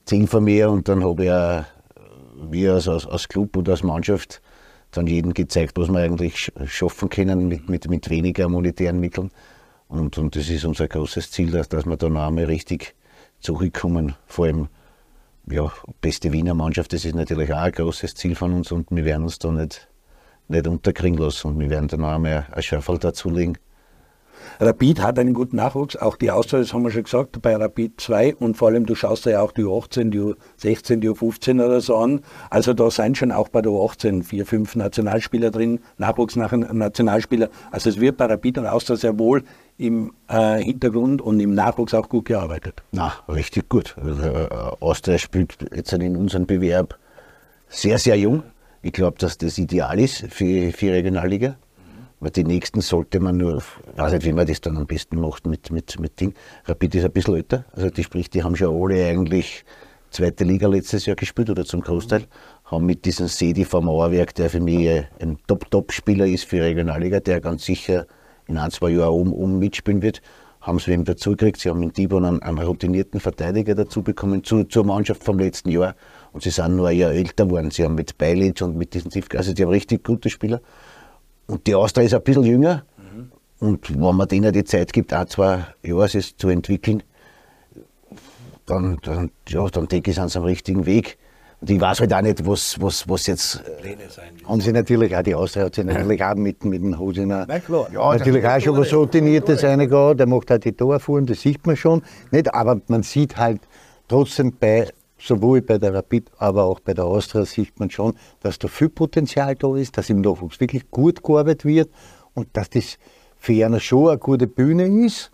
Ziel 0.05 0.27
von 0.27 0.45
mir 0.45 0.71
und 0.71 0.87
dann 0.89 1.03
habe 1.03 1.25
ich 1.25 1.31
auch, 1.31 1.65
wir 2.51 2.75
als, 2.75 2.89
als, 2.89 3.07
als 3.07 3.27
Club 3.27 3.57
und 3.57 3.69
als 3.71 3.83
Mannschaft 3.83 4.43
dann 4.91 5.07
jedem 5.07 5.33
gezeigt, 5.33 5.79
was 5.79 5.89
wir 5.89 5.99
eigentlich 5.99 6.35
sch- 6.37 6.67
schaffen 6.67 7.09
können 7.09 7.49
mit, 7.49 7.69
mit, 7.69 7.89
mit 7.89 8.11
weniger 8.11 8.49
monetären 8.49 9.01
Mitteln. 9.01 9.31
Und, 9.89 10.19
und 10.19 10.37
das 10.37 10.51
ist 10.51 10.65
unser 10.67 10.89
großes 10.89 11.31
Ziel, 11.31 11.51
dass, 11.51 11.69
dass 11.71 11.87
wir 11.87 11.97
da 11.97 12.09
noch 12.11 12.27
einmal 12.27 12.45
richtig 12.45 12.95
zurückkommen. 13.41 14.15
Vor 14.27 14.45
allem, 14.45 14.69
ja, 15.51 15.73
beste 16.01 16.33
Wiener 16.33 16.55
Mannschaft, 16.55 16.93
das 16.93 17.05
ist 17.05 17.15
natürlich 17.15 17.53
auch 17.53 17.59
ein 17.59 17.73
großes 17.73 18.15
Ziel 18.15 18.35
von 18.35 18.53
uns 18.53 18.73
und 18.73 18.91
wir 18.91 19.05
werden 19.05 19.25
uns 19.25 19.39
da 19.39 19.51
nicht, 19.51 19.89
nicht 20.49 20.67
unterkriegen 20.67 21.19
lassen 21.19 21.49
und 21.49 21.61
wir 21.61 21.71
werden 21.71 21.89
da 21.89 21.97
noch 21.97 22.13
einmal 22.13 22.47
ein 22.51 22.63
Schärferl 22.63 22.99
dazulegen. 22.99 23.59
Rapid 24.61 25.01
hat 25.03 25.19
einen 25.19 25.35
guten 25.35 25.57
Nachwuchs, 25.57 25.97
auch 25.97 26.17
die 26.17 26.31
Austria, 26.31 26.61
das 26.61 26.73
haben 26.73 26.85
wir 26.85 26.91
schon 26.91 27.05
gesagt, 27.05 27.43
bei 27.43 27.57
Rapid 27.57 28.01
2 28.01 28.37
und 28.37 28.57
vor 28.57 28.69
allem 28.69 28.87
du 28.87 28.95
schaust 28.95 29.27
ja 29.27 29.41
auch 29.41 29.53
die 29.53 29.63
U18, 29.63 30.11
die 30.11 30.21
U16, 30.21 30.97
die 30.97 31.11
U15 31.11 31.65
oder 31.65 31.81
so 31.81 31.97
an. 31.97 32.21
Also 32.51 32.73
da 32.73 32.91
sind 32.91 33.17
schon 33.17 33.33
auch 33.33 33.49
bei 33.49 33.63
der 33.63 33.73
U18 33.73 34.23
vier, 34.23 34.47
fünf 34.47 34.77
Nationalspieler 34.77 35.51
drin, 35.51 35.81
Nachwuchsnationalspieler. 35.99 37.49
Also 37.71 37.91
es 37.91 38.01
wird 38.01 38.17
bei 38.17 38.27
Rapid 38.27 38.59
und 38.59 38.67
Austria 38.67 38.97
sehr 38.97 39.19
wohl 39.19 39.43
im 39.77 40.13
äh, 40.29 40.63
Hintergrund 40.63 41.21
und 41.21 41.41
im 41.41 41.55
Nachwuchs 41.55 41.95
auch 41.95 42.09
gut 42.09 42.27
gearbeitet. 42.27 42.83
Na, 42.93 43.13
richtig 43.29 43.69
gut. 43.69 43.97
Also, 44.01 44.23
äh, 44.23 44.49
Austria 44.81 45.19
spielt 45.19 45.57
jetzt 45.75 45.93
in 45.93 46.17
unserem 46.17 46.47
Bewerb 46.47 46.99
sehr, 47.69 47.99
sehr 47.99 48.17
jung. 48.17 48.43
Ich 48.83 48.93
glaube, 48.93 49.19
dass 49.19 49.39
das 49.39 49.59
ideal 49.59 49.99
ist 49.99 50.27
für, 50.31 50.73
für 50.73 50.93
Regionalliga. 50.93 51.57
Weil 52.21 52.31
die 52.31 52.45
nächsten 52.45 52.81
sollte 52.81 53.21
man 53.21 53.37
nur, 53.37 53.59
ich 53.59 53.99
weiß 53.99 54.13
nicht, 54.13 54.25
wie 54.25 54.33
man 54.33 54.47
das 54.47 54.61
dann 54.61 54.77
am 54.77 54.87
besten 54.87 55.21
macht 55.21 55.47
mit, 55.47 55.71
mit, 55.71 55.99
mit 55.99 56.21
Ding. 56.21 56.33
Rapid 56.65 56.95
ist 56.95 57.05
ein 57.05 57.13
bisschen 57.13 57.35
älter. 57.35 57.65
Also 57.73 57.91
die 57.91 58.05
sprich, 58.05 58.31
die 58.31 58.43
haben 58.43 58.57
schon 58.57 58.75
alle 58.75 59.05
eigentlich 59.07 59.65
zweite 60.11 60.45
Liga 60.45 60.69
letztes 60.69 61.07
Jahr 61.07 61.17
gespielt 61.17 61.51
oder 61.51 61.65
zum 61.65 61.81
Großteil. 61.81 62.25
Haben 62.65 62.87
mit 62.87 63.05
diesem 63.05 63.27
Sedi 63.27 63.65
vom 63.65 63.87
Mauerwerk, 63.87 64.35
der 64.37 64.49
für 64.49 64.61
mich 64.61 65.05
ein 65.21 65.39
Top-Top-Spieler 65.47 66.27
ist 66.27 66.45
für 66.45 66.63
Regionalliga, 66.63 67.21
der 67.21 67.41
ganz 67.41 67.65
sicher 67.65 68.07
in 68.47 68.59
ein, 68.59 68.71
zwei 68.71 68.91
Jahren 68.91 69.13
oben, 69.13 69.33
oben 69.33 69.59
mitspielen 69.59 70.03
wird, 70.03 70.23
haben 70.61 70.79
sie 70.79 70.93
eben 70.93 71.05
dazu 71.05 71.31
gekriegt. 71.31 71.61
Sie 71.61 71.69
haben 71.69 71.83
in 71.83 71.93
Dibon 71.93 72.25
einen, 72.25 72.43
einen 72.43 72.59
routinierten 72.59 73.21
Verteidiger 73.21 73.75
dazu 73.75 74.03
bekommen 74.03 74.45
zu, 74.45 74.65
zur 74.65 74.85
Mannschaft 74.85 75.23
vom 75.23 75.39
letzten 75.39 75.71
Jahr. 75.71 75.95
Und 76.33 76.43
sie 76.43 76.51
sind 76.51 76.77
nur 76.77 76.89
ein 76.89 76.97
Jahr 76.97 77.13
älter 77.13 77.45
geworden. 77.47 77.71
Sie 77.71 77.85
haben 77.85 77.95
mit 77.95 78.17
Beilic 78.17 78.63
und 78.63 78.77
mit 78.77 78.95
diesen 78.95 79.11
Zivka, 79.11 79.39
also 79.39 79.53
die 79.53 79.63
haben 79.63 79.71
richtig 79.71 80.05
gute 80.05 80.31
Spieler. 80.31 80.61
Und 81.47 81.67
die 81.67 81.75
Austria 81.75 82.05
ist 82.05 82.15
ein 82.15 82.23
bisschen 82.23 82.45
jünger. 82.45 82.85
Und 83.61 83.91
wenn 83.95 84.17
man 84.17 84.29
denen 84.29 84.53
die 84.53 84.65
Zeit 84.65 84.93
gibt, 84.93 85.15
auch 85.15 85.27
zwei 85.27 85.65
Jahre 85.83 86.19
es 86.19 86.37
zu 86.37 86.49
entwickeln, 86.49 87.03
dann, 88.67 88.99
dann, 89.03 89.31
ja, 89.49 89.67
dann 89.69 89.89
denke 89.89 90.11
ich, 90.11 90.17
sind 90.17 90.31
sie 90.31 90.39
am 90.39 90.45
richtigen 90.45 90.87
Weg. 90.87 91.19
Und 91.65 91.71
ich 91.71 91.81
weiß 91.81 92.01
halt 92.01 92.13
auch 92.13 92.21
nicht, 92.21 92.47
was, 92.47 92.79
was, 92.79 93.09
was 93.09 93.27
jetzt. 93.27 93.65
Haben 94.47 94.61
sie 94.61 94.71
natürlich 94.71 95.17
auch, 95.17 95.23
die 95.23 95.35
Austria 95.35 95.65
hat 95.65 95.75
sie 95.77 95.83
natürlich 95.83 96.23
auch 96.23 96.35
mit, 96.35 96.63
mit 96.63 96.83
dem 96.83 96.99
Hosiner. 96.99 97.47
Na 97.49 97.59
klar. 97.59 97.89
Ja, 97.91 98.15
natürlich 98.15 98.47
auch 98.47 98.61
schon 98.61 98.77
was 98.77 98.93
Routiniertes 98.93 99.65
reingehauen. 99.65 100.15
Der 100.19 100.27
macht 100.27 100.53
auch 100.53 100.59
die 100.59 100.73
Torfuhren, 100.73 101.25
das 101.25 101.41
sieht 101.41 101.67
man 101.67 101.75
schon. 101.75 102.03
Nicht, 102.31 102.53
aber 102.53 102.83
man 102.89 103.03
sieht 103.03 103.39
halt 103.39 103.63
trotzdem 104.09 104.53
bei, 104.61 104.91
sowohl 105.19 105.63
bei 105.63 105.79
der 105.79 105.95
Rapid, 105.95 106.31
aber 106.37 106.65
auch 106.65 106.81
bei 106.81 106.93
der 106.93 107.07
Austria 107.07 107.47
sieht 107.47 107.81
man 107.81 107.89
schon, 107.89 108.13
dass 108.41 108.59
da 108.59 108.69
viel 108.69 108.91
Potenzial 108.91 109.55
da 109.55 109.75
ist, 109.75 109.97
dass 109.97 110.11
im 110.11 110.21
Nachwuchs 110.21 110.61
wirklich 110.61 110.91
gut 110.91 111.23
gearbeitet 111.23 111.65
wird 111.65 111.89
und 112.35 112.49
dass 112.53 112.69
das 112.69 112.99
für 113.39 113.65
einer 113.65 113.81
schon 113.81 114.11
eine 114.11 114.19
gute 114.19 114.47
Bühne 114.47 115.07
ist, 115.07 115.31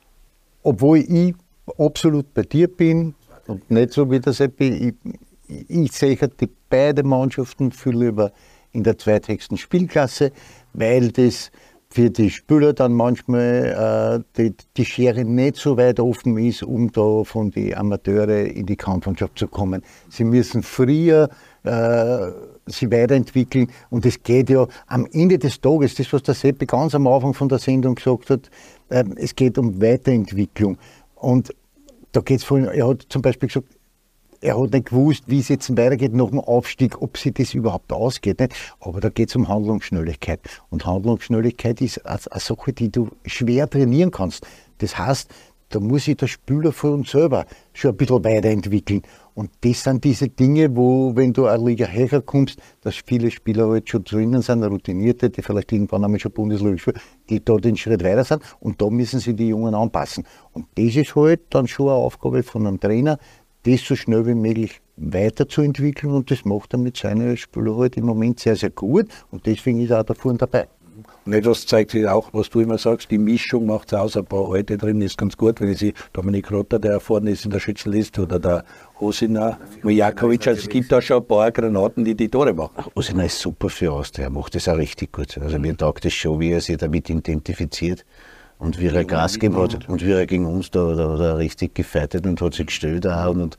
obwohl 0.63 0.99
ich 0.99 1.35
absolut 1.77 2.33
bei 2.35 2.43
dir 2.43 2.69
bin 2.69 3.17
und 3.49 3.69
nicht 3.69 3.95
so 3.95 4.09
wie 4.13 4.21
der 4.21 4.33
Seppi. 4.33 4.69
Ich, 4.69 4.95
ich 5.69 5.93
sehe 5.93 6.17
die 6.17 6.51
beide 6.69 7.03
Mannschaften 7.03 7.73
viel 7.73 7.97
lieber 7.97 8.33
in 8.73 8.85
der 8.85 8.99
zweithöchsten 8.99 9.57
Spielklasse, 9.57 10.33
weil 10.73 11.11
das 11.11 11.51
für 11.93 12.09
die 12.09 12.31
Spieler 12.31 12.73
dann 12.73 12.93
manchmal 12.93 14.23
äh, 14.23 14.25
die, 14.37 14.55
die 14.77 14.85
Schere 14.85 15.25
nicht 15.25 15.57
so 15.57 15.77
weit 15.77 15.99
offen 15.99 16.39
ist, 16.39 16.63
um 16.63 16.93
da 16.93 17.25
von 17.25 17.51
den 17.51 17.75
Amateure 17.75 18.45
in 18.47 18.67
die 18.67 18.77
Kampfmannschaft 18.77 19.37
zu 19.37 19.49
kommen. 19.49 19.83
Sie 20.09 20.23
müssen 20.23 20.63
früher 20.63 21.29
äh, 21.65 22.31
sich 22.67 22.91
weiterentwickeln 22.93 23.73
und 23.91 24.07
es 24.07 24.23
geht 24.23 24.51
ja 24.51 24.69
am 24.87 25.05
Ende 25.13 25.39
des 25.39 25.61
Tages, 25.61 25.97
das 25.97 26.13
was 26.13 26.23
der 26.23 26.35
Seppi 26.35 26.67
ganz 26.67 26.95
am 26.95 27.09
Anfang 27.09 27.35
von 27.35 27.49
der 27.49 27.59
Sendung 27.59 27.97
gesagt 27.97 28.31
hat, 28.31 28.51
äh, 28.89 29.05
es 29.17 29.35
geht 29.35 29.59
um 29.59 29.83
Weiterentwicklung 29.83 30.79
und 31.17 31.53
da 32.13 32.21
geht 32.21 32.39
es 32.39 32.45
von, 32.45 32.67
er 32.67 32.89
hat 32.89 33.07
zum 33.09 33.23
Beispiel 33.23 33.49
gesagt, 33.49 33.67
er 34.41 34.61
hat 34.61 34.73
nicht 34.73 34.87
gewusst, 34.87 35.25
wie 35.27 35.41
es 35.41 35.49
jetzt 35.49 35.77
weitergeht 35.77 36.15
nach 36.15 36.31
dem 36.31 36.41
Aufstieg, 36.41 37.01
ob 37.03 37.19
sich 37.19 37.35
das 37.35 37.55
überhaupt 37.55 37.93
ausgeht. 37.93 38.41
Nicht? 38.41 38.55
Aber 38.81 39.01
da 39.01 39.11
geht 39.11 39.29
es 39.29 39.37
um 39.37 39.49
Handlungsschnelligkeit. 39.49 40.41
Und 40.71 40.87
Handlungsschnelligkeit 40.87 41.81
ist 41.81 42.07
eine 42.07 42.19
Sache, 42.19 42.73
die 42.73 42.91
du 42.91 43.11
schwer 43.27 43.69
trainieren 43.69 44.11
kannst. 44.11 44.47
Das 44.79 44.97
heißt, 44.97 45.31
da 45.71 45.79
muss 45.79 46.07
sich 46.07 46.17
der 46.17 46.27
Spieler 46.27 46.73
von 46.73 47.05
selber 47.05 47.47
schon 47.73 47.93
ein 47.93 47.97
bisschen 47.97 48.25
weiterentwickeln. 48.25 49.03
Und 49.35 49.51
das 49.61 49.85
sind 49.85 50.03
diese 50.03 50.29
Dinge, 50.29 50.75
wo, 50.75 51.15
wenn 51.15 51.33
du 51.33 51.47
eine 51.47 51.65
Liga 51.65 51.87
höher 51.87 52.21
kommst, 52.21 52.59
dass 52.81 52.97
viele 53.07 53.31
Spieler 53.31 53.69
halt 53.69 53.89
schon 53.89 54.03
drinnen 54.03 54.43
sind, 54.43 54.65
Routinierte, 54.65 55.31
die 55.31 55.43
vielleicht 55.43 55.71
irgendwann 55.71 56.05
einmal 56.05 56.19
schon 56.19 56.33
Bundesliga 56.33 56.77
spielen, 56.77 57.01
die 57.29 57.45
da 57.45 57.57
den 57.57 57.77
Schritt 57.77 58.03
weiter 58.03 58.25
sind. 58.25 58.43
Und 58.59 58.83
da 58.83 58.91
müssen 58.91 59.21
sich 59.21 59.37
die 59.37 59.49
Jungen 59.49 59.75
anpassen. 59.75 60.27
Und 60.53 60.67
das 60.75 60.97
ist 60.97 61.15
halt 61.15 61.43
dann 61.51 61.69
schon 61.69 61.87
eine 61.87 61.97
Aufgabe 61.97 62.43
von 62.43 62.67
einem 62.67 62.81
Trainer, 62.81 63.19
das 63.65 63.81
so 63.81 63.97
schnell 63.97 64.27
wie 64.27 64.35
möglich 64.35 64.81
weiterzuentwickeln. 64.97 66.13
Und 66.13 66.31
das 66.31 66.45
macht 66.45 66.75
er 66.75 66.79
mit 66.79 66.97
seinen 66.97 67.37
Spielern 67.37 67.77
halt 67.77 67.97
im 67.97 68.07
Moment 68.07 68.41
sehr, 68.41 68.57
sehr 68.57 68.71
gut. 68.71 69.07
Und 69.31 69.47
deswegen 69.47 69.81
ist 69.81 69.91
er 69.91 70.01
auch 70.01 70.05
da 70.05 70.15
vorne 70.15 70.39
dabei. 70.39 70.69
Und 71.25 71.33
etwas 71.33 71.67
zeigt 71.67 71.93
sich 71.93 72.07
auch, 72.09 72.31
was 72.33 72.51
du 72.51 72.61
immer 72.61 72.79
sagst, 72.79 73.11
die 73.11 73.19
Mischung 73.19 73.67
macht 73.67 73.93
es 73.93 73.99
aus. 73.99 74.17
Ein 74.17 74.25
paar 74.25 74.51
alte 74.51 74.77
drin 74.77 75.01
ist 75.01 75.17
ganz 75.17 75.37
gut, 75.37 75.61
wenn 75.61 75.71
ich 75.71 75.79
sehe, 75.79 75.93
Dominik 76.13 76.51
Rotter, 76.51 76.79
der 76.79 77.01
vorne 77.01 77.31
ist 77.31 77.45
in 77.45 77.51
der 77.51 77.61
Schützelliste, 77.61 78.23
oder 78.23 78.39
der 78.39 78.65
Hosina 78.99 79.59
Mijakovic, 79.83 80.47
also 80.47 80.61
es 80.61 80.69
gibt 80.69 80.91
da 80.91 81.01
schon 81.01 81.19
ein 81.19 81.27
paar 81.27 81.51
Granaten, 81.53 82.05
die 82.05 82.15
die 82.15 82.29
Tore 82.29 82.53
machen. 82.53 82.85
Hosina 82.97 83.25
ist 83.25 83.39
super 83.39 83.69
für 83.69 83.93
Austria, 83.93 84.27
er 84.27 84.31
macht 84.31 84.55
das 84.55 84.69
auch 84.69 84.77
richtig 84.77 85.13
gut. 85.13 85.39
Also 85.39 85.59
mir 85.59 85.77
taugt 85.77 86.05
es 86.05 86.15
schon, 86.15 86.41
wie 86.41 86.53
er 86.53 86.61
sich 86.61 86.77
damit 86.77 87.09
identifiziert 87.09 88.05
und 88.61 88.79
wie 88.79 88.87
er 88.87 89.05
Gas 89.05 89.35
gegeben 89.35 89.61
hat 89.61 89.89
und 89.89 90.05
wie 90.05 90.13
er 90.13 90.27
gegen 90.27 90.47
uns 90.47 90.71
da, 90.71 90.95
da, 90.95 91.17
da 91.17 91.35
richtig 91.35 91.75
gefeitet 91.75 92.27
und 92.27 92.41
hat 92.41 92.55
sich 92.55 92.67
gestellt 92.67 93.07
auch. 93.07 93.31
Und, 93.31 93.57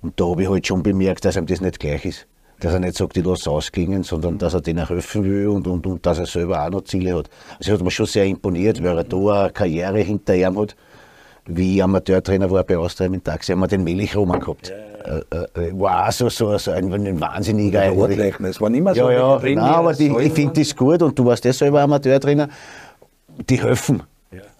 und 0.00 0.18
da 0.18 0.24
habe 0.24 0.42
ich 0.42 0.48
halt 0.48 0.66
schon 0.66 0.82
bemerkt, 0.82 1.24
dass 1.24 1.36
ihm 1.36 1.46
das 1.46 1.60
nicht 1.60 1.78
gleich 1.78 2.04
ist 2.06 2.26
dass 2.60 2.72
er 2.72 2.80
nicht 2.80 2.96
sagt, 2.96 3.16
ich 3.16 3.24
lasse 3.24 3.50
ausgingen, 3.50 4.02
sondern 4.02 4.38
dass 4.38 4.54
er 4.54 4.60
denen 4.60 4.88
helfen 4.88 5.24
will 5.24 5.48
und, 5.48 5.66
und, 5.66 5.86
und 5.86 6.06
dass 6.06 6.18
er 6.18 6.26
selber 6.26 6.64
auch 6.64 6.70
noch 6.70 6.84
Ziele 6.84 7.14
hat. 7.14 7.28
Also 7.58 7.72
hat 7.72 7.82
mir 7.82 7.90
schon 7.90 8.06
sehr 8.06 8.24
imponiert, 8.24 8.82
weil 8.82 8.96
er 8.96 9.04
da 9.04 9.42
eine 9.42 9.52
Karriere 9.52 9.98
hinter 9.98 10.34
ihm 10.34 10.58
hat. 10.58 10.74
Wie 11.48 11.76
ich 11.76 11.82
Amateurtrainer 11.82 12.50
war 12.50 12.64
bei 12.64 12.76
Austria 12.76 13.06
im 13.06 13.22
Taxi, 13.22 13.52
haben 13.52 13.60
wir 13.60 13.68
den 13.68 13.84
Melchroman 13.84 14.40
gehabt. 14.40 14.72
Ja, 15.06 15.14
ja. 15.14 15.46
Äh, 15.54 15.68
äh, 15.68 15.78
war 15.78 16.08
auch 16.08 16.12
so, 16.12 16.28
so, 16.28 16.56
so 16.58 16.72
ein, 16.72 16.92
ein 16.92 17.20
wahnsinniger 17.20 17.82
eigentlich. 17.82 18.40
Es 18.40 18.60
war 18.60 18.68
nicht 18.68 18.82
mehr 18.82 18.94
so. 18.94 19.10
Ja, 19.10 19.38
ja, 19.38 19.54
nein, 19.54 19.58
aber 19.58 19.92
die, 19.92 20.08
ich 20.08 20.32
finde 20.32 20.60
das 20.60 20.74
gut 20.74 21.02
und 21.02 21.16
du 21.16 21.24
warst 21.24 21.44
ja 21.44 21.52
selber 21.52 21.82
Amateurtrainer. 21.82 22.48
Die 23.48 23.62
helfen. 23.62 24.02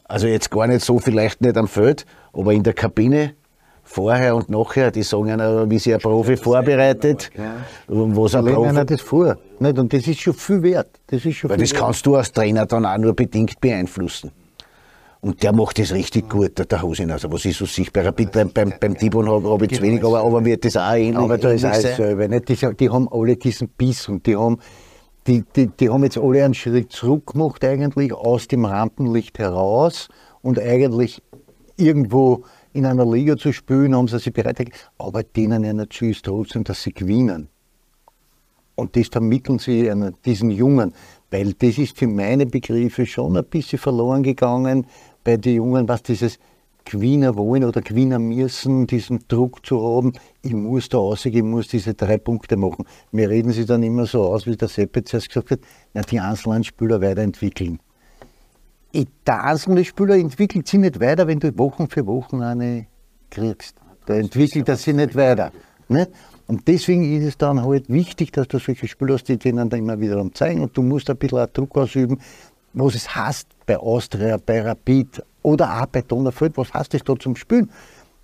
Also 0.08 0.26
jetzt 0.26 0.50
gar 0.50 0.66
nicht 0.66 0.84
so, 0.84 0.98
vielleicht 0.98 1.40
nicht 1.40 1.56
am 1.56 1.68
Feld, 1.68 2.06
aber 2.32 2.52
in 2.52 2.62
der 2.62 2.74
Kabine 2.74 3.34
vorher 3.82 4.36
und 4.36 4.48
nachher, 4.48 4.90
die 4.90 5.02
sagen 5.02 5.30
einer, 5.30 5.68
wie 5.70 5.78
sich 5.78 5.94
ein 5.94 6.00
Profi 6.00 6.36
vorbereitet, 6.36 7.30
ja. 7.36 7.54
was 7.88 8.34
ein 8.34 8.44
Profi... 8.44 8.68
Einer 8.68 8.84
das 8.84 9.00
vor. 9.00 9.36
Nicht? 9.58 9.78
Und 9.78 9.92
das 9.92 10.06
ist 10.06 10.20
schon 10.20 10.34
viel 10.34 10.62
wert. 10.62 10.88
Das, 11.06 11.24
ist 11.24 11.36
schon 11.36 11.50
Weil 11.50 11.58
das 11.58 11.72
wert. 11.72 11.80
kannst 11.80 12.06
du 12.06 12.16
als 12.16 12.32
Trainer 12.32 12.66
dann 12.66 12.84
auch 12.84 12.98
nur 12.98 13.14
bedingt 13.14 13.60
beeinflussen. 13.60 14.32
Und 15.20 15.42
der 15.42 15.52
macht 15.52 15.78
das 15.78 15.92
richtig 15.92 16.28
gut, 16.28 16.58
der, 16.58 16.66
der 16.66 16.82
Hosin. 16.82 17.10
Also, 17.10 17.32
was 17.32 17.44
ich 17.44 17.56
so 17.56 17.64
sehe, 17.64 17.86
bei 17.92 18.02
Rapid, 18.02 18.30
beim, 18.30 18.52
beim, 18.52 18.74
beim 18.78 18.96
Tibon 18.96 19.28
habe 19.28 19.50
hab 19.50 19.62
ich 19.62 19.76
zu 19.76 19.82
wenig, 19.82 20.04
aber, 20.04 20.20
aber 20.20 20.44
wird 20.44 20.64
das 20.64 20.76
auch 20.76 20.94
ähnlich 20.94 21.16
Aber 21.16 21.38
da 21.38 21.50
ist 21.50 21.64
alles 21.64 21.96
selber. 21.96 22.28
Nicht? 22.28 22.48
Die, 22.48 22.76
die 22.76 22.90
haben 22.90 23.08
alle 23.10 23.36
diesen 23.36 23.68
Biss 23.68 24.08
und 24.08 24.26
die 24.26 24.36
haben, 24.36 24.58
die, 25.26 25.44
die, 25.54 25.66
die 25.68 25.90
haben 25.90 26.04
jetzt 26.04 26.18
alle 26.18 26.44
einen 26.44 26.54
Schritt 26.54 26.92
zurück 26.92 27.32
gemacht, 27.32 27.64
eigentlich 27.64 28.12
aus 28.12 28.48
dem 28.48 28.64
Rampenlicht 28.64 29.38
heraus 29.38 30.08
und 30.42 30.58
eigentlich 30.58 31.22
irgendwo 31.76 32.44
in 32.72 32.86
einer 32.86 33.10
Liga 33.10 33.36
zu 33.36 33.52
spielen, 33.52 33.94
haben 33.94 34.08
sie 34.08 34.18
sich 34.18 34.32
bereit 34.32 34.70
aber 34.98 35.22
denen 35.22 35.64
Ziel 35.90 36.10
ist 36.10 36.24
trotzdem, 36.24 36.64
dass 36.64 36.82
sie 36.82 36.92
gewinnen. 36.92 37.48
Und 38.74 38.94
das 38.94 39.08
vermitteln 39.08 39.58
sie 39.58 39.90
diesen 40.24 40.50
Jungen, 40.50 40.92
weil 41.30 41.54
das 41.54 41.78
ist 41.78 41.96
für 41.96 42.06
meine 42.06 42.46
Begriffe 42.46 43.06
schon 43.06 43.36
ein 43.36 43.44
bisschen 43.46 43.78
verloren 43.78 44.22
gegangen 44.22 44.86
bei 45.24 45.38
den 45.38 45.56
Jungen, 45.56 45.88
was 45.88 46.02
dieses 46.02 46.38
Gewinner 46.87 47.37
wollen 47.37 47.64
oder 47.64 47.83
Gewinner 47.83 48.18
müssen, 48.18 48.87
diesen 48.87 49.25
Druck 49.29 49.66
zu 49.66 49.83
haben, 49.83 50.14
ich 50.40 50.55
muss 50.55 50.88
da 50.88 50.96
raus, 50.96 51.27
ich 51.27 51.42
muss 51.42 51.68
diese 51.68 51.92
drei 51.92 52.16
Punkte 52.16 52.57
machen. 52.57 52.87
Mir 53.12 53.29
reden 53.29 53.53
sie 53.53 53.66
dann 53.66 53.83
immer 53.83 54.07
so 54.07 54.22
aus, 54.22 54.46
wie 54.46 54.57
der 54.57 54.68
Seppe 54.68 55.05
zuerst 55.05 55.29
gesagt 55.29 55.51
hat, 55.51 55.61
na, 55.92 56.03
die 56.03 56.20
einzelnen 56.20 56.64
Spieler 56.64 57.01
weiterentwickeln 57.01 57.81
der 59.27 59.44
einzelne 59.44 59.85
Spieler 59.85 60.16
entwickelt 60.16 60.68
sich 60.68 60.81
nicht 60.81 61.01
weiter, 61.01 61.27
wenn 61.27 61.40
du 61.40 61.57
Wochen 61.59 61.88
für 61.88 62.07
Wochen 62.07 62.42
eine 62.42 62.87
kriegst. 63.31 63.77
Da 64.07 64.14
entwickelt 64.14 64.68
er 64.68 64.77
sich 64.77 64.94
nicht 64.94 65.16
weiter. 65.16 65.53
Nicht? 65.88 66.11
Und 66.46 66.68
deswegen 66.68 67.16
ist 67.16 67.27
es 67.27 67.38
dann 67.38 67.64
halt 67.64 67.88
wichtig, 67.88 68.33
dass 68.33 68.46
du 68.49 68.59
solche 68.59 68.87
Spieler 68.87 69.14
hast, 69.14 69.25
die 69.25 69.37
denen 69.37 69.68
dann 69.68 69.81
immer 69.81 70.01
wieder 70.01 70.25
zeigen 70.33 70.61
und 70.62 70.77
du 70.77 70.83
musst 70.83 71.11
ein 71.11 71.16
bisschen 71.16 71.46
Druck 71.53 71.77
ausüben, 71.77 72.20
was 72.72 72.94
es 72.94 73.14
heißt 73.14 73.49
bei 73.66 73.77
Austria, 73.77 74.38
bei 74.44 74.62
Rapid 74.62 75.22
oder 75.46 75.80
auch 75.80 75.87
bei 75.87 76.02
Donnerfeld, 76.02 76.56
was 76.56 76.74
heißt 76.74 76.92
das 76.92 77.04
da 77.04 77.16
zum 77.16 77.37
Spielen? 77.37 77.70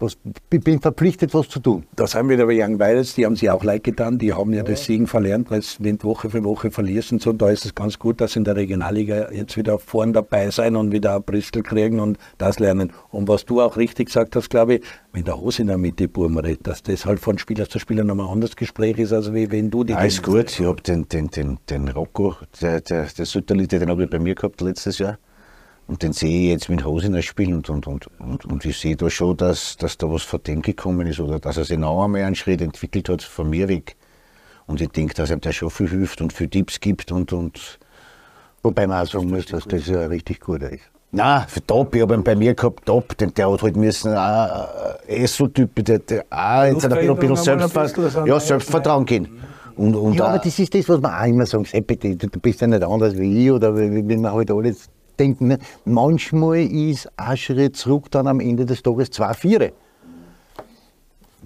Was, 0.01 0.19
ich 0.53 0.61
bin 0.61 0.81
verpflichtet, 0.81 1.33
was 1.33 1.49
zu 1.49 1.61
tun. 1.61 1.85
Da 1.95 2.09
sind 2.09 2.29
wir 2.29 2.43
aber 2.43 2.51
Young 2.53 2.81
Weidels, 2.81 3.15
die 3.15 3.25
haben 3.25 3.37
sich 3.37 3.49
auch 3.49 3.63
leid 3.63 3.85
getan, 3.85 4.19
die 4.19 4.33
haben 4.33 4.51
ja, 4.51 4.57
ja. 4.57 4.63
das 4.65 4.85
Siegen 4.87 5.07
verlernt, 5.07 5.49
weil 5.53 5.61
es 5.61 5.77
wenn 5.79 6.03
Woche 6.03 6.29
für 6.29 6.43
Woche 6.43 6.73
verlierst 6.73 7.13
und 7.13 7.23
so. 7.23 7.31
Und 7.31 7.41
da 7.41 7.51
ist 7.51 7.65
es 7.65 7.77
ganz 7.77 8.01
gut, 8.01 8.21
dass 8.21 8.33
sie 8.33 8.41
in 8.41 8.45
der 8.45 8.57
Regionalliga 8.57 9.31
jetzt 9.31 9.57
wieder 9.57 9.79
vorn 9.79 10.13
dabei 10.13 10.51
sein 10.51 10.75
und 10.75 10.91
wieder 10.91 11.15
ein 11.15 11.23
Bristol 11.23 11.63
kriegen 11.63 12.01
und 12.01 12.19
das 12.39 12.59
lernen. 12.59 12.93
Und 13.13 13.29
was 13.29 13.45
du 13.45 13.61
auch 13.61 13.77
richtig 13.77 14.07
gesagt 14.07 14.35
hast, 14.35 14.51
glaube 14.51 14.75
ich, 14.75 14.83
wenn 15.13 15.23
der 15.23 15.41
Hose 15.41 15.63
in 15.63 15.69
der 15.69 15.79
Mitte 15.79 16.09
redet, 16.19 16.67
dass 16.67 16.83
das 16.83 17.07
halt 17.07 17.21
von 17.21 17.39
Spieler 17.39 17.69
zu 17.69 17.79
Spieler 17.79 18.03
nochmal 18.03 18.27
ein 18.27 18.33
anderes 18.33 18.57
Gespräch 18.57 18.99
ist, 18.99 19.13
als 19.13 19.33
wie 19.33 19.53
wenn 19.53 19.71
du 19.71 19.85
die. 19.85 19.95
Alles 19.95 20.21
gut, 20.21 20.51
ich 20.51 20.67
habe 20.67 20.83
den, 20.83 21.07
den, 21.07 21.29
den, 21.29 21.59
den 21.71 21.89
Rocco, 21.89 22.35
der, 22.61 22.81
der, 22.81 23.07
der 23.07 23.25
Sütterlite, 23.25 23.79
den 23.79 23.89
habe 23.89 24.03
ich 24.03 24.11
bei 24.11 24.19
mir 24.19 24.35
gehabt 24.35 24.61
letztes 24.61 24.99
Jahr. 24.99 25.19
Und 25.93 26.03
den 26.03 26.15
sehe 26.15 26.45
ich 26.45 26.49
jetzt 26.49 26.71
mit 26.71 26.87
Hosiner 26.87 27.21
spielen 27.21 27.53
und, 27.53 27.69
und, 27.69 27.87
und, 27.87 28.07
und, 28.19 28.47
und 28.47 28.65
ich 28.65 28.79
sehe 28.79 28.97
da 28.97 29.11
schon, 29.11 29.37
dass, 29.37 29.77
dass 29.77 29.99
da 29.99 30.11
was 30.11 30.23
von 30.23 30.43
dem 30.43 30.63
gekommen 30.63 31.07
ist 31.07 31.21
oder 31.21 31.39
dass 31.39 31.59
er 31.59 31.67
sich 31.67 31.77
noch 31.77 32.03
einmal 32.03 32.23
einen 32.23 32.35
Schritt 32.35 32.63
entwickelt 32.63 33.11
hat 33.11 33.21
von 33.21 33.51
mir 33.51 33.69
weg. 33.69 33.95
Und 34.67 34.81
ich 34.81 34.89
denke, 34.89 35.13
dass 35.13 35.29
ihm 35.29 35.43
der 35.43 35.53
schon 35.53 35.69
viel 35.69 35.91
hilft 35.91 36.23
und 36.23 36.33
viel 36.33 36.49
Tipps 36.49 36.81
gibt 36.81 37.13
und. 37.13 37.35
und 37.35 37.79
Wobei 38.63 38.87
man 38.87 39.05
auch 39.05 39.11
sagen 39.11 39.29
muss, 39.29 39.45
dass 39.45 39.65
das 39.65 39.87
ja 39.87 40.07
richtig 40.07 40.41
gut 40.41 40.63
ist. 40.63 40.81
Nein, 41.11 41.45
für 41.47 41.67
Top, 41.67 41.95
ich 41.95 42.01
habe 42.01 42.15
ihn 42.15 42.25
bei 42.25 42.37
mir 42.37 42.55
gehabt, 42.55 42.87
Top, 42.87 43.15
den, 43.19 43.35
der 43.35 43.53
hat 43.53 43.63
halt 43.63 43.77
müssen 43.77 44.17
auch, 44.17 44.69
äh, 45.07 45.27
so 45.27 45.47
Typ, 45.49 45.85
der, 45.85 45.99
der 45.99 46.25
auch 46.31 46.65
jetzt 46.65 46.87
ein 46.87 46.91
bisschen, 46.91 47.11
ein 47.11 47.17
bisschen 47.19 47.37
Selbstver 47.37 48.27
ja, 48.27 48.41
Selbstvertrauen 48.41 49.05
gehen. 49.05 49.29
Und, 49.77 49.95
und 49.95 50.15
ja, 50.15 50.25
aber 50.25 50.39
das 50.39 50.59
ist 50.59 50.73
das, 50.73 50.89
was 50.89 51.03
man 51.03 51.13
auch 51.13 51.27
immer 51.27 51.45
sagen, 51.45 51.67
Seppi, 51.67 52.17
du 52.17 52.29
bist 52.41 52.63
ja 52.63 52.67
nicht 52.67 52.83
anders 52.83 53.15
wie 53.19 53.45
ich 53.45 53.51
oder 53.51 53.77
wenn 53.77 54.23
man 54.23 54.33
halt 54.33 54.51
alles 54.51 54.89
denken. 55.19 55.49
Ne? 55.49 55.59
Manchmal 55.85 56.61
ist 56.61 57.09
ein 57.17 57.37
Schritt 57.37 57.77
zurück 57.77 58.11
dann 58.11 58.27
am 58.27 58.41
Ende 58.41 58.67
des 58.67 58.83
Tages 58.83 59.11
zwei 59.11 59.35
Viere. 59.35 59.73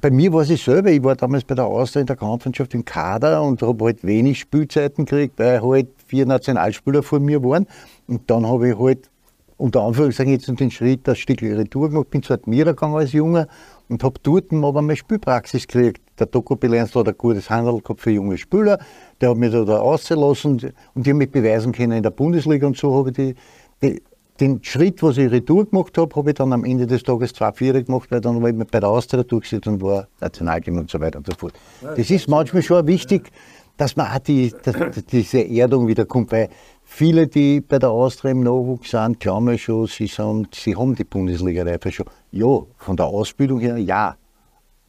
bei 0.01 0.11
mir 0.11 0.33
war 0.33 0.43
es 0.43 0.65
selber, 0.65 0.91
ich 0.91 1.03
war 1.03 1.17
damals 1.17 1.45
bei 1.45 1.55
der 1.55 1.65
Austria 1.67 2.01
in 2.01 2.07
der 2.07 2.17
Kampfmannschaft 2.17 2.75
im 2.75 2.85
Kader 2.85 3.43
und 3.43 3.63
habe 3.63 3.87
halt 3.87 4.05
wenig 4.05 4.39
Spielzeiten 4.41 5.05
gekriegt, 5.05 5.39
weil 5.39 5.63
halt 5.63 5.89
vier 6.07 6.27
Nationalspieler 6.27 7.03
vor 7.03 7.21
mir 7.21 7.43
waren. 7.43 7.67
Und 8.07 8.31
dann 8.31 8.47
habe 8.47 8.71
ich 8.71 8.79
halt 8.79 9.11
unter 9.57 9.83
Anführungszeichen 9.83 10.33
jetzt 10.33 10.49
den 10.49 10.71
Schritt 10.71 11.09
ein 11.09 11.17
Stück 11.17 11.43
Retour 11.43 11.89
gemacht, 11.91 12.11
bin 12.11 12.23
zu 12.23 12.35
Admira 12.35 12.73
gegangen 12.73 12.95
als 12.95 13.13
Junge 13.13 13.49
und 13.89 14.03
habe 14.03 14.19
dort 14.23 14.53
aber 14.53 14.83
meine 14.83 14.97
Spielpraxis 14.97 15.67
gekriegt. 15.67 16.03
Der 16.19 16.27
Doku 16.27 16.57
Bilanz 16.57 16.95
hat 16.95 17.09
ein 17.09 17.17
gutes 17.17 17.51
Handel 17.51 17.81
gehabt 17.81 18.01
für 18.01 18.11
junge 18.11 18.39
Spieler, 18.39 18.79
der 19.21 19.31
hat 19.31 19.37
mich 19.37 19.53
da, 19.53 19.65
da 19.65 19.79
ausgelassen 19.79 20.73
und 20.95 21.07
die 21.07 21.11
haben 21.11 21.19
mich 21.19 21.31
beweisen 21.31 21.73
können 21.73 21.93
in 21.93 22.03
der 22.03 22.11
Bundesliga 22.11 22.67
und 22.67 22.77
so 22.77 22.95
habe 22.95 23.11
ich 23.11 23.17
die, 23.17 23.35
die 23.83 24.03
den 24.41 24.63
Schritt, 24.63 25.03
was 25.03 25.17
ich 25.17 25.31
retour 25.31 25.67
gemacht 25.67 25.97
habe, 25.99 26.15
habe 26.15 26.31
ich 26.31 26.35
dann 26.35 26.53
am 26.53 26.65
Ende 26.65 26.87
des 26.87 27.03
Tages 27.03 27.33
zwei 27.33 27.53
Viere 27.53 27.83
gemacht, 27.83 28.11
weil 28.11 28.21
dann 28.21 28.43
war 28.43 28.51
ich 28.51 28.57
bei 28.57 28.81
der 28.81 28.89
Austria 28.89 29.23
durchgesetzt 29.23 29.67
und 29.67 29.81
war 29.81 30.09
Nationalteam 30.21 30.79
und 30.79 30.91
so 30.91 31.01
weiter 31.01 31.19
und 31.19 31.27
so 31.27 31.33
fort. 31.35 31.55
Das 31.81 32.11
ist 32.11 32.29
manchmal 32.29 32.63
schon 32.63 32.87
wichtig, 32.87 33.31
dass 33.77 33.97
man 33.97 34.07
auch 34.07 34.19
die, 34.19 34.53
dass 34.63 35.05
diese 35.11 35.41
Erdung 35.41 35.87
wieder 35.87 36.05
kommt, 36.05 36.33
weil 36.33 36.49
viele, 36.87 37.27
die 37.27 37.61
bei 37.61 37.79
der 37.79 37.91
Austria 37.91 38.31
im 38.31 38.41
Nachwuchs 38.43 38.93
sind, 38.93 39.21
glauben 39.21 39.59
schon, 39.59 39.87
sie, 39.87 40.07
sind, 40.07 40.55
sie 40.55 40.75
haben 40.75 40.95
die 40.95 41.05
Bundesliga-Reife 41.05 41.93
schon. 41.93 42.07
Ja, 42.31 42.63
von 42.79 42.97
der 42.97 43.07
Ausbildung 43.07 43.61
her 43.61 43.77
ja, 43.77 44.17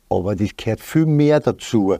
aber 0.09 0.35
das 0.35 0.55
gehört 0.55 0.79
viel 0.79 1.05
mehr 1.05 1.41
dazu 1.41 1.97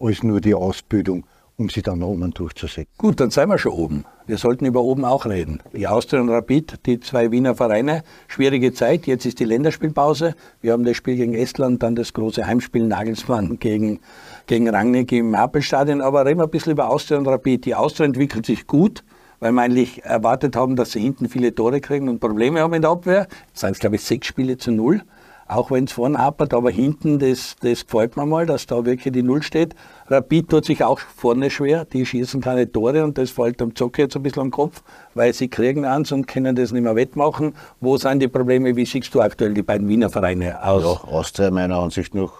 als 0.00 0.22
nur 0.22 0.40
die 0.40 0.54
Ausbildung 0.54 1.24
um 1.62 1.68
sie 1.68 1.82
dann 1.82 2.02
oben 2.02 2.32
durchzusetzen. 2.32 2.92
Gut, 2.98 3.20
dann 3.20 3.30
sind 3.30 3.48
wir 3.48 3.58
schon 3.58 3.72
oben. 3.72 4.04
Wir 4.26 4.38
sollten 4.38 4.64
über 4.64 4.82
oben 4.82 5.04
auch 5.04 5.26
reden. 5.26 5.60
Die 5.72 5.86
Austria 5.86 6.20
und 6.20 6.28
Rapid, 6.28 6.86
die 6.86 7.00
zwei 7.00 7.30
Wiener 7.30 7.54
Vereine, 7.54 8.02
schwierige 8.28 8.72
Zeit. 8.72 9.06
Jetzt 9.06 9.26
ist 9.26 9.40
die 9.40 9.44
Länderspielpause. 9.44 10.34
Wir 10.60 10.72
haben 10.72 10.84
das 10.84 10.96
Spiel 10.96 11.16
gegen 11.16 11.34
Estland, 11.34 11.82
dann 11.82 11.94
das 11.94 12.12
große 12.12 12.46
Heimspiel 12.46 12.86
Nagelsmann 12.86 13.58
gegen, 13.58 14.00
gegen 14.46 14.68
Rangnick 14.68 15.12
im 15.12 15.36
Happelstadion. 15.36 16.00
Aber 16.00 16.24
reden 16.24 16.40
wir 16.40 16.44
ein 16.44 16.50
bisschen 16.50 16.72
über 16.72 16.88
Austria 16.88 17.18
und 17.18 17.26
Rapid. 17.28 17.64
Die 17.66 17.74
Austria 17.74 18.06
entwickelt 18.06 18.46
sich 18.46 18.66
gut, 18.66 19.04
weil 19.42 19.50
wir 19.50 19.62
eigentlich 19.62 20.04
erwartet 20.04 20.54
haben, 20.54 20.76
dass 20.76 20.92
sie 20.92 21.00
hinten 21.00 21.28
viele 21.28 21.52
Tore 21.52 21.80
kriegen 21.80 22.08
und 22.08 22.20
Probleme 22.20 22.60
haben 22.60 22.74
in 22.74 22.82
der 22.82 22.92
Abwehr. 22.92 23.26
Jetzt 23.48 23.60
sind 23.60 23.72
es, 23.72 23.80
glaube 23.80 23.96
ich, 23.96 24.04
sechs 24.04 24.28
Spiele 24.28 24.56
zu 24.56 24.70
null 24.70 25.02
auch 25.48 25.70
wenn 25.70 25.84
es 25.84 25.92
vorne 25.92 26.16
hapert, 26.16 26.54
aber 26.54 26.70
hinten, 26.70 27.18
das, 27.18 27.56
das 27.60 27.84
gefällt 27.84 28.16
mir 28.16 28.24
mal, 28.24 28.46
dass 28.46 28.66
da 28.66 28.86
wirklich 28.86 29.12
die 29.12 29.22
Null 29.22 29.42
steht. 29.42 29.74
Rapid 30.06 30.48
tut 30.48 30.64
sich 30.64 30.82
auch 30.82 30.98
vorne 30.98 31.50
schwer, 31.50 31.84
die 31.84 32.06
schießen 32.06 32.40
keine 32.40 32.70
Tore 32.70 33.04
und 33.04 33.18
das 33.18 33.30
fällt 33.30 33.60
am 33.60 33.74
Zock 33.74 33.98
jetzt 33.98 34.16
ein 34.16 34.22
bisschen 34.22 34.42
am 34.42 34.50
Kopf, 34.50 34.82
weil 35.14 35.34
sie 35.34 35.48
kriegen 35.48 35.84
eins 35.84 36.12
und 36.12 36.26
können 36.26 36.56
das 36.56 36.72
nicht 36.72 36.82
mehr 36.82 36.96
wettmachen. 36.96 37.54
Wo 37.80 37.98
sind 37.98 38.20
die 38.20 38.28
Probleme? 38.28 38.76
Wie 38.76 38.86
siehst 38.86 39.14
du 39.14 39.20
aktuell 39.20 39.52
die 39.52 39.62
beiden 39.62 39.88
Wiener 39.88 40.08
Vereine 40.08 40.64
aus? 40.64 40.82
Ja, 40.82 41.10
Austria 41.10 41.50
meiner 41.50 41.76
Ansicht 41.76 42.14
nach 42.14 42.32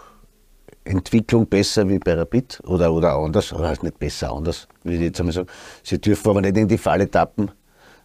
Entwicklung 0.85 1.47
besser 1.47 1.89
wie 1.89 1.99
bei 1.99 2.15
Rapid 2.15 2.61
oder, 2.65 2.93
oder 2.93 3.15
anders, 3.15 3.53
oder 3.53 3.71
nicht 3.83 3.99
besser, 3.99 4.33
anders, 4.33 4.67
wie 4.83 4.95
ich 4.95 5.01
jetzt 5.01 5.21
einmal 5.21 5.33
sagen. 5.33 5.49
Sie 5.83 6.01
dürfen 6.01 6.31
aber 6.31 6.41
nicht 6.41 6.57
in 6.57 6.69
die 6.69 6.79
Falle 6.79 7.11
tappen, 7.11 7.51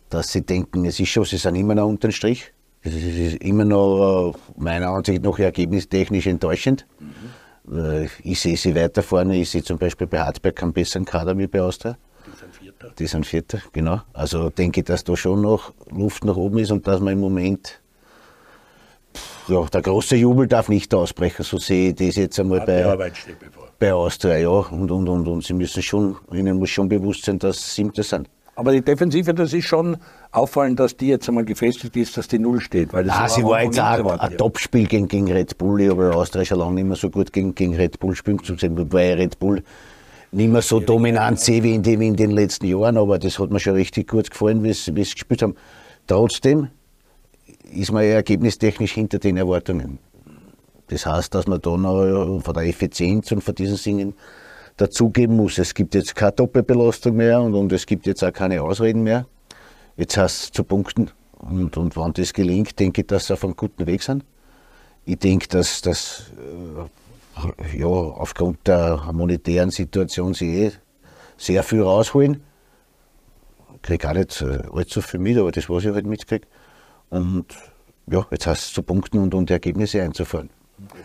dass 0.09 0.32
sie 0.32 0.41
denken, 0.41 0.86
es 0.86 0.99
ist 0.99 1.09
schon, 1.09 1.25
sie 1.25 1.38
sind 1.38 1.55
immer 1.55 1.75
noch 1.75 1.88
unter 1.88 2.07
den 2.07 2.13
Strich 2.13 2.53
das 2.84 2.93
ist 2.93 3.41
immer 3.43 3.65
noch 3.65 4.34
äh, 4.34 4.38
meiner 4.57 4.89
Ansicht 4.89 5.23
nach 5.23 5.38
ergebnistechnisch 5.39 6.28
enttäuschend. 6.28 6.86
Mhm. 6.99 8.07
Ich 8.23 8.39
sehe 8.39 8.55
sie 8.55 8.73
weiter 8.75 9.03
vorne. 9.03 9.36
Ich 9.36 9.49
sehe 9.49 9.61
zum 9.61 9.78
Beispiel 9.78 10.07
bei 10.07 10.19
Hartberg 10.19 10.55
keinen 10.55 10.71
besseren 10.71 11.03
Kader 11.03 11.38
wie 11.38 11.47
bei 11.47 11.61
Austria. 11.61 11.97
Die 12.25 12.38
sind 12.38 12.55
Vierter. 12.55 12.93
Die 12.97 13.07
sind 13.07 13.25
Vierter, 13.25 13.59
genau. 13.73 14.01
Also 14.13 14.49
denke 14.49 14.80
ich, 14.80 14.86
dass 14.86 15.03
da 15.03 15.17
schon 15.17 15.41
noch 15.41 15.73
Luft 15.91 16.23
nach 16.23 16.38
oben 16.38 16.59
ist 16.59 16.71
und 16.71 16.88
dass 16.88 17.01
man 17.01 17.13
im 17.13 17.19
Moment 17.19 17.82
ja, 19.47 19.65
der 19.65 19.81
große 19.81 20.15
Jubel 20.15 20.47
darf 20.47 20.69
nicht 20.69 20.93
ausbrechen, 20.93 21.43
so 21.43 21.57
sehe 21.57 21.89
ich 21.89 21.95
das 21.95 22.15
jetzt 22.15 22.39
einmal 22.39 22.61
bei, 22.61 23.11
bei 23.79 23.93
Austria, 23.93 24.37
ja. 24.37 24.49
Und, 24.49 24.91
und, 24.91 25.07
und, 25.07 25.27
und 25.27 25.43
sie 25.43 25.53
müssen 25.53 25.81
schon, 25.81 26.17
ihnen 26.31 26.57
muss 26.57 26.69
schon 26.69 26.89
bewusst 26.89 27.25
sein, 27.25 27.39
dass 27.39 27.57
sie 27.57 27.83
Siebte 27.83 28.03
sind. 28.03 28.27
Aber 28.55 28.71
die 28.71 28.81
Defensive, 28.81 29.35
das 29.35 29.53
ist 29.53 29.65
schon 29.65 29.97
auffallend, 30.31 30.79
dass 30.79 30.97
die 30.97 31.09
jetzt 31.09 31.29
einmal 31.29 31.45
gefestigt 31.45 31.95
ist, 31.95 32.17
dass 32.17 32.27
die 32.27 32.39
Null 32.39 32.59
steht. 32.59 32.91
Weil 32.91 33.03
das 33.03 33.15
ah, 33.15 33.29
sie 33.29 33.43
war 33.43 33.61
jetzt 33.61 33.79
auch 33.79 34.19
ein 34.19 34.35
Topspiel 34.35 34.87
gegen, 34.87 35.07
gegen 35.07 35.31
Red 35.31 35.59
Bull. 35.59 35.79
Ich 35.81 35.91
habe 35.91 36.15
Austria 36.15 36.43
schon 36.43 36.57
lange 36.57 36.73
nicht 36.73 36.87
mehr 36.87 36.95
so 36.95 37.11
gut 37.11 37.31
gegen, 37.31 37.53
gegen 37.53 37.75
Red 37.75 37.99
Bull 37.99 38.15
spielen 38.15 38.43
zu 38.43 38.55
sehen, 38.57 38.75
wobei 38.75 39.13
Red 39.13 39.37
Bull 39.37 39.61
nicht 40.31 40.51
mehr 40.51 40.63
so 40.63 40.79
dominant 40.79 41.39
sehe 41.39 41.61
wie 41.61 41.75
in, 41.75 41.83
den, 41.83 41.99
wie 41.99 42.07
in 42.07 42.15
den 42.15 42.31
letzten 42.31 42.65
Jahren, 42.65 42.97
aber 42.97 43.19
das 43.19 43.37
hat 43.37 43.51
mir 43.51 43.59
schon 43.59 43.75
richtig 43.75 44.07
gut 44.09 44.31
gefallen, 44.31 44.63
wie 44.63 44.73
sie 44.73 44.91
gespielt 44.91 45.43
haben. 45.43 45.55
Trotzdem 46.07 46.69
ist 47.72 47.91
man 47.91 48.03
ergebnistechnisch 48.03 48.93
hinter 48.93 49.20
den 49.20 49.38
Erwartungen. 49.38 49.99
Das 50.88 51.05
heißt, 51.05 51.36
dass 51.36 51.47
man 51.47 51.61
da 51.61 51.76
noch 51.76 52.41
von 52.41 52.53
der 52.53 52.63
Effizienz 52.63 53.32
und 53.32 53.43
von 53.43 53.55
diesen 53.55 53.76
Singen 53.76 54.13
dazugeben 54.78 55.36
muss. 55.36 55.57
Es 55.57 55.74
gibt 55.74 55.95
jetzt 55.95 56.15
keine 56.15 56.32
Doppelbelastung 56.34 57.15
mehr 57.15 57.41
und, 57.41 57.53
und 57.55 57.72
es 57.74 57.86
gibt 57.86 58.05
jetzt 58.05 58.24
auch 58.24 58.32
keine 58.32 58.61
Ausreden 58.61 59.03
mehr. 59.03 59.26
Jetzt 59.97 60.15
heißt 60.18 60.43
es 60.43 60.51
zu 60.51 60.63
punkten. 60.63 61.11
Und, 61.39 61.76
und 61.78 61.97
wenn 61.97 62.13
das 62.13 62.34
gelingt, 62.34 62.80
denke 62.80 63.01
ich, 63.01 63.07
dass 63.07 63.28
sie 63.28 63.34
auf 63.34 63.43
einem 63.43 63.55
guten 63.55 63.86
Weg 63.86 64.01
sind. 64.01 64.24
Ich 65.05 65.20
denke, 65.20 65.47
dass 65.47 65.82
das 65.82 66.32
äh, 66.38 67.80
ja, 67.80 67.86
aufgrund 67.88 68.68
der 68.68 69.11
monetären 69.13 69.72
Situation 69.72 70.34
sie 70.34 70.65
eh 70.65 70.72
sehr 71.38 71.63
viel 71.63 71.82
rausholen. 71.82 72.41
Ich 73.76 73.82
kriege 73.82 74.09
auch 74.09 74.13
nicht 74.13 74.41
äh, 74.41 74.63
allzu 74.74 75.01
viel 75.01 75.20
mit, 75.20 75.38
aber 75.38 75.51
das, 75.51 75.70
was 75.70 75.86
ich 75.86 75.93
halt 75.93 76.05
mitkriege. 76.05 76.47
Und 77.09 77.45
ja, 78.09 78.25
jetzt 78.31 78.47
heißt 78.47 78.63
es 78.63 78.73
zu 78.73 78.83
punkten 78.83 79.19
und, 79.19 79.33
und 79.33 79.49
Ergebnisse 79.51 80.01
einzufahren. 80.01 80.49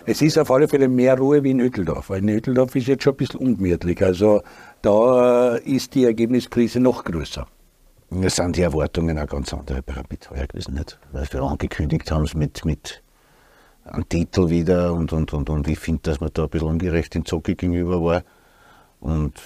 Es 0.05 0.21
ist 0.21 0.39
auf 0.39 0.51
alle 0.51 0.69
Fälle 0.69 0.89
mehr 0.89 1.17
Ruhe 1.17 1.43
wie 1.43 1.51
in 1.51 1.61
Öteldorf, 1.61 2.11
weil 2.11 2.19
in 2.19 2.29
Öteldorf 2.29 2.75
ist 2.77 2.89
jetzt 2.89 3.05
schon 3.05 3.15
ein 3.15 3.17
bisschen 3.17 3.41
ungemütlich. 3.41 4.03
Also 4.03 4.43
da 4.83 5.57
äh, 5.57 5.63
ist 5.63 5.95
die 5.95 6.05
Ergebniskrise 6.05 6.79
noch 6.81 7.05
größer. 7.05 7.47
Es 8.21 8.37
sind 8.37 8.57
die 8.57 8.63
Erwartungen 8.63 9.19
auch 9.19 9.27
ganz 9.27 9.55
andere 9.55 9.83
bei 9.83 9.95
Rapid 9.95 10.31
heuer 10.31 10.47
gewesen, 10.47 10.75
nicht? 10.75 10.99
Weil 11.13 11.27
wir 11.31 11.43
angekündigt 11.43 12.11
haben 12.11 12.25
es 12.25 12.35
mit, 12.35 12.65
mit 12.67 13.03
einem 13.85 14.07
Titel 14.07 14.51
wieder 14.51 14.93
und, 14.93 15.15
und, 15.15 15.33
und, 15.33 15.49
und 15.49 15.67
ich 15.67 15.79
finde, 15.79 16.03
dass 16.03 16.21
man 16.21 16.31
da 16.35 16.43
ein 16.45 16.51
bisschen 16.51 16.69
ungerecht 16.69 17.15
in 17.15 17.25
Zocke 17.25 17.55
gegenüber 17.55 18.03
war. 18.03 18.23
Und 19.01 19.41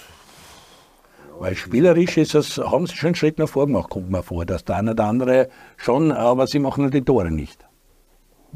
weil 1.39 1.55
spielerisch 1.55 2.17
ist 2.17 2.33
das, 2.35 2.57
haben 2.57 2.87
sie 2.87 2.95
schon 2.95 3.07
einen 3.07 3.15
Schritt 3.15 3.37
nach 3.39 3.49
vorne 3.49 3.73
gemacht, 3.73 3.89
kommt 3.89 4.09
mir 4.09 4.23
vor, 4.23 4.45
dass 4.45 4.65
der 4.65 4.77
eine 4.77 4.91
oder 4.91 5.05
andere 5.05 5.49
schon, 5.77 6.11
aber 6.11 6.47
sie 6.47 6.59
machen 6.59 6.89
die 6.91 7.01
Tore 7.01 7.31
nicht 7.31 7.67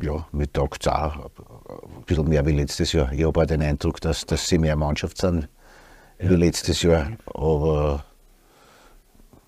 ja, 0.01 0.25
mit 0.31 0.53
taugt 0.53 0.85
es 0.85 0.91
auch 0.91 1.15
ein 1.15 2.03
bisschen 2.05 2.27
mehr 2.27 2.45
wie 2.45 2.51
letztes 2.51 2.93
Jahr. 2.93 3.11
Ich 3.11 3.23
habe 3.23 3.41
auch 3.41 3.45
den 3.45 3.61
Eindruck, 3.61 4.01
dass, 4.01 4.25
dass 4.25 4.47
sie 4.47 4.57
mehr 4.57 4.75
Mannschaft 4.75 5.17
sind 5.17 5.47
ja. 6.19 6.29
wie 6.29 6.35
letztes 6.35 6.81
Jahr. 6.81 7.11
Aber 7.33 8.03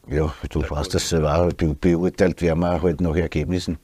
ja, 0.08 0.34
du 0.50 0.60
Der 0.60 0.72
weißt 0.72 0.94
das 0.94 1.10
selber, 1.10 1.50
be 1.56 1.74
beurteilt 1.74 2.42
werden 2.42 2.60
wir 2.60 2.82
halt 2.82 3.02
nach 3.02 3.16
Ergebnissen. 3.16 3.78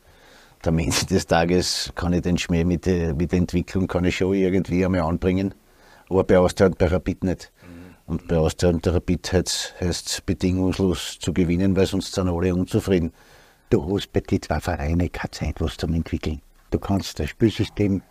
Am 0.66 0.78
Ende 0.78 1.06
des 1.06 1.26
Tages 1.26 1.92
kann 1.96 2.12
ich 2.12 2.22
den 2.22 2.38
Schmäh 2.38 2.66
mit, 2.66 2.86
mit 2.86 3.32
der 3.32 3.40
Entwicklung 3.40 3.88
kann 3.88 4.04
ich 4.04 4.18
schon 4.18 4.34
irgendwie 4.34 4.86
einmal 4.86 5.02
anbringen. 5.02 5.56
Aber 6.10 6.24
bei 6.24 6.38
Austria 6.38 6.68
und 6.68 6.78
bei 6.78 6.88
Rapid 6.88 7.24
nicht. 7.24 7.52
Und 8.10 8.28
bei 8.28 8.38
Austria 8.38 8.72
und 8.72 8.88
Rapid 8.88 9.34
heißt 9.34 9.76
es 9.80 10.22
bedingungslos 10.22 11.20
zu 11.20 11.32
gewinnen, 11.32 11.76
weil 11.76 11.86
sonst 11.86 12.16
sind 12.16 12.28
alle 12.28 12.56
unzufrieden. 12.56 13.14
Du 13.70 13.86
hast 13.88 14.12
bei 14.12 14.22
den 14.22 14.42
zwei 14.42 14.60
Vereinen 14.60 15.12
keine 15.12 15.30
Zeit, 15.30 15.62
was 15.62 15.78
zum 15.78 15.94
Entwickeln. 15.94 16.42
Du 16.72 16.80
kannst 16.80 17.20
das 17.20 17.30
Spielsystem 17.30 18.02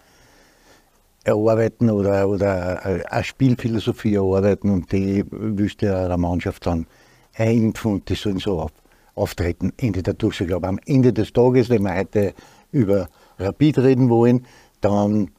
erarbeiten 1.24 1.90
oder, 1.90 2.28
oder 2.28 2.84
eine 2.84 3.24
Spielphilosophie 3.24 4.14
erarbeiten 4.14 4.70
und 4.70 4.92
die 4.92 5.24
willst 5.32 5.82
du 5.82 5.92
einer 5.92 6.16
Mannschaft 6.16 6.64
dann 6.66 6.86
einimpfen 7.34 7.94
und 7.94 8.08
die 8.08 8.14
sollen 8.14 8.38
so 8.38 8.60
auf, 8.60 8.72
auftreten. 9.16 9.72
Ende 9.78 10.04
der 10.04 10.14
Durchsage. 10.14 10.54
Aber 10.54 10.68
am 10.68 10.78
Ende 10.86 11.12
des 11.12 11.32
Tages, 11.32 11.70
wenn 11.70 11.82
wir 11.82 11.96
heute 11.96 12.34
über 12.70 13.08
Rapid 13.40 13.78
reden 13.78 14.08
wollen, 14.10 14.46
dann 14.80 15.32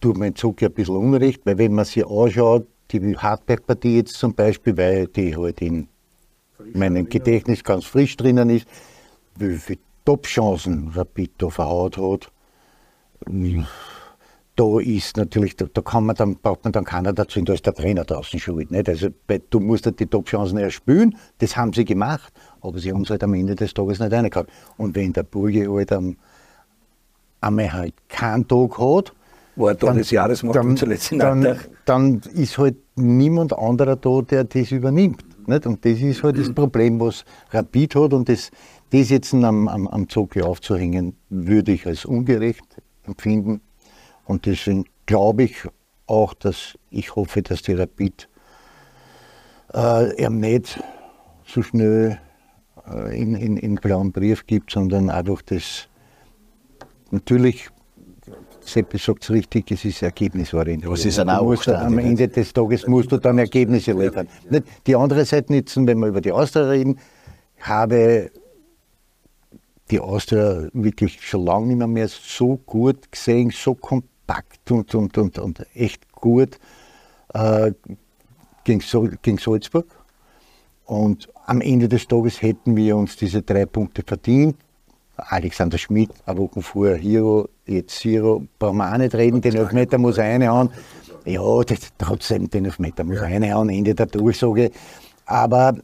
tut 0.00 0.16
mein 0.16 0.34
Zug 0.34 0.62
ein 0.62 0.72
bisschen 0.72 0.96
Unrecht, 0.96 1.42
weil 1.44 1.58
wenn 1.58 1.74
man 1.74 1.84
sich 1.84 2.06
anschaut, 2.06 2.66
die 2.92 3.16
Hartberg-Partie 3.16 3.96
jetzt 3.96 4.14
zum 4.14 4.34
Beispiel, 4.34 4.76
weil 4.76 5.06
die 5.08 5.36
halt 5.36 5.60
in 5.60 5.88
meinem 6.72 7.08
Gedächtnis 7.08 7.62
ganz 7.62 7.84
frisch 7.84 8.16
drinnen 8.16 8.50
ist, 8.50 8.66
wie 9.38 9.56
viele 9.56 9.78
Top-Chancen 10.04 10.92
Rapid 10.94 11.32
da 11.38 11.50
verhaut 11.50 11.98
hat, 11.98 12.30
da 14.56 14.80
ist 14.80 15.16
natürlich, 15.16 15.56
da, 15.56 15.66
kann 15.82 16.06
man 16.06 16.16
dann, 16.16 16.36
braucht 16.36 16.64
man 16.64 16.72
dann 16.72 16.84
keiner 16.84 17.12
dazu, 17.12 17.40
da 17.42 17.52
ist 17.52 17.66
der 17.66 17.74
Trainer 17.74 18.04
draußen 18.04 18.40
schuld. 18.40 18.70
Nicht? 18.70 18.88
Also 18.88 19.08
du 19.50 19.60
musst 19.60 19.84
halt 19.84 20.00
die 20.00 20.06
Top-Chancen 20.06 20.56
erspielen, 20.58 21.16
das 21.38 21.56
haben 21.56 21.72
sie 21.72 21.84
gemacht, 21.84 22.32
aber 22.62 22.78
sie 22.78 22.92
haben 22.92 23.02
es 23.02 23.10
halt 23.10 23.22
am 23.22 23.34
Ende 23.34 23.54
des 23.54 23.74
Tages 23.74 23.98
nicht 23.98 24.12
reingehauen. 24.12 24.46
Und 24.78 24.94
wenn 24.94 25.12
der 25.12 25.24
Burge 25.24 25.70
halt 25.70 25.92
am, 25.92 26.16
einmal 27.40 27.72
halt 27.72 27.94
keinen 28.08 28.48
Tag 28.48 28.78
hat, 28.78 29.12
war 29.56 29.74
da 29.74 29.92
des 29.92 30.10
Jahres 30.10 30.42
macht 30.42 30.56
dann, 30.56 30.76
zuletzt 30.76 31.12
in 31.12 31.18
dann, 31.18 31.58
dann 31.86 32.20
ist 32.34 32.58
halt 32.58 32.76
niemand 32.96 33.56
anderer 33.56 33.96
da, 33.96 34.20
der 34.20 34.44
das 34.44 34.72
übernimmt. 34.72 35.24
Nicht? 35.48 35.66
Und 35.66 35.84
das 35.84 36.00
ist 36.00 36.22
halt 36.22 36.38
das 36.38 36.52
Problem, 36.52 37.00
was 37.00 37.24
Rapid 37.50 37.94
hat 37.94 38.12
und 38.12 38.28
das, 38.28 38.50
das 38.90 39.10
jetzt 39.10 39.32
am, 39.32 39.68
am, 39.68 39.86
am 39.86 40.08
Zug 40.08 40.36
aufzuhängen, 40.36 41.16
würde 41.30 41.72
ich 41.72 41.86
als 41.86 42.04
ungerecht 42.04 42.64
empfinden. 43.04 43.60
Und 44.24 44.46
deswegen 44.46 44.84
glaube 45.06 45.44
ich 45.44 45.56
auch, 46.06 46.34
dass 46.34 46.76
ich 46.90 47.14
hoffe, 47.14 47.42
dass 47.42 47.62
die 47.62 47.74
Rapid 47.74 48.28
äh, 49.72 50.24
ihm 50.24 50.40
nicht 50.40 50.80
so 51.44 51.62
schnell 51.62 52.18
äh, 52.88 53.20
in, 53.20 53.34
in, 53.36 53.56
in 53.56 53.76
blauen 53.76 54.10
Brief 54.10 54.46
gibt, 54.46 54.72
sondern 54.72 55.10
einfach 55.10 55.42
das 55.42 55.88
natürlich 57.10 57.68
Seppi 58.68 58.98
sagt 58.98 59.24
es 59.24 59.30
richtig, 59.30 59.70
es 59.70 59.84
ist 59.84 60.02
ergebnisorientiert. 60.02 60.90
Was 60.90 61.04
ist 61.04 61.18
du, 61.18 61.78
Am 61.78 61.98
Ende 61.98 62.28
des 62.28 62.52
Tages 62.52 62.86
musst 62.86 63.12
du 63.12 63.18
dann 63.18 63.38
Ergebnisse 63.38 63.92
liefern. 63.92 64.28
Die 64.86 64.96
andere 64.96 65.24
Seite 65.24 65.52
nutzen, 65.52 65.86
wenn 65.86 65.98
wir 65.98 66.08
über 66.08 66.20
die 66.20 66.32
Austria 66.32 66.68
reden, 66.68 66.98
habe 67.60 68.30
die 69.90 70.00
Austria 70.00 70.68
wirklich 70.72 71.20
schon 71.20 71.44
lange 71.44 71.68
nicht 71.68 71.78
mehr, 71.78 71.86
mehr 71.86 72.08
so 72.08 72.56
gut 72.56 73.10
gesehen, 73.10 73.50
so 73.50 73.74
kompakt 73.74 74.70
und, 74.70 74.94
und, 74.94 75.16
und, 75.16 75.38
und 75.38 75.66
echt 75.74 76.10
gut 76.12 76.58
äh, 77.34 77.72
gegen, 78.64 78.82
gegen 79.22 79.38
Salzburg. 79.38 79.86
Und 80.86 81.28
am 81.46 81.60
Ende 81.60 81.88
des 81.88 82.06
Tages 82.06 82.42
hätten 82.42 82.76
wir 82.76 82.96
uns 82.96 83.16
diese 83.16 83.42
drei 83.42 83.66
Punkte 83.66 84.02
verdient. 84.04 84.56
Alexander 85.16 85.78
Schmidt, 85.78 86.10
eine 86.26 86.38
Woche 86.38 86.60
vorher 86.62 86.96
Hero, 86.96 87.48
jetzt 87.66 88.04
Hero, 88.04 88.44
brauchen 88.58 88.78
wir 88.78 88.92
auch 88.92 88.98
nicht 88.98 89.14
reden, 89.14 89.40
den 89.40 89.54
Elfmeter 89.54 89.98
muss 89.98 90.18
er 90.18 90.24
reinhauen. 90.24 90.70
Ja, 91.24 91.62
das, 91.62 91.78
trotzdem, 91.98 92.48
den 92.50 92.66
Elfmeter 92.66 93.04
muss 93.04 93.18
er 93.18 93.24
reinhauen, 93.24 93.70
Ende 93.70 93.94
der 93.94 94.06
Durchsage. 94.06 94.70
Aber 95.24 95.74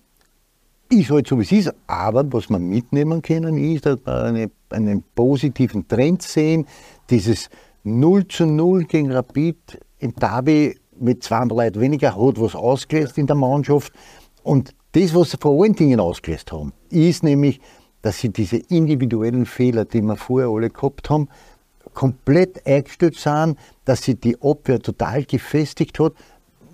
ist 0.89 1.11
halt 1.11 1.26
so, 1.26 1.39
wie 1.39 1.43
es 1.43 1.53
ist. 1.53 1.74
Aber 1.87 2.30
was 2.33 2.51
wir 2.51 2.59
mitnehmen 2.59 3.22
können, 3.22 3.57
ist, 3.57 3.87
dass 3.87 3.99
wir 4.05 4.24
eine, 4.24 4.51
einen 4.70 5.03
positiven 5.14 5.89
Trend 5.89 6.22
sehen. 6.22 6.66
Dieses 7.11 7.49
0 7.85 8.28
zu 8.28 8.47
0 8.47 8.85
gegen 8.85 9.11
Rapid 9.11 9.80
im 9.99 10.14
Derby 10.14 10.76
mit 10.99 11.22
200 11.22 11.57
Leuten 11.57 11.80
weniger 11.80 12.14
hat 12.14 12.41
was 12.41 12.55
ausgelöst 12.55 13.18
in 13.18 13.26
der 13.26 13.37
Mannschaft. 13.37 13.93
Und 14.43 14.74
das, 14.93 15.14
was 15.14 15.30
sie 15.30 15.39
vor 15.41 15.62
allen 15.62 15.74
Dingen 15.74 16.01
ausgelöst 16.01 16.53
haben, 16.53 16.72
ist 16.91 17.22
nämlich, 17.22 17.61
dass 18.03 18.19
sie 18.19 18.29
diese 18.29 18.57
individuellen 18.57 19.47
Fehler, 19.47 19.85
die 19.85 20.03
wir 20.03 20.17
vorher 20.17 20.49
alle 20.49 20.71
gehabt 20.71 21.09
haben, 21.09 21.29
komplett 21.95 22.67
eingestellt 22.67 23.17
sind, 23.17 23.59
dass 23.85 24.03
sie 24.03 24.15
die 24.15 24.37
Abwehr 24.41 24.81
total 24.81 25.25
gefestigt 25.25 25.99
hat. 25.99 26.13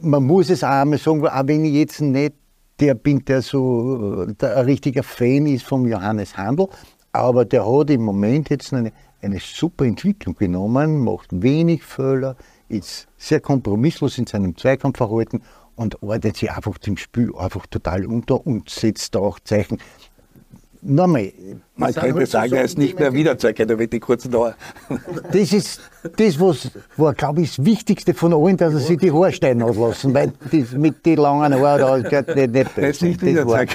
Man 0.01 0.25
muss 0.25 0.51
es 0.51 0.65
auch 0.65 0.69
einmal 0.69 0.99
sagen, 0.99 1.27
auch 1.27 1.47
wenn 1.47 1.65
ich 1.65 1.75
jetzt 1.75 2.01
nicht 2.01 2.35
der 2.81 2.95
bin, 2.95 3.25
der 3.25 3.43
so 3.43 4.27
der 4.27 4.57
ein 4.57 4.65
richtiger 4.67 5.03
Fan 5.03 5.47
ist 5.47 5.65
vom 5.65 5.87
Johannes 5.87 6.37
Handel, 6.37 6.69
aber 7.13 7.45
der 7.45 7.67
hat 7.67 7.91
im 7.91 8.03
Moment 8.03 8.51
jetzt 8.51 8.73
eine, 8.73 8.93
eine 9.21 9.41
super 9.41 9.85
Entwicklung 9.85 10.37
genommen, 10.37 11.03
macht 11.03 11.29
wenig 11.31 11.83
Fehler, 11.83 12.37
ist 12.69 13.09
sehr 13.17 13.41
kompromisslos 13.41 14.19
in 14.19 14.27
seinem 14.27 14.57
Zweikampfverhalten 14.57 15.43
und 15.75 16.03
ordnet 16.03 16.37
sich 16.37 16.51
einfach 16.51 16.79
dem 16.79 16.97
Spiel 16.97 17.33
einfach 17.37 17.67
total 17.67 18.07
unter 18.07 18.47
und 18.47 18.69
setzt 18.69 19.15
da 19.15 19.21
auch 19.21 19.41
Zeichen. 19.41 19.79
Nochmal, 20.81 21.33
Man 21.77 21.93
könnte 21.93 22.19
halt 22.19 22.29
sagen, 22.29 22.53
er 22.55 22.63
ist 22.63 22.79
nicht 22.79 22.99
mehr 22.99 23.13
wiederzuerkennen, 23.13 23.79
wenn 23.79 23.91
die 23.91 23.99
kurzen 24.01 24.31
da. 24.31 24.55
Das 25.33 25.53
ist 25.53 25.81
das, 26.17 26.39
was 26.39 26.71
war, 26.97 27.15
glaube 27.15 27.43
ich, 27.43 27.57
das 27.57 27.65
Wichtigste 27.65 28.15
von 28.15 28.33
allen, 28.33 28.57
dass 28.57 28.75
er 28.75 28.81
sich 28.81 28.99
die 28.99 29.13
Haare 29.13 29.33
stehen 29.33 29.61
auslassen, 29.63 30.15
weil 30.15 30.33
das 30.53 30.73
mit 30.73 31.05
den 31.05 31.19
langen 31.19 31.55
Haaren 31.55 31.81
da 31.81 32.09
gehört 32.09 32.37
nicht, 32.37 32.53
nicht, 32.53 32.71
das, 32.77 33.01
nicht 33.01 33.23
das 33.23 33.45
war 33.45 33.67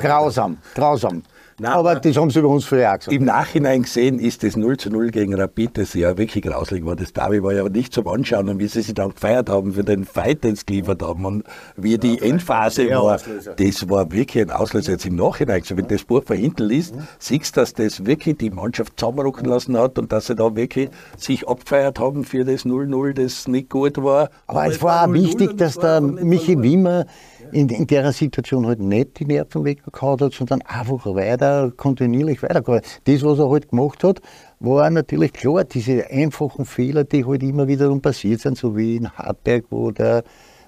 grausam, 0.00 0.56
grausam. 0.74 1.22
Nein, 1.58 1.72
aber 1.72 1.96
das 1.96 2.16
haben 2.16 2.30
sie 2.30 2.38
über 2.38 2.48
uns 2.48 2.64
früher 2.64 2.92
auch 2.92 2.98
gesagt. 2.98 3.12
Im 3.12 3.24
Nachhinein 3.24 3.82
gesehen 3.82 4.18
ist 4.18 4.42
das 4.42 4.56
0 4.56 4.76
zu 4.76 4.90
0 4.90 5.10
gegen 5.10 5.34
Rapid, 5.34 5.78
das 5.78 5.94
ja 5.94 6.16
wirklich 6.16 6.44
grauslich 6.44 6.84
war. 6.84 6.96
Das 6.96 7.12
Derby 7.12 7.42
war 7.42 7.52
ja 7.52 7.68
nicht 7.68 7.92
zum 7.92 8.08
Anschauen 8.08 8.48
und 8.48 8.58
wie 8.58 8.68
sie 8.68 8.82
sich 8.82 8.94
dann 8.94 9.10
gefeiert 9.10 9.48
haben 9.48 9.72
für 9.72 9.84
den 9.84 10.04
Fight, 10.04 10.44
den 10.44 10.56
sie 10.56 10.66
geliefert 10.66 11.02
haben 11.02 11.24
und 11.24 11.44
wie 11.76 11.98
die 11.98 12.16
ja, 12.16 12.24
Endphase 12.24 12.88
war, 12.90 13.14
Auslöser. 13.14 13.54
das 13.54 13.88
war 13.88 14.10
wirklich 14.12 14.44
ein 14.44 14.50
Auslöser. 14.50 14.92
Jetzt 14.92 15.06
im 15.06 15.16
Nachhinein, 15.16 15.60
also 15.60 15.76
wenn 15.76 15.88
das 15.88 16.04
Buch 16.04 16.24
von 16.24 16.36
hinten 16.36 16.64
liest, 16.64 16.96
mhm. 16.96 17.06
siehst 17.18 17.56
du, 17.56 17.60
dass 17.60 17.74
das 17.74 18.06
wirklich 18.06 18.38
die 18.38 18.50
Mannschaft 18.50 18.98
zusammenrücken 18.98 19.46
lassen 19.46 19.76
hat 19.78 19.98
und 19.98 20.12
dass 20.12 20.26
sie 20.26 20.34
da 20.34 20.54
wirklich 20.56 20.90
sich 21.16 21.48
abgefeiert 21.48 21.98
haben 21.98 22.24
für 22.24 22.44
das 22.44 22.64
0-0, 22.64 23.12
das 23.12 23.48
nicht 23.48 23.70
gut 23.70 24.02
war. 24.02 24.30
Aber, 24.46 24.62
aber 24.62 24.66
es 24.72 24.82
war 24.82 25.08
auch 25.08 25.12
wichtig, 25.12 25.56
dass 25.56 25.76
der 25.76 26.00
Michi 26.00 26.60
Wimmer 26.60 27.06
in, 27.52 27.68
in 27.68 27.86
der 27.86 28.12
Situation 28.12 28.66
halt 28.66 28.80
nicht 28.80 29.18
die 29.18 29.26
Nerven 29.26 29.64
weggehauen 29.64 30.20
hat, 30.20 30.32
sondern 30.32 30.62
einfach 30.62 31.06
weiter, 31.06 31.70
kontinuierlich 31.76 32.42
weitergehauen. 32.42 32.82
Das, 33.04 33.22
was 33.22 33.38
er 33.38 33.50
halt 33.50 33.70
gemacht 33.70 34.02
hat, 34.04 34.20
war 34.60 34.88
natürlich 34.90 35.32
klar, 35.32 35.64
diese 35.64 36.10
einfachen 36.10 36.64
Fehler, 36.64 37.04
die 37.04 37.24
halt 37.24 37.42
immer 37.42 37.68
wieder 37.68 37.94
passiert 37.98 38.40
sind, 38.40 38.58
so 38.58 38.76
wie 38.76 38.96
in 38.96 39.10
Hartberg, 39.10 39.66
wo 39.70 39.90
der 39.90 40.24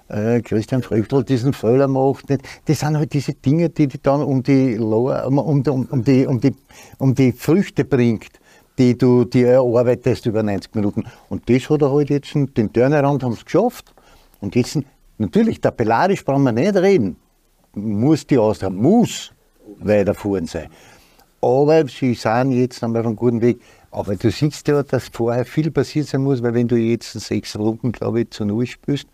äh, 0.07 0.41
Christian 0.41 0.83
Früchtel 0.83 1.23
diesen 1.23 1.53
Fehler 1.53 1.87
macht. 1.87 2.25
Das 2.65 2.79
sind 2.79 2.97
halt 2.97 3.13
diese 3.13 3.33
Dinge, 3.33 3.69
die, 3.69 3.87
die 3.87 4.01
dann 4.01 4.21
um 4.21 4.43
die, 4.43 4.75
Lower, 4.75 5.25
um, 5.27 5.39
um, 5.39 5.63
um, 5.63 6.03
die, 6.03 6.27
um, 6.27 6.39
die, 6.39 6.55
um 6.99 7.15
die 7.15 7.31
Früchte 7.31 7.85
bringt 7.85 8.39
die 8.77 8.97
du 8.97 9.23
dir 9.23 9.47
erarbeitest 9.51 10.25
über 10.25 10.43
90 10.43 10.75
Minuten. 10.75 11.05
Und 11.29 11.49
das 11.49 11.69
hat 11.69 11.81
er 11.81 11.93
halt 11.93 12.09
jetzt, 12.09 12.33
den 12.33 12.73
Turnaround 12.73 13.23
haben 13.23 13.33
sie 13.33 13.45
geschafft. 13.45 13.93
Und 14.41 14.55
jetzt 14.55 14.77
Natürlich, 15.17 15.61
tabellarisch 15.61 16.23
brauchen 16.25 16.43
wir 16.43 16.51
nicht 16.51 16.75
reden. 16.75 17.17
Muss 17.73 18.25
die 18.25 18.37
Austria, 18.37 18.69
muss 18.69 19.31
weiter 19.79 20.13
vorn 20.13 20.45
sein. 20.45 20.69
Aber 21.41 21.87
sie 21.87 22.13
sind 22.13 22.51
jetzt 22.51 22.83
einmal 22.83 23.01
auf 23.01 23.07
einem 23.07 23.15
guten 23.15 23.41
Weg. 23.41 23.59
Aber 23.91 24.15
du 24.15 24.29
siehst 24.29 24.67
ja, 24.67 24.83
dass 24.83 25.07
vorher 25.09 25.45
viel 25.45 25.71
passiert 25.71 26.07
sein 26.07 26.23
muss, 26.23 26.43
weil 26.43 26.53
wenn 26.53 26.67
du 26.67 26.75
jetzt 26.75 27.13
sechs 27.13 27.57
Runden, 27.57 27.91
glaube 27.91 28.21
ich, 28.21 28.31
zu 28.31 28.45
Null 28.45 28.65
spielst, 28.65 29.07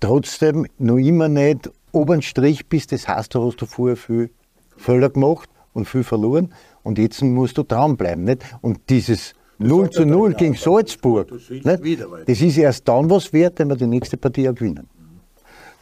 trotzdem 0.00 0.66
noch 0.78 0.96
immer 0.96 1.28
nicht 1.28 1.70
oben 1.92 2.22
Strich 2.22 2.66
bist, 2.66 2.92
das 2.92 3.06
heißt, 3.06 3.34
du 3.34 3.46
hast 3.46 3.60
du 3.60 3.66
vorher 3.66 3.96
viel 3.96 4.30
Fehler 4.76 5.10
gemacht 5.10 5.48
und 5.74 5.86
viel 5.86 6.02
verloren 6.02 6.54
und 6.82 6.98
jetzt 6.98 7.22
musst 7.22 7.58
du 7.58 7.62
dranbleiben. 7.62 8.24
Nicht? 8.24 8.42
Und 8.62 8.80
dieses 8.88 9.34
0 9.58 9.90
zu 9.90 10.04
0 10.04 10.34
gegen 10.34 10.54
Salzburg, 10.54 11.28
das, 11.62 11.80
das 12.26 12.40
ist 12.40 12.56
erst 12.56 12.88
dann 12.88 13.08
was 13.10 13.32
wert, 13.32 13.58
wenn 13.58 13.68
wir 13.68 13.76
die 13.76 13.86
nächste 13.86 14.16
Partie 14.16 14.48
auch 14.48 14.54
gewinnen. 14.54 14.88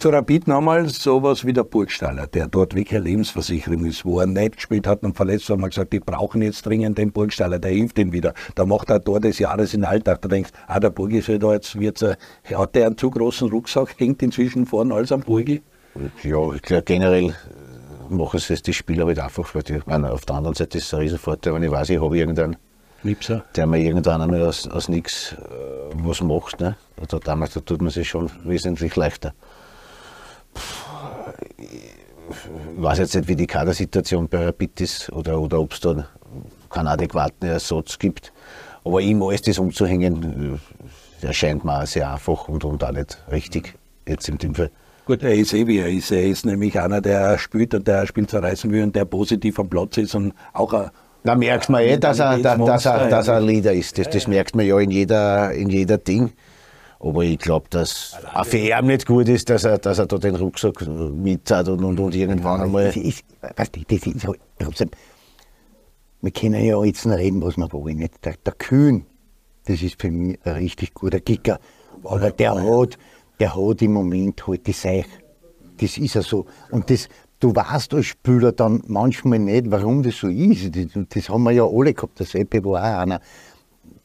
Zu 0.02 0.08
Rapid 0.08 0.48
nochmal 0.48 0.88
sowas 0.88 1.46
wie 1.46 1.52
der 1.52 1.62
Burgstaller, 1.62 2.26
der 2.26 2.48
dort 2.48 2.74
wirklich 2.74 2.96
eine 2.96 3.04
Lebensversicherung 3.04 3.84
ist, 3.84 4.04
wo 4.04 4.18
er 4.18 4.26
nicht 4.26 4.56
gespielt 4.56 4.84
hat 4.88 5.04
und 5.04 5.16
verletzt 5.16 5.48
war, 5.48 5.54
haben 5.54 5.62
wir 5.62 5.68
gesagt, 5.68 5.92
die 5.92 6.00
brauchen 6.00 6.42
jetzt 6.42 6.66
dringend 6.66 6.98
den 6.98 7.12
Burgstaller, 7.12 7.60
der 7.60 7.70
hilft 7.70 8.00
ihnen 8.00 8.12
wieder. 8.12 8.34
Da 8.56 8.66
macht 8.66 8.90
er 8.90 8.98
dort 8.98 9.22
des 9.22 9.38
Jahres 9.38 9.74
in 9.74 9.82
den 9.82 9.88
Alltag. 9.88 10.20
Da 10.20 10.28
denkst 10.28 10.50
ah, 10.66 10.80
der 10.80 10.90
Burgi 10.90 11.18
ist 11.18 11.28
da, 11.28 11.52
jetzt 11.52 11.78
wird's, 11.78 12.02
hat 12.02 12.74
der 12.74 12.86
einen 12.86 12.98
zu 12.98 13.12
großen 13.12 13.48
Rucksack, 13.48 13.94
hängt 13.98 14.24
inzwischen 14.24 14.66
vorne 14.66 14.92
als 14.92 15.12
am 15.12 15.20
Burgi? 15.20 15.62
Ja, 16.24 16.52
ich 16.52 16.62
glaube 16.62 16.82
generell 16.82 17.26
äh, 17.26 17.32
machen 18.12 18.40
es 18.48 18.62
die 18.62 18.72
Spieler 18.72 19.06
halt 19.06 19.20
einfach, 19.20 19.54
weil 19.54 19.62
die, 19.62 19.78
meine, 19.86 20.10
auf 20.10 20.26
der 20.26 20.34
anderen 20.34 20.56
Seite 20.56 20.78
ist 20.78 20.86
es 20.86 20.94
ein 20.94 20.98
Riesenvorteil, 21.02 21.54
wenn 21.54 21.62
ich 21.62 21.70
weiß, 21.70 21.90
ich 21.90 22.00
habe 22.00 22.18
irgendeinen 22.18 22.56
Liebser. 23.04 23.44
der 23.54 23.68
mir 23.68 23.78
irgendwann 23.78 24.20
einmal 24.20 24.42
aus, 24.42 24.66
aus 24.66 24.88
nichts 24.88 25.34
äh, 25.34 25.94
was 25.94 26.20
macht. 26.22 26.58
Ne? 26.58 26.74
Da, 27.06 27.20
damals 27.20 27.54
da 27.54 27.60
tut 27.60 27.80
man 27.80 27.90
sich 27.92 28.08
schon 28.08 28.28
wesentlich 28.42 28.96
leichter 28.96 29.32
ich 32.76 32.82
weiß 32.82 32.98
jetzt 32.98 33.14
nicht, 33.14 33.28
wie 33.28 33.36
die 33.36 33.46
Kadersituation 33.46 34.28
bei 34.28 34.46
Rapid 34.46 34.80
ist 34.80 35.12
oder, 35.12 35.40
oder 35.40 35.60
ob 35.60 35.72
es 35.72 35.80
da 35.80 36.06
keinen 36.70 36.88
adäquaten 36.88 37.48
Ersatz 37.48 37.98
gibt. 37.98 38.32
Aber 38.84 39.00
ihm 39.00 39.22
alles 39.22 39.42
das 39.42 39.58
umzuhängen, 39.58 40.58
äh, 41.22 41.26
erscheint 41.26 41.64
mir 41.64 41.86
sehr 41.86 42.10
einfach 42.10 42.48
und, 42.48 42.64
und 42.64 42.82
auch 42.82 42.92
nicht 42.92 43.18
richtig 43.30 43.74
jetzt 44.06 44.28
in 44.28 44.38
dem 44.38 44.54
Fall. 44.54 44.70
Gut, 45.04 45.22
er 45.22 45.34
ist 45.34 45.52
eh 45.52 45.66
wie 45.66 45.78
er 45.78 45.88
ist. 45.88 46.10
Er 46.10 46.24
ist 46.24 46.46
nämlich 46.46 46.78
einer, 46.78 47.00
der 47.00 47.38
spielt 47.38 47.74
und 47.74 47.86
der 47.86 48.06
Spiel 48.06 48.26
zerreißen 48.26 48.70
will 48.70 48.84
und 48.84 48.96
der 48.96 49.04
positiv 49.04 49.58
am 49.58 49.68
Platz 49.68 49.96
ist 49.98 50.14
und 50.14 50.32
auch 50.52 50.72
ein 50.72 50.90
da 51.24 51.36
merkt 51.36 51.68
man 51.68 51.82
eh, 51.82 51.98
dass 51.98 52.18
er, 52.18 52.38
dass, 52.38 52.84
er, 52.84 53.08
dass 53.08 53.28
er 53.28 53.36
ein 53.36 53.44
Leader 53.44 53.72
ist. 53.72 53.96
Das, 53.96 54.10
das 54.10 54.26
merkt 54.26 54.56
man 54.56 54.66
ja 54.66 54.78
in 54.80 54.90
jeder, 54.90 55.52
in 55.52 55.70
jeder 55.70 55.98
Ding. 55.98 56.32
Aber 57.02 57.24
ich 57.24 57.38
glaube, 57.38 57.66
dass 57.68 58.16
auch 58.32 58.46
für 58.46 58.58
ihn 58.58 58.86
nicht 58.86 59.06
gut 59.06 59.28
ist, 59.28 59.50
dass 59.50 59.64
er, 59.64 59.78
dass 59.78 59.98
er 59.98 60.06
da 60.06 60.18
den 60.18 60.36
Rucksack 60.36 60.86
mit 60.86 61.50
hat 61.50 61.68
und, 61.68 61.82
und, 61.82 61.98
und 61.98 62.14
irgendwann 62.14 62.60
ja, 62.60 62.64
einmal. 62.64 62.86
Das 62.86 62.96
ist, 62.96 63.24
weißt 63.40 63.76
du, 63.76 63.80
das 63.88 64.06
ist 64.06 64.26
halt, 64.26 64.96
wir 66.20 66.30
können 66.30 66.64
ja 66.64 66.82
jetzt 66.84 67.04
noch 67.04 67.16
reden, 67.16 67.42
was 67.42 67.56
wir 67.56 67.72
wollen. 67.72 67.98
Nicht? 67.98 68.24
Der, 68.24 68.34
der 68.46 68.52
Kühn, 68.52 69.04
das 69.64 69.82
ist 69.82 70.00
für 70.00 70.12
mich 70.12 70.38
ein 70.44 70.52
richtig 70.52 70.94
guter 70.94 71.18
Kicker. 71.18 71.58
Aber 72.04 72.30
der 72.30 72.54
hat, 72.54 72.98
der 73.40 73.56
hat 73.56 73.82
im 73.82 73.94
Moment 73.94 74.46
halt 74.46 74.64
die 74.68 74.72
Seich. 74.72 75.06
Das 75.80 75.98
ist 75.98 76.14
ja 76.14 76.22
so. 76.22 76.46
Und 76.70 76.88
das, 76.88 77.08
du 77.40 77.52
weißt 77.52 77.94
als 77.94 78.06
Spieler 78.06 78.52
dann 78.52 78.84
manchmal 78.86 79.40
nicht, 79.40 79.68
warum 79.72 80.04
das 80.04 80.18
so 80.18 80.28
ist. 80.28 80.76
Das, 80.76 80.86
das 81.08 81.28
haben 81.28 81.42
wir 81.42 81.50
ja 81.50 81.64
alle 81.64 81.94
gehabt. 81.94 82.20
Der 82.20 82.26
Seppe 82.26 82.64
war 82.64 82.80
auch 82.80 83.00
einer 83.00 83.20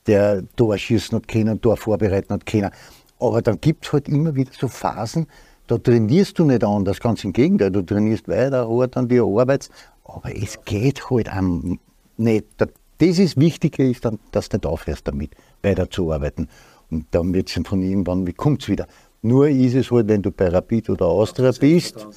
der 0.07 0.43
Tor 0.55 0.77
schießen 0.77 1.15
hat 1.17 1.27
können, 1.27 1.61
Tor 1.61 1.77
vorbereiten 1.77 2.33
hat 2.33 2.45
können. 2.45 2.71
Aber 3.19 3.41
dann 3.41 3.59
gibt 3.59 3.85
es 3.85 3.93
halt 3.93 4.07
immer 4.07 4.35
wieder 4.35 4.51
so 4.57 4.67
Phasen, 4.67 5.27
da 5.67 5.77
trainierst 5.77 6.39
du 6.39 6.45
nicht 6.45 6.63
anders, 6.63 6.99
ganz 6.99 7.23
im 7.23 7.33
Gegenteil, 7.33 7.71
du 7.71 7.81
trainierst 7.81 8.27
weiter, 8.27 8.69
hart 8.69 8.95
an 8.95 9.09
dir 9.09 9.23
arbeitest, 9.23 9.71
aber 10.05 10.35
es 10.35 10.63
geht 10.63 11.09
halt 11.09 11.31
am 11.31 11.79
nicht. 12.15 12.45
Das 12.57 13.19
ist 13.19 13.37
Wichtige, 13.37 13.89
ist 13.89 14.05
dann, 14.05 14.17
dass 14.31 14.49
du 14.49 14.57
nicht 14.57 14.65
aufhörst 14.65 15.07
damit, 15.07 15.31
weiter 15.61 15.89
zu 15.89 16.11
arbeiten. 16.11 16.47
Und 16.89 17.05
dann 17.11 17.33
wird 17.33 17.49
es 17.49 17.67
von 17.67 17.81
irgendwann, 17.81 18.25
wie 18.25 18.33
kommt 18.33 18.63
es 18.63 18.69
wieder? 18.69 18.87
Nur 19.21 19.49
ist 19.49 19.75
es 19.75 19.91
halt, 19.91 20.07
wenn 20.07 20.21
du 20.21 20.31
bei 20.31 20.47
Rapid 20.47 20.89
oder 20.89 21.05
Austria 21.05 21.51
bist, 21.59 22.07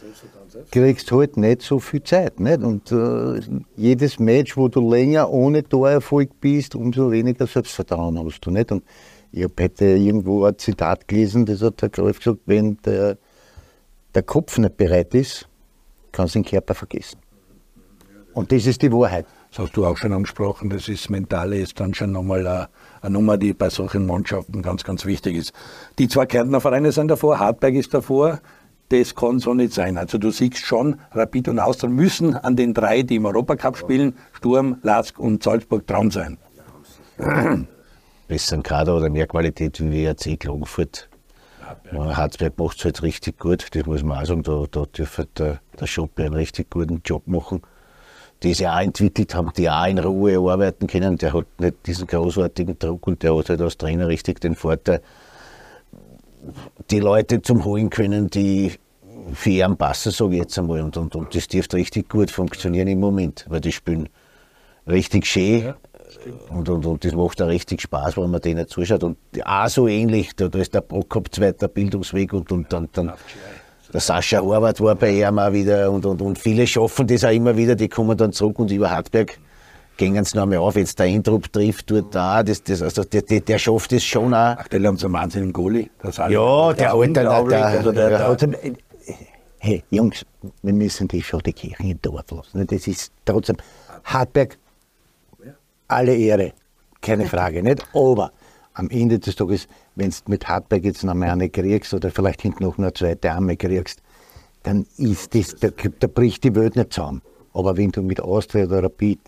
kriegst 0.70 1.10
halt 1.12 1.36
nicht 1.36 1.62
so 1.62 1.78
viel 1.78 2.02
Zeit. 2.02 2.40
Nicht? 2.40 2.62
Und 2.62 2.92
äh, 2.92 3.40
jedes 3.76 4.18
Match, 4.18 4.56
wo 4.56 4.68
du 4.68 4.88
länger 4.88 5.30
ohne 5.30 5.62
Torerfolg 5.62 6.40
bist, 6.40 6.74
umso 6.74 7.10
weniger 7.10 7.46
Selbstvertrauen 7.46 8.18
hast 8.18 8.40
du. 8.40 8.50
Nicht? 8.50 8.72
Und 8.72 8.84
ich 9.32 9.44
habe 9.44 9.54
heute 9.60 9.84
irgendwo 9.84 10.44
ein 10.44 10.58
Zitat 10.58 11.06
gelesen, 11.06 11.46
das 11.46 11.62
hat 11.62 11.82
der 11.82 11.88
Graf 11.88 12.18
gesagt, 12.18 12.40
wenn 12.46 12.78
der, 12.84 13.16
der 14.14 14.22
Kopf 14.22 14.58
nicht 14.58 14.76
bereit 14.76 15.14
ist, 15.14 15.48
kannst 16.12 16.34
du 16.34 16.40
den 16.40 16.44
Körper 16.44 16.74
vergessen. 16.74 17.18
Und 18.32 18.52
das 18.52 18.66
ist 18.66 18.82
die 18.82 18.92
Wahrheit. 18.92 19.26
Das 19.50 19.58
hast 19.58 19.76
du 19.76 19.84
auch 19.84 19.96
schon 19.96 20.12
angesprochen, 20.12 20.70
das 20.70 20.88
ist 20.88 21.10
Mentale 21.10 21.58
ist 21.58 21.80
dann 21.80 21.92
schon 21.92 22.12
nochmal 22.12 22.46
eine, 22.46 22.68
eine 23.02 23.14
Nummer, 23.14 23.36
die 23.36 23.52
bei 23.52 23.68
solchen 23.68 24.06
Mannschaften 24.06 24.62
ganz, 24.62 24.84
ganz 24.84 25.04
wichtig 25.04 25.36
ist. 25.36 25.52
Die 25.98 26.06
zwei 26.06 26.26
Kärntner 26.26 26.60
Vereine 26.60 26.92
sind 26.92 27.08
davor, 27.08 27.40
Hartberg 27.40 27.74
ist 27.74 27.92
davor, 27.92 28.40
das 28.90 29.14
kann 29.14 29.38
so 29.38 29.54
nicht 29.54 29.72
sein. 29.72 29.96
Also 29.96 30.18
du 30.18 30.30
siehst 30.30 30.58
schon, 30.58 31.00
Rapid 31.12 31.48
und 31.48 31.58
Austria 31.58 31.90
müssen 31.90 32.34
an 32.34 32.56
den 32.56 32.74
drei, 32.74 33.02
die 33.02 33.16
im 33.16 33.24
Europacup 33.24 33.76
spielen, 33.76 34.14
Sturm, 34.32 34.78
Lask 34.82 35.18
und 35.18 35.42
Salzburg 35.42 35.86
dran 35.86 36.10
sein. 36.10 36.38
Besseren 38.28 38.62
Kader 38.62 38.96
oder 38.96 39.08
mehr 39.08 39.26
Qualität 39.26 39.80
wie 39.80 40.04
WRC 40.04 40.38
Klagenfurt. 40.38 41.08
Hartberg, 41.60 42.16
Hartberg 42.16 42.58
macht 42.58 42.78
es 42.78 42.84
halt 42.84 43.02
richtig 43.02 43.38
gut, 43.38 43.66
das 43.72 43.86
muss 43.86 44.02
man 44.02 44.18
auch 44.18 44.26
sagen, 44.26 44.42
da, 44.42 44.64
da 44.70 44.84
dürfte 44.86 45.26
der, 45.36 45.60
der 45.78 45.86
Schoppe 45.86 46.24
einen 46.24 46.34
richtig 46.34 46.70
guten 46.70 47.00
Job 47.04 47.26
machen 47.26 47.62
die 48.42 48.54
sich 48.54 48.66
auch 48.66 48.80
entwickelt 48.80 49.34
haben, 49.34 49.50
die 49.56 49.68
auch 49.68 49.86
in 49.86 49.98
Ruhe 49.98 50.38
arbeiten 50.50 50.86
können. 50.86 51.18
Der 51.18 51.32
hat 51.34 51.46
nicht 51.58 51.86
diesen 51.86 52.06
großartigen 52.06 52.78
Druck 52.78 53.06
und 53.06 53.22
der 53.22 53.36
hat 53.36 53.50
halt 53.50 53.60
als 53.60 53.76
Trainer 53.76 54.08
richtig 54.08 54.40
den 54.40 54.54
Vorteil, 54.54 55.02
die 56.90 57.00
Leute 57.00 57.42
zum 57.42 57.64
holen 57.64 57.90
können, 57.90 58.28
die 58.28 58.72
für 59.34 59.50
ihren 59.50 59.76
passen, 59.76 60.12
sage 60.12 60.32
ich 60.34 60.40
jetzt 60.40 60.58
einmal. 60.58 60.80
Und, 60.80 60.96
und, 60.96 61.14
und 61.14 61.34
das 61.34 61.48
dürfte 61.48 61.76
richtig 61.76 62.08
gut 62.08 62.30
funktionieren 62.30 62.88
im 62.88 63.00
Moment, 63.00 63.46
weil 63.48 63.60
die 63.60 63.72
spielen 63.72 64.08
richtig 64.86 65.26
schön. 65.26 65.64
Ja, 65.64 65.76
und, 66.50 66.68
und, 66.68 66.84
und 66.86 67.04
das 67.04 67.12
macht 67.12 67.40
auch 67.40 67.46
richtig 67.46 67.80
Spaß, 67.82 68.16
wenn 68.16 68.30
man 68.30 68.40
denen 68.40 68.66
zuschaut. 68.66 69.04
Und 69.04 69.16
auch 69.44 69.68
so 69.68 69.86
ähnlich, 69.88 70.34
da, 70.34 70.48
da 70.48 70.58
ist 70.58 70.74
der 70.74 70.80
Prokop 70.80 71.32
zweiter 71.32 71.68
Bildungsweg 71.68 72.32
und, 72.32 72.50
und 72.52 72.72
dann, 72.72 72.88
dann 72.92 73.12
der 73.92 74.00
Sascha 74.00 74.40
Horvath 74.40 74.80
war 74.80 74.94
bei 74.94 75.10
ihm 75.10 75.38
auch 75.38 75.52
wieder 75.52 75.90
und, 75.90 76.06
und, 76.06 76.22
und 76.22 76.38
viele 76.38 76.66
schaffen 76.66 77.06
das 77.06 77.24
auch 77.24 77.30
immer 77.30 77.56
wieder, 77.56 77.74
die 77.74 77.88
kommen 77.88 78.16
dann 78.16 78.32
zurück 78.32 78.58
und 78.60 78.70
über 78.70 78.90
Hartberg 78.90 79.38
gehen 79.96 80.24
sie 80.24 80.36
noch 80.36 80.44
einmal 80.44 80.58
auf. 80.58 80.76
Jetzt 80.76 80.98
der 80.98 81.06
Eindruck 81.06 81.52
trifft 81.52 81.90
dort 81.90 82.14
da, 82.14 82.42
das, 82.42 82.62
das, 82.62 82.82
also 82.82 83.04
der, 83.04 83.22
der, 83.22 83.40
der 83.40 83.58
schafft 83.58 83.92
das 83.92 84.04
schon 84.04 84.32
auch. 84.32 84.56
Ach, 84.58 84.68
der 84.68 84.82
haben 84.82 84.96
so 84.96 85.06
einen 85.06 85.14
wahnsinnigen 85.14 85.52
Goalie. 85.52 85.90
ja, 86.28 86.72
der 86.72 86.94
alte, 86.94 87.12
der, 87.12 87.30
also 87.30 87.92
der, 87.92 88.08
der, 88.10 88.36
der, 88.36 88.58
Hey, 89.62 89.84
Jungs, 89.90 90.24
wir 90.62 90.72
müssen 90.72 91.06
die 91.06 91.22
schon 91.22 91.40
die 91.40 91.52
Kirche 91.52 91.82
im 91.82 92.00
Dorf 92.00 92.30
lassen. 92.30 92.66
Das 92.66 92.86
ist 92.86 93.12
trotzdem 93.26 93.58
Hartberg, 94.04 94.56
alle 95.86 96.16
Ehre, 96.16 96.54
keine 97.02 97.26
Frage, 97.26 97.62
nicht? 97.62 97.86
Aber 97.92 98.32
am 98.72 98.88
Ende 98.88 99.18
des 99.18 99.36
Tages, 99.36 99.68
wenn 99.96 100.08
du 100.08 100.16
mit 100.28 100.48
Hartberg 100.48 100.82
jetzt 100.84 101.04
noch 101.04 101.12
mal 101.12 101.28
eine 101.28 101.50
kriegst 101.50 101.92
oder 101.92 102.10
vielleicht 102.10 102.40
hinten 102.40 102.64
noch 102.64 102.78
eine 102.78 102.90
zweite 102.94 103.32
Arme 103.32 103.58
kriegst, 103.58 104.00
dann 104.62 104.86
ist 104.96 105.34
das, 105.34 105.54
da, 105.56 105.68
da 105.68 106.06
bricht 106.06 106.42
die 106.44 106.54
Welt 106.54 106.76
nicht 106.76 106.94
zusammen. 106.94 107.20
Aber 107.52 107.76
wenn 107.76 107.90
du 107.90 108.00
mit 108.00 108.18
Austria 108.18 108.64
oder 108.64 108.84
Rapid 108.84 109.20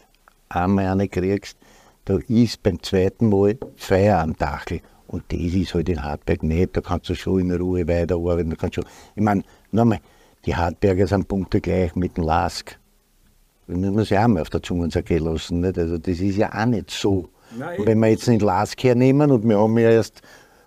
einmal 0.48 0.86
eine 0.86 1.08
kriegst, 1.08 1.58
da 2.06 2.16
ist 2.28 2.62
beim 2.62 2.82
zweiten 2.82 3.28
Mal 3.28 3.58
Feier 3.76 4.20
am 4.20 4.34
Dachel. 4.34 4.80
Und 5.08 5.24
das 5.30 5.40
ist 5.40 5.74
halt 5.74 5.90
in 5.90 6.02
Hartberg 6.02 6.42
nicht. 6.42 6.74
Da 6.74 6.80
kannst 6.80 7.10
du 7.10 7.14
schon 7.14 7.40
in 7.40 7.52
Ruhe 7.52 7.86
weiterarbeiten. 7.86 8.48
Da 8.48 8.56
kannst 8.56 8.76
schon, 8.76 8.86
ich 9.14 9.22
meine, 9.22 9.42
nochmal, 9.72 10.00
die 10.44 10.56
Hartberger 10.56 11.06
sind 11.06 11.28
Punkte 11.28 11.60
gleich 11.60 11.94
mit 11.94 12.16
dem 12.16 12.24
Lask. 12.24 12.78
Das 13.66 13.76
müssen 13.76 13.96
wir 13.96 14.04
sich 14.04 14.18
auch 14.18 14.28
mal 14.28 14.42
auf 14.42 14.50
der 14.50 14.62
Zunge 14.62 14.88
zergehen 14.88 15.24
lassen. 15.24 15.60
Nicht? 15.60 15.78
Also 15.78 15.98
das 15.98 16.18
ist 16.20 16.36
ja 16.36 16.52
auch 16.52 16.66
nicht 16.66 16.90
so. 16.90 17.28
Nein. 17.56 17.80
Wenn 17.84 17.98
wir 18.00 18.08
jetzt 18.08 18.26
den 18.26 18.40
Lask 18.40 18.82
hernehmen 18.82 19.30
und 19.30 19.48
wir 19.48 19.58
haben 19.58 19.78
ja 19.78 19.90
erst 19.90 20.22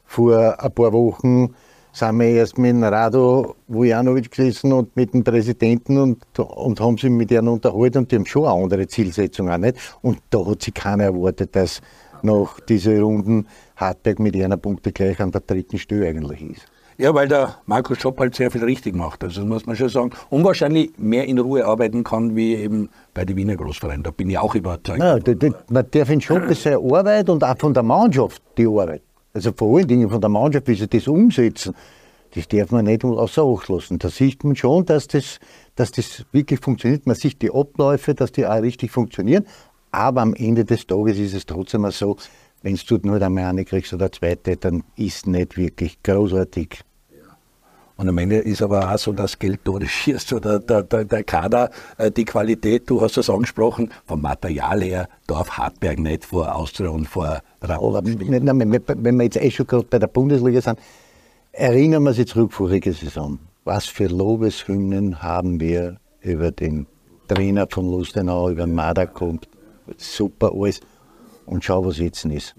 vor 0.05 0.63
ein 0.63 0.71
paar 0.71 0.93
Wochen 0.93 1.53
sind 1.91 2.19
wir 2.19 2.27
erst 2.27 2.57
mit 2.57 2.71
dem 2.71 2.83
Rado 2.83 3.55
Vujanovic 3.67 4.29
gesessen 4.29 4.73
und 4.73 4.95
mit 4.97 5.13
dem 5.13 5.23
Präsidenten 5.23 5.97
und, 5.97 6.39
und 6.39 6.79
haben 6.81 6.97
sich 6.97 7.09
mit 7.09 7.31
ihnen 7.31 7.47
unterhalten 7.47 7.99
und 7.99 8.11
die 8.11 8.17
haben 8.17 8.25
schon 8.25 8.45
eine 8.45 8.63
andere 8.63 8.87
Zielsetzung 8.87 9.49
auch 9.49 9.57
nicht. 9.57 9.77
Und 10.01 10.19
da 10.29 10.45
hat 10.45 10.61
sich 10.61 10.73
keiner 10.73 11.05
erwartet, 11.05 11.55
dass 11.55 11.81
nach 12.21 12.59
diesen 12.59 13.01
Runden 13.01 13.47
Hartberg 13.77 14.19
mit 14.19 14.35
einer 14.35 14.57
Punkte 14.57 14.91
gleich 14.91 15.21
an 15.21 15.31
der 15.31 15.41
dritten 15.41 15.77
Stelle 15.77 16.09
eigentlich 16.09 16.41
ist. 16.41 16.65
Ja, 16.97 17.13
weil 17.13 17.27
der 17.27 17.55
Markus 17.65 17.99
Schopp 17.99 18.19
halt 18.19 18.35
sehr 18.35 18.49
viel 18.49 18.63
richtig 18.63 18.95
macht. 18.95 19.23
Also 19.23 19.41
das 19.41 19.49
muss 19.49 19.65
man 19.65 19.75
schon 19.75 19.89
sagen. 19.89 20.11
Und 20.29 20.45
wahrscheinlich 20.45 20.91
mehr 20.97 21.25
in 21.25 21.37
Ruhe 21.37 21.65
arbeiten 21.65 22.03
kann, 22.03 22.35
wie 22.35 22.55
eben 22.55 22.89
bei 23.13 23.25
den 23.25 23.35
Wiener 23.35 23.57
Großvereinen. 23.57 24.03
Da 24.03 24.11
bin 24.11 24.29
ich 24.29 24.37
auch 24.37 24.55
überzeugt. 24.55 24.99
Ja, 24.99 25.19
man 25.69 25.85
darf 25.91 26.09
in 26.09 26.21
Schopp 26.21 26.53
seine 26.55 26.77
Arbeit 26.77 27.29
und 27.29 27.43
auch 27.43 27.57
von 27.57 27.73
der 27.73 27.83
Mannschaft 27.83 28.41
die 28.57 28.65
Arbeit. 28.65 29.01
Also 29.33 29.51
vor 29.51 29.77
allen 29.77 29.87
Dingen 29.87 30.09
von 30.09 30.21
der 30.21 30.29
Mannschaft, 30.29 30.67
wie 30.69 30.75
sie 30.75 30.87
das 30.87 31.07
umsetzen, 31.07 31.75
das 32.33 32.47
darf 32.47 32.71
man 32.71 32.85
nicht 32.85 33.03
außer 33.03 33.43
Acht 33.43 33.67
lassen. 33.67 33.99
Da 33.99 34.09
sieht 34.09 34.43
man 34.45 34.55
schon, 34.55 34.85
dass 34.85 35.07
das, 35.07 35.39
dass 35.75 35.91
das 35.91 36.25
wirklich 36.31 36.61
funktioniert. 36.61 37.05
Man 37.05 37.15
sieht 37.15 37.41
die 37.41 37.51
Abläufe, 37.51 38.13
dass 38.13 38.31
die 38.31 38.45
auch 38.45 38.61
richtig 38.61 38.91
funktionieren. 38.91 39.45
Aber 39.91 40.21
am 40.21 40.33
Ende 40.33 40.65
des 40.65 40.87
Tages 40.87 41.17
ist 41.17 41.33
es 41.33 41.45
trotzdem 41.45 41.89
so, 41.91 42.17
wenn 42.65 42.75
du 42.75 42.97
nur 43.03 43.21
einmal 43.21 43.43
eine 43.43 43.63
kriegst 43.63 43.93
oder 43.93 44.05
eine 44.05 44.11
zweite, 44.11 44.57
dann 44.57 44.83
ist 44.95 45.17
es 45.17 45.25
nicht 45.27 45.55
wirklich 45.55 46.01
großartig. 46.01 46.79
Und 47.95 48.09
am 48.09 48.17
Ende 48.17 48.37
ist 48.37 48.63
aber 48.63 48.91
auch 48.91 48.97
so, 48.97 49.13
dass 49.13 49.37
Geld 49.37 49.63
Tore 49.63 49.85
schießt 49.85 50.33
oder 50.33 50.59
der, 50.59 50.81
der, 50.81 51.05
der 51.05 51.23
Kader, 51.23 51.69
äh, 51.99 52.09
die 52.09 52.25
Qualität, 52.25 52.89
du 52.89 53.01
hast 53.01 53.17
es 53.17 53.29
angesprochen, 53.29 53.91
vom 54.07 54.23
Material 54.23 54.81
her 54.81 55.07
darf 55.27 55.51
Hartberg 55.51 55.99
nicht 55.99 56.25
vor 56.25 56.55
Austria 56.55 56.89
und 56.89 57.07
vor 57.07 57.39
Rapid 57.61 58.17
Wenn 59.03 59.15
wir 59.17 59.23
jetzt 59.23 59.37
eh 59.37 59.51
schon 59.51 59.67
gerade 59.67 59.85
bei 59.87 59.99
der 59.99 60.07
Bundesliga 60.07 60.59
sind, 60.59 60.79
erinnern 61.51 62.01
wir 62.01 62.17
uns 62.17 62.25
zurück 62.25 62.51
vorige 62.51 62.93
Saison. 62.93 63.37
Was 63.63 63.85
für 63.85 64.07
Lobeshymnen 64.07 65.21
haben 65.21 65.59
wir 65.59 65.97
über 66.21 66.49
den 66.49 66.87
Trainer 67.27 67.67
von 67.69 67.85
Lustenau, 67.91 68.49
über 68.49 68.65
Mada 68.65 69.05
kommt, 69.05 69.47
super 69.97 70.51
alles 70.51 70.81
und 71.45 71.63
schau, 71.63 71.85
was 71.85 71.97
jetzt 71.97 72.25
ist. 72.25 72.55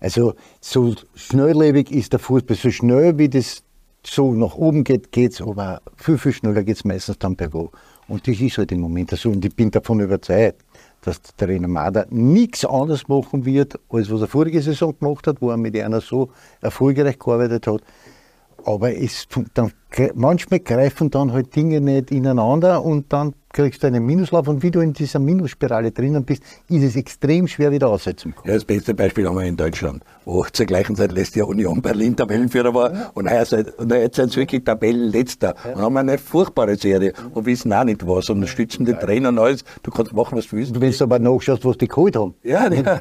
Also 0.00 0.34
so 0.60 0.94
schnelllebig 1.14 1.90
ist 1.90 2.12
der 2.12 2.20
Fußball, 2.20 2.56
so 2.56 2.70
schnell 2.70 3.18
wie 3.18 3.28
das 3.28 3.62
so 4.04 4.32
nach 4.32 4.54
oben 4.54 4.82
geht, 4.84 5.12
geht 5.12 5.32
es, 5.32 5.42
aber 5.42 5.82
viel, 5.96 6.16
viel 6.16 6.32
schneller 6.32 6.62
geht 6.62 6.76
es 6.76 6.84
meistens 6.84 7.18
dann 7.18 7.36
bergab. 7.36 7.76
Und 8.08 8.26
das 8.26 8.40
ist 8.40 8.58
halt 8.58 8.72
im 8.72 8.80
Moment 8.80 9.10
so. 9.10 9.30
Und 9.30 9.44
ich 9.44 9.54
bin 9.54 9.70
davon 9.70 10.00
überzeugt, 10.00 10.64
dass 11.02 11.20
der 11.20 11.46
Trainer 11.46 11.68
Mader 11.68 12.06
nichts 12.10 12.64
anderes 12.64 13.08
machen 13.08 13.44
wird, 13.44 13.78
als 13.88 14.10
was 14.10 14.22
er 14.22 14.26
vorige 14.26 14.60
Saison 14.62 14.96
gemacht 14.98 15.26
hat, 15.26 15.40
wo 15.40 15.50
er 15.50 15.56
mit 15.56 15.76
einer 15.76 16.00
so 16.00 16.30
erfolgreich 16.60 17.18
gearbeitet 17.18 17.66
hat. 17.66 17.82
Aber 18.64 18.94
es, 18.94 19.26
dann, 19.54 19.72
manchmal 20.14 20.60
greifen 20.60 21.10
dann 21.10 21.32
halt 21.32 21.54
Dinge 21.54 21.80
nicht 21.80 22.10
ineinander 22.10 22.84
und 22.84 23.12
dann 23.12 23.34
kriegst 23.52 23.82
du 23.82 23.88
einen 23.88 24.06
Minuslauf 24.06 24.46
und 24.46 24.62
wie 24.62 24.70
du 24.70 24.80
in 24.80 24.92
dieser 24.92 25.18
Minusspirale 25.18 25.90
drinnen 25.90 26.24
bist, 26.24 26.42
ist 26.68 26.82
es 26.84 26.96
extrem 26.96 27.48
schwer 27.48 27.72
wieder 27.72 27.88
aussetzen. 27.88 28.34
Ja, 28.44 28.54
das 28.54 28.64
beste 28.64 28.94
Beispiel 28.94 29.26
haben 29.26 29.36
wir 29.36 29.44
in 29.44 29.56
Deutschland, 29.56 30.04
wo 30.24 30.44
zur 30.44 30.66
gleichen 30.66 30.94
Zeit 30.94 31.10
letztes 31.12 31.36
Jahr 31.36 31.48
Union 31.48 31.82
Berlin 31.82 32.14
Tabellenführer 32.14 32.72
war 32.72 32.94
ja. 32.94 33.10
und, 33.14 33.28
heuer, 33.28 33.44
und 33.78 33.92
jetzt 33.92 34.16
sind 34.16 34.32
sie 34.32 34.40
wirklich 34.40 34.64
Tabellenletzter 34.64 35.54
ja. 35.64 35.72
und 35.74 35.82
haben 35.82 35.96
eine 35.96 36.18
furchtbare 36.18 36.76
Serie 36.76 37.12
und 37.34 37.44
wissen 37.46 37.72
auch 37.72 37.84
nicht 37.84 38.06
was 38.06 38.30
und 38.30 38.46
stützen 38.46 38.84
den 38.84 38.98
Trainer 39.00 39.30
und 39.30 39.38
alles. 39.40 39.64
Du 39.82 39.90
kannst 39.90 40.12
machen, 40.12 40.38
was 40.38 40.46
du 40.46 40.56
willst. 40.56 40.76
Du 40.76 40.80
willst 40.80 41.02
aber 41.02 41.18
nachschaust, 41.18 41.64
was 41.64 41.76
die 41.76 41.88
geholt 41.88 42.16
haben. 42.16 42.34
Ja, 42.44 42.72
ja. 42.72 43.00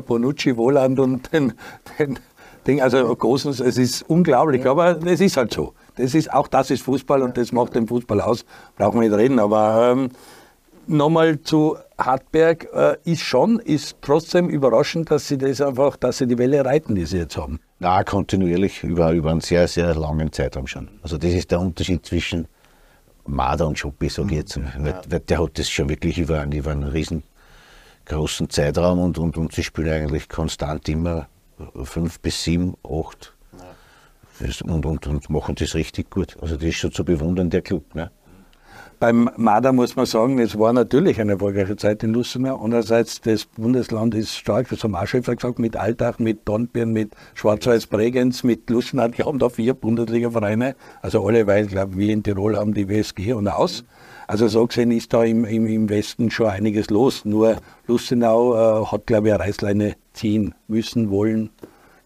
Bonucci, 0.00 0.56
Wohland 0.56 0.98
und 0.98 1.32
den, 1.32 1.54
den 1.98 2.18
Ding, 2.66 2.80
also 2.80 3.14
Großens, 3.14 3.60
es 3.60 3.78
ist 3.78 4.02
unglaublich, 4.08 4.66
aber 4.66 4.98
es 5.06 5.20
ist 5.20 5.36
halt 5.36 5.52
so. 5.52 5.74
Das 5.96 6.14
ist, 6.14 6.32
auch 6.32 6.48
das 6.48 6.70
ist 6.70 6.82
Fußball 6.82 7.22
und 7.22 7.36
das 7.36 7.52
macht 7.52 7.74
den 7.74 7.86
Fußball 7.86 8.20
aus. 8.20 8.44
Brauchen 8.76 9.00
wir 9.00 9.08
nicht 9.08 9.16
reden. 9.16 9.38
Aber 9.38 9.92
ähm, 9.92 10.10
nochmal 10.86 11.40
zu 11.42 11.76
Hartberg 11.98 12.68
äh, 12.74 12.96
ist 13.04 13.22
schon, 13.22 13.60
ist 13.60 13.96
trotzdem 14.02 14.48
überraschend, 14.48 15.10
dass 15.10 15.28
sie 15.28 15.38
das 15.38 15.60
einfach, 15.60 15.96
dass 15.96 16.18
sie 16.18 16.26
die 16.26 16.38
Welle 16.38 16.64
reiten, 16.64 16.94
die 16.94 17.06
sie 17.06 17.18
jetzt 17.18 17.36
haben. 17.36 17.60
Na, 17.78 18.02
kontinuierlich 18.02 18.82
über, 18.82 19.12
über 19.12 19.30
einen 19.30 19.40
sehr, 19.40 19.68
sehr 19.68 19.94
langen 19.94 20.32
Zeitraum 20.32 20.66
schon. 20.66 20.88
Also 21.02 21.18
das 21.18 21.32
ist 21.32 21.50
der 21.50 21.60
Unterschied 21.60 22.04
zwischen 22.04 22.48
Marder 23.26 23.66
und 23.66 23.78
Schuppi, 23.78 24.08
sage 24.08 24.28
ich 24.30 24.36
jetzt. 24.38 24.56
Ja. 24.56 25.18
der 25.18 25.38
hat 25.38 25.58
das 25.58 25.70
schon 25.70 25.88
wirklich 25.88 26.18
über 26.18 26.40
einen, 26.40 26.52
über 26.52 26.72
einen 26.72 26.84
riesengroßen 26.84 28.50
Zeitraum 28.50 28.98
und, 28.98 29.18
und, 29.18 29.36
und 29.36 29.52
sie 29.52 29.62
spielen 29.62 29.88
eigentlich 29.88 30.28
konstant 30.28 30.88
immer 30.88 31.28
fünf 31.84 32.20
bis 32.20 32.42
sieben, 32.42 32.74
acht 32.84 33.34
und, 34.64 34.84
und, 34.84 35.06
und 35.06 35.30
machen 35.30 35.54
das 35.54 35.74
richtig 35.74 36.10
gut. 36.10 36.36
Also 36.40 36.56
das 36.56 36.64
ist 36.64 36.76
schon 36.76 36.92
zu 36.92 37.04
bewundern, 37.04 37.50
der 37.50 37.62
Club. 37.62 37.94
Ne? 37.94 38.10
beim 38.98 39.30
Marder 39.36 39.72
muss 39.72 39.96
man 39.96 40.06
sagen, 40.06 40.38
es 40.38 40.58
war 40.58 40.72
natürlich 40.72 41.20
eine 41.20 41.32
erfolgreiche 41.32 41.76
Zeit 41.76 42.02
in 42.02 42.12
Lustenau. 42.12 42.56
Andererseits, 42.62 43.20
das 43.20 43.44
Bundesland 43.44 44.14
ist 44.14 44.36
stark, 44.36 44.68
das 44.68 44.82
haben 44.84 44.94
auch 44.94 45.06
schon 45.06 45.22
gesagt, 45.22 45.58
mit 45.58 45.76
Altach, 45.76 46.18
mit 46.18 46.48
Dornbirn, 46.48 46.92
mit 46.92 47.12
Schwarz-Weiß-Bregenz, 47.34 48.42
mit 48.42 48.68
Lustenau. 48.70 49.08
Die 49.08 49.22
haben 49.22 49.38
da 49.38 49.48
vier 49.48 49.74
Bundesliga-Vereine. 49.74 50.76
Also 51.02 51.26
alle, 51.26 51.46
weil, 51.46 51.66
glaube 51.66 51.96
wir 51.96 52.12
in 52.12 52.22
Tirol 52.22 52.56
haben 52.56 52.74
die 52.74 52.88
WSG 52.88 53.34
und 53.34 53.48
aus. 53.48 53.84
Also 54.26 54.48
so 54.48 54.66
gesehen 54.66 54.90
ist 54.90 55.12
da 55.12 55.22
im, 55.22 55.44
im, 55.44 55.66
im 55.66 55.88
Westen 55.88 56.30
schon 56.30 56.48
einiges 56.48 56.90
los. 56.90 57.24
Nur 57.24 57.58
Lustenau 57.86 58.54
äh, 58.54 58.86
hat, 58.86 59.06
glaube 59.06 59.28
ich, 59.28 59.34
eine 59.34 59.44
Reißleine 59.44 59.96
ziehen 60.12 60.54
müssen, 60.66 61.10
wollen. 61.10 61.50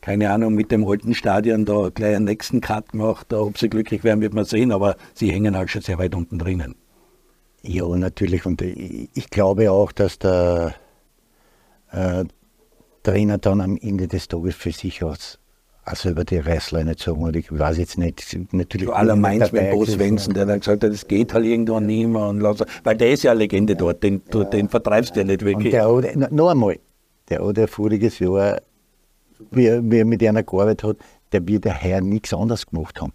Keine 0.03 0.31
Ahnung, 0.31 0.55
mit 0.55 0.71
dem 0.71 0.87
alten 0.87 1.14
Stadion 1.14 1.64
da 1.64 1.91
gleich 1.91 2.16
einen 2.16 2.25
nächsten 2.25 2.61
Cut 2.61 2.93
gemacht. 2.93 3.33
Ob 3.33 3.59
sie 3.59 3.68
glücklich 3.68 4.05
werden, 4.05 4.21
wird 4.21 4.35
man 4.35 4.45
sehen, 4.45 4.73
aber 4.73 4.97
sie 5.14 5.31
hängen 5.31 5.57
halt 5.57 5.71
schon 5.71 5.83
sehr 5.83 5.99
weit 5.99 6.14
unten 6.14 6.39
drinnen. 6.39 6.75
Ja, 7.62 7.87
natürlich. 7.97 8.47
Und 8.47 8.62
ich 8.62 9.31
glaube 9.31 9.71
auch, 9.71 9.93
dass 9.93 10.18
der 10.18 10.75
äh, 11.91 12.25
Trainer 13.03 13.39
dann 13.39 13.61
am 13.61 13.77
Ende 13.77 14.09
des 14.09 14.29
Tages 14.29 14.55
für 14.55 14.73
sich 14.73 15.03
aus 15.03 15.39
also 15.91 16.11
über 16.11 16.24
die 16.24 16.38
Reißleine 16.38 16.93
gezogen 16.93 17.26
hat. 17.26 17.36
Ich 17.36 17.57
weiß 17.57 17.76
jetzt 17.78 17.99
nicht. 17.99 18.24
Natürlich 18.53 18.86
du 18.86 18.93
aller 18.93 19.16
meinst 19.16 19.53
mit 19.53 19.70
Bo 19.72 19.84
Svensson, 19.84 20.34
der 20.34 20.47
dann 20.47 20.61
gesagt 20.61 20.84
hat, 20.84 20.93
das 20.93 21.07
geht 21.07 21.34
halt 21.34 21.45
irgendwann 21.45 21.86
nicht 21.86 22.07
mehr. 22.07 22.28
Und 22.28 22.43
weil 22.43 22.97
der 22.97 23.11
ist 23.11 23.24
ja 23.24 23.32
eine 23.32 23.41
Legende 23.41 23.76
dort, 23.76 24.03
den, 24.03 24.22
ja. 24.32 24.45
den 24.45 24.68
vertreibst 24.68 25.16
du 25.16 25.20
ja 25.20 25.26
nicht 25.26 25.45
wirklich. 25.45 25.74
Und 25.74 26.03
der 26.05 26.22
hat, 26.24 26.32
noch 26.32 26.51
einmal, 26.51 26.78
der 27.28 27.45
hat 27.45 27.59
ja 27.59 27.66
voriges 27.66 28.18
Jahr, 28.20 28.61
wie 29.51 29.66
er, 29.66 29.82
wie 29.82 29.99
er 29.99 30.05
mit 30.05 30.22
einer 30.22 30.43
gearbeitet 30.43 30.84
hat, 30.84 30.97
der 31.32 31.47
wird 31.47 31.64
ja 31.64 31.82
heuer 31.82 32.01
nichts 32.01 32.32
anderes 32.32 32.66
gemacht 32.66 33.01
haben. 33.01 33.12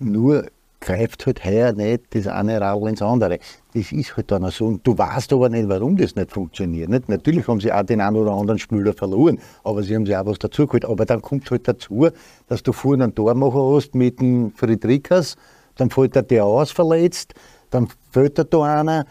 Nur 0.00 0.46
greift 0.80 1.26
halt 1.26 1.44
heuer 1.44 1.72
nicht 1.72 2.14
das 2.14 2.26
eine 2.26 2.60
Radl 2.60 2.88
ins 2.88 3.02
andere. 3.02 3.38
Das 3.74 3.92
ist 3.92 4.16
halt 4.16 4.30
dann 4.30 4.48
so. 4.50 4.66
Und 4.66 4.86
du 4.86 4.96
weißt 4.96 5.32
aber 5.32 5.48
nicht, 5.48 5.68
warum 5.68 5.96
das 5.96 6.14
nicht 6.14 6.30
funktioniert. 6.30 6.88
Nicht? 6.88 7.08
Natürlich 7.08 7.46
haben 7.48 7.60
sie 7.60 7.72
auch 7.72 7.82
den 7.82 8.00
einen 8.00 8.16
oder 8.16 8.32
anderen 8.32 8.58
Spieler 8.58 8.92
verloren, 8.92 9.38
aber 9.64 9.82
sie 9.82 9.94
haben 9.94 10.06
sich 10.06 10.16
auch 10.16 10.26
was 10.26 10.38
dazugeholt. 10.38 10.84
Aber 10.84 11.04
dann 11.04 11.22
kommt 11.22 11.50
halt 11.50 11.66
dazu, 11.66 12.08
dass 12.46 12.62
du 12.62 12.72
vorhin 12.72 13.02
einen 13.02 13.14
Tormacher 13.14 13.74
hast 13.74 13.94
mit 13.94 14.20
dem 14.20 14.52
Friedrichs, 14.52 15.36
dann 15.76 15.90
fällt 15.90 16.14
der 16.14 16.22
der 16.22 16.44
aus 16.44 16.70
verletzt, 16.70 17.34
dann 17.70 17.88
fällt 18.10 18.38
da 18.38 18.62
einer. 18.62 19.04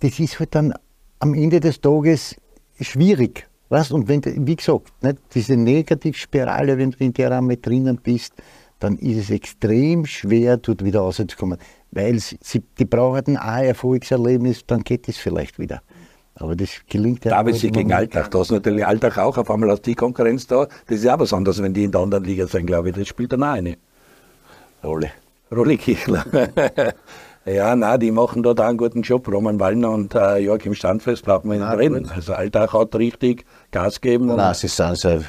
Das 0.00 0.18
ist 0.18 0.38
halt 0.40 0.54
dann 0.54 0.74
am 1.20 1.34
Ende 1.34 1.60
des 1.60 1.80
Tages 1.80 2.36
schwierig. 2.80 3.48
Weißt? 3.68 3.92
Und 3.92 4.06
wenn, 4.06 4.22
wie 4.46 4.56
gesagt, 4.56 4.92
nicht? 5.02 5.18
diese 5.34 5.56
Negativspirale, 5.56 6.76
wenn 6.76 6.90
du 6.90 6.98
in 6.98 7.14
der 7.14 7.40
mit 7.40 7.64
drinnen 7.64 7.98
bist, 8.02 8.34
dann 8.82 8.96
ist 8.98 9.16
es 9.16 9.30
extrem 9.30 10.06
schwer, 10.06 10.56
dort 10.56 10.84
wieder 10.84 11.00
rauszukommen. 11.00 11.58
Weil 11.92 12.18
sie, 12.18 12.62
die 12.78 12.84
brauchen 12.84 13.36
ein 13.36 13.64
Erfolgserlebnis, 13.64 14.66
dann 14.66 14.82
geht 14.82 15.08
es 15.08 15.18
vielleicht 15.18 15.58
wieder. 15.58 15.82
Aber 16.34 16.56
das 16.56 16.70
gelingt 16.88 17.24
ja 17.24 17.30
David 17.30 17.56
sie 17.56 17.70
gegen 17.70 17.92
Alltag. 17.92 18.30
Da 18.30 18.40
ist 18.40 18.50
natürlich 18.50 18.84
Alltag 18.84 19.18
auch 19.18 19.36
auf 19.36 19.50
einmal 19.50 19.70
aus 19.70 19.82
die 19.82 19.94
Konkurrenz 19.94 20.46
da. 20.46 20.66
Das 20.86 20.98
ist 20.98 21.04
ja 21.04 21.18
was 21.20 21.32
anderes, 21.32 21.62
wenn 21.62 21.74
die 21.74 21.84
in 21.84 21.92
der 21.92 22.00
anderen 22.00 22.24
Liga 22.24 22.46
sind, 22.46 22.66
glaube 22.66 22.88
ich. 22.88 22.96
Das 22.96 23.06
spielt 23.06 23.32
dann 23.32 23.44
auch 23.44 23.52
eine 23.52 23.76
Rolle. 24.82 25.10
Rolle 25.54 25.76
Kichler. 25.76 26.24
ja, 27.44 27.76
nein, 27.76 28.00
die 28.00 28.10
machen 28.10 28.42
dort 28.42 28.60
auch 28.60 28.64
einen 28.64 28.78
guten 28.78 29.02
Job. 29.02 29.28
Roman 29.28 29.60
Wallner 29.60 29.90
und 29.90 30.14
äh, 30.14 30.38
Joachim 30.38 30.74
Standfest 30.74 31.24
brauchen 31.24 31.50
wir 31.50 31.58
nicht 31.58 31.78
reden. 31.78 32.10
Also 32.12 32.32
Alltag 32.32 32.72
hat 32.72 32.94
richtig 32.96 33.44
Gas 33.70 34.00
geben. 34.00 34.26
Nein, 34.26 34.54
sie 34.54 34.68
sind 34.68 34.98
sehr 34.98 35.22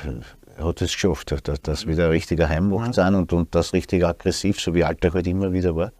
hat 0.58 0.82
es 0.82 0.94
geschafft, 0.94 1.32
dass, 1.32 1.62
dass 1.62 1.88
wieder 1.88 2.06
ein 2.06 2.12
richtiger 2.12 2.50
Heimmacht 2.50 2.90
mhm. 2.90 2.94
sind 2.94 3.16
und, 3.16 3.34
und 3.34 3.56
das 3.56 3.74
richtig 3.74 4.06
aggressiv, 4.06 4.60
so 4.60 4.74
wie 4.74 4.84
Alltag 4.84 5.14
halt 5.14 5.28
immer 5.28 5.52
wieder 5.52 5.76
war. 5.76 5.92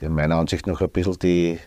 Die 0.00 0.06
haben 0.06 0.14
meiner 0.14 0.36
Ansicht 0.36 0.66
nach 0.66 0.80
ein 0.80 0.90
bisschen 0.90 1.18
die, 1.20 1.58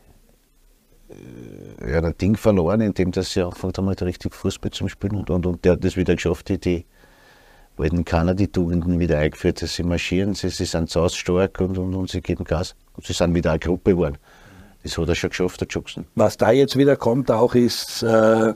äh, 1.10 1.92
ja, 1.92 2.02
das 2.02 2.18
Ding 2.18 2.36
verloren, 2.36 2.82
indem 2.82 3.12
dass 3.12 3.32
sie 3.32 3.42
angefangen 3.42 3.74
haben, 3.78 3.88
halt 3.88 4.02
richtig 4.02 4.34
Fußball 4.34 4.72
zu 4.72 4.88
spielen 4.88 5.16
und, 5.16 5.30
und, 5.30 5.46
und 5.46 5.66
der 5.66 5.74
hat 5.74 5.84
das 5.84 5.96
wieder 5.96 6.16
geschafft, 6.16 6.50
die, 6.50 6.60
die 6.60 6.86
wollten 7.78 8.04
keiner 8.06 8.34
die 8.34 8.48
Tugenden 8.48 9.00
wieder 9.00 9.20
eingeführt, 9.20 9.62
dass 9.62 9.76
sie 9.76 9.84
marschieren, 9.84 10.34
sie, 10.34 10.50
sie 10.50 10.66
sind 10.66 10.90
stark 10.90 11.62
und, 11.62 11.78
und, 11.78 11.94
und 11.94 12.10
sie 12.10 12.22
geben 12.22 12.44
Gas 12.44 12.76
und 12.96 13.06
sie 13.06 13.14
sind 13.14 13.34
wieder 13.36 13.52
eine 13.52 13.60
Gruppe 13.60 13.92
geworden. 13.92 14.18
Das 14.84 14.98
hat 14.98 15.10
er 15.10 15.16
schon 15.16 15.30
geschafft, 15.30 15.62
der 15.62 15.68
Jackson. 15.70 16.06
Was 16.16 16.38
da 16.38 16.52
jetzt 16.52 16.78
wieder 16.78 16.96
kommt 16.96 17.30
auch 17.30 17.56
ist 17.56 18.04
äh, 18.04 18.54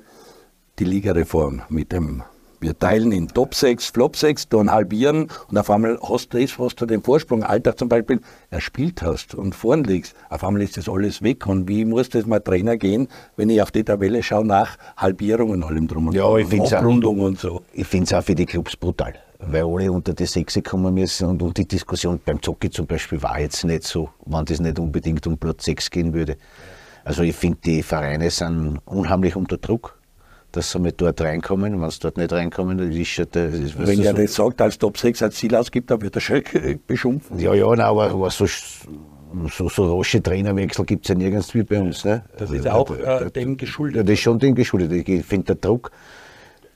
die 0.79 0.85
Ligareform 0.85 1.63
mit 1.69 1.91
dem 1.91 2.23
wir 2.61 2.77
teilen 2.77 3.11
in 3.11 3.27
Top 3.27 3.55
6, 3.55 3.87
Flop 3.87 4.15
6, 4.15 4.49
dann 4.49 4.71
halbieren 4.71 5.27
und 5.49 5.57
auf 5.57 5.69
einmal 5.69 5.99
hast 6.01 6.33
du 6.33 6.39
das, 6.39 6.57
was 6.59 6.75
du 6.75 6.85
den 6.85 7.01
Vorsprung, 7.01 7.43
Alltag 7.43 7.79
zum 7.79 7.89
Beispiel, 7.89 8.21
erspielt 8.51 9.01
hast 9.01 9.35
und 9.35 9.55
vorn 9.55 9.83
liegst. 9.83 10.15
Auf 10.29 10.43
einmal 10.43 10.61
ist 10.61 10.77
das 10.77 10.87
alles 10.87 11.21
weg. 11.21 11.47
Und 11.47 11.67
wie 11.67 11.85
muss 11.85 12.09
das 12.09 12.25
mal 12.25 12.39
Trainer 12.39 12.77
gehen, 12.77 13.07
wenn 13.35 13.49
ich 13.49 13.61
auf 13.61 13.71
die 13.71 13.83
Tabelle 13.83 14.21
schaue 14.21 14.45
nach 14.45 14.77
Halbierung 14.95 15.49
und 15.49 15.63
allem 15.63 15.87
drum 15.87 16.07
und 16.07 16.13
ja, 16.13 16.37
ich 16.37 16.47
find's 16.47 16.71
Abrundung 16.71 17.19
auch, 17.19 17.25
und 17.25 17.39
so. 17.39 17.63
Ich 17.73 17.87
finde 17.87 18.05
es 18.05 18.13
auch 18.13 18.23
für 18.23 18.35
die 18.35 18.45
Clubs 18.45 18.77
brutal, 18.77 19.15
weil 19.39 19.63
alle 19.63 19.91
unter 19.91 20.13
die 20.13 20.25
Sechse 20.25 20.61
kommen 20.61 20.93
müssen 20.93 21.27
und, 21.27 21.41
und 21.41 21.57
die 21.57 21.67
Diskussion 21.67 22.19
beim 22.23 22.41
Zocki 22.41 22.69
zum 22.69 22.85
Beispiel 22.85 23.21
war 23.23 23.39
jetzt 23.39 23.63
nicht 23.63 23.83
so, 23.83 24.09
wenn 24.25 24.45
das 24.45 24.59
nicht 24.59 24.77
unbedingt 24.77 25.25
um 25.25 25.37
Platz 25.37 25.65
6 25.65 25.89
gehen 25.89 26.13
würde. 26.13 26.37
Also 27.03 27.23
ich 27.23 27.35
finde, 27.35 27.57
die 27.65 27.81
Vereine 27.81 28.29
sind 28.29 28.79
unheimlich 28.85 29.35
unter 29.35 29.57
Druck 29.57 30.00
dass 30.51 30.71
sie 30.71 30.79
mit 30.79 30.99
dort 31.01 31.21
reinkommen. 31.21 31.81
Wenn 31.81 31.89
sie 31.89 31.99
dort 31.99 32.17
nicht 32.17 32.31
reinkommen, 32.31 32.77
dann 32.77 32.91
ist 32.91 33.07
schon 33.07 33.27
der, 33.33 33.47
ist, 33.47 33.77
Wenn 33.77 34.01
er 34.01 34.15
so, 34.15 34.21
das 34.21 34.33
sagt, 34.33 34.61
als 34.61 34.77
Top 34.77 34.97
6 34.97 35.23
als 35.23 35.35
Ziel 35.35 35.55
ausgibt, 35.55 35.91
dann 35.91 36.01
wird 36.01 36.15
er 36.15 36.21
schon 36.21 36.43
beschimpft. 36.87 37.31
Ja, 37.37 37.53
ja, 37.53 37.67
nein, 37.67 37.81
aber, 37.81 38.11
aber 38.11 38.29
so, 38.29 38.45
so, 38.45 39.69
so 39.69 39.97
rasche 39.97 40.21
Trainerwechsel 40.21 40.85
gibt 40.85 41.05
es 41.05 41.09
ja 41.09 41.15
nirgends 41.15 41.53
wie 41.53 41.63
bei 41.63 41.79
uns. 41.79 42.03
Ne? 42.03 42.23
Das 42.37 42.51
ist 42.51 42.67
auch 42.67 42.89
äh, 42.97 43.29
dem 43.31 43.57
geschuldet. 43.57 43.97
Ja, 43.97 44.03
das 44.03 44.13
ist 44.13 44.19
schon 44.19 44.39
dem 44.39 44.55
geschuldet. 44.55 44.91
Ich 45.07 45.25
finde, 45.25 45.45
der 45.45 45.55
Druck, 45.55 45.91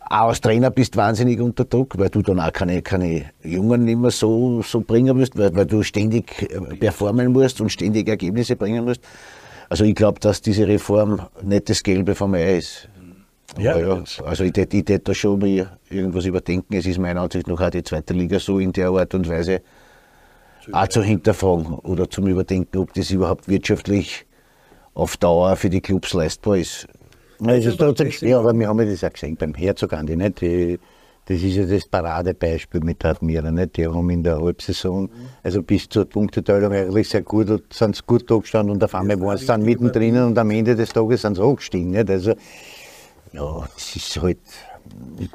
auch 0.07 0.29
als 0.29 0.39
Trainer 0.39 0.69
bist 0.69 0.95
du 0.95 0.99
wahnsinnig 0.99 1.39
unter 1.39 1.65
Druck, 1.65 1.97
weil 1.97 2.09
du 2.09 2.21
dann 2.21 2.39
auch 2.39 2.53
keine, 2.53 2.81
keine 2.81 3.25
Jungen 3.43 3.85
nicht 3.85 3.97
mehr 3.97 4.11
so, 4.11 4.61
so 4.61 4.81
bringen 4.81 5.17
musst, 5.17 5.37
weil, 5.37 5.55
weil 5.55 5.65
du 5.65 5.83
ständig 5.83 6.43
äh, 6.43 6.75
performen 6.75 7.31
musst 7.31 7.59
und 7.59 7.71
ständig 7.71 8.07
Ergebnisse 8.07 8.55
bringen 8.55 8.85
musst. 8.85 9.01
Also 9.67 9.83
ich 9.83 9.95
glaube, 9.95 10.19
dass 10.19 10.41
diese 10.41 10.67
Reform 10.67 11.21
nicht 11.41 11.69
das 11.69 11.81
Gelbe 11.81 12.13
vom 12.13 12.35
Ei 12.35 12.57
ist. 12.57 12.87
Ja, 13.57 13.77
ja, 13.77 14.03
also 14.25 14.43
ich 14.43 14.53
hätte 14.55 14.99
da 14.99 15.13
schon 15.13 15.39
mal 15.39 15.77
irgendwas 15.89 16.25
überdenken. 16.25 16.73
Es 16.75 16.85
ist 16.85 16.99
meiner 16.99 17.21
Ansicht 17.21 17.47
nach 17.47 17.61
auch 17.61 17.69
die 17.69 17.83
zweite 17.83 18.13
Liga 18.13 18.39
so 18.39 18.59
in 18.59 18.71
der 18.73 18.89
Art 18.89 19.13
und 19.13 19.29
Weise 19.29 19.61
auch 20.71 20.87
zu 20.87 21.01
hinterfragen 21.01 21.75
oder 21.79 22.09
zum 22.09 22.27
Überdenken, 22.27 22.77
ob 22.77 22.93
das 22.93 23.11
überhaupt 23.11 23.47
wirtschaftlich 23.47 24.25
auf 24.93 25.17
Dauer 25.17 25.55
für 25.55 25.69
die 25.69 25.81
Clubs 25.81 26.13
leistbar 26.13 26.57
ist. 26.57 26.87
Es 27.45 27.65
ist 27.65 27.77
trotzdem 27.77 28.11
schwer, 28.11 28.39
aber 28.39 28.57
wir 28.57 28.67
haben 28.67 28.79
ja 28.79 28.85
das 28.85 29.03
auch 29.03 29.11
gesehen 29.11 29.35
beim 29.35 29.53
Herzog 29.53 29.93
Andi, 29.93 30.15
nicht? 30.15 30.41
Die, 30.41 30.79
das 31.25 31.41
ist 31.41 31.55
ja 31.55 31.65
das 31.65 31.85
Paradebeispiel 31.87 32.81
mit 32.81 33.03
Admira, 33.03 33.51
nicht? 33.51 33.77
Die 33.77 33.87
haben 33.87 34.09
in 34.09 34.23
der 34.23 34.39
Halbsaison, 34.39 35.09
also 35.43 35.61
bis 35.61 35.89
zur 35.89 36.05
Punkteteilung 36.05 36.71
eigentlich 36.71 37.09
sehr 37.09 37.23
gut, 37.23 37.63
sind 37.73 37.95
sie 37.95 38.01
gut 38.05 38.29
da 38.29 38.37
gestanden 38.37 38.71
und 38.73 38.83
auf 38.83 38.95
einmal 38.95 39.19
waren 39.19 39.37
sie 39.37 39.45
dann 39.45 39.63
mittendrin 39.63 40.17
und 40.17 40.37
am 40.37 40.49
Ende 40.51 40.75
des 40.75 40.89
Tages 40.89 41.23
sind 41.23 41.35
sie 41.35 41.43
hochgestiegen, 41.43 41.91
nicht? 41.91 42.09
Also, 42.09 42.35
ja, 43.35 43.67
es 43.75 43.95
ist 43.95 44.21
halt, 44.21 44.39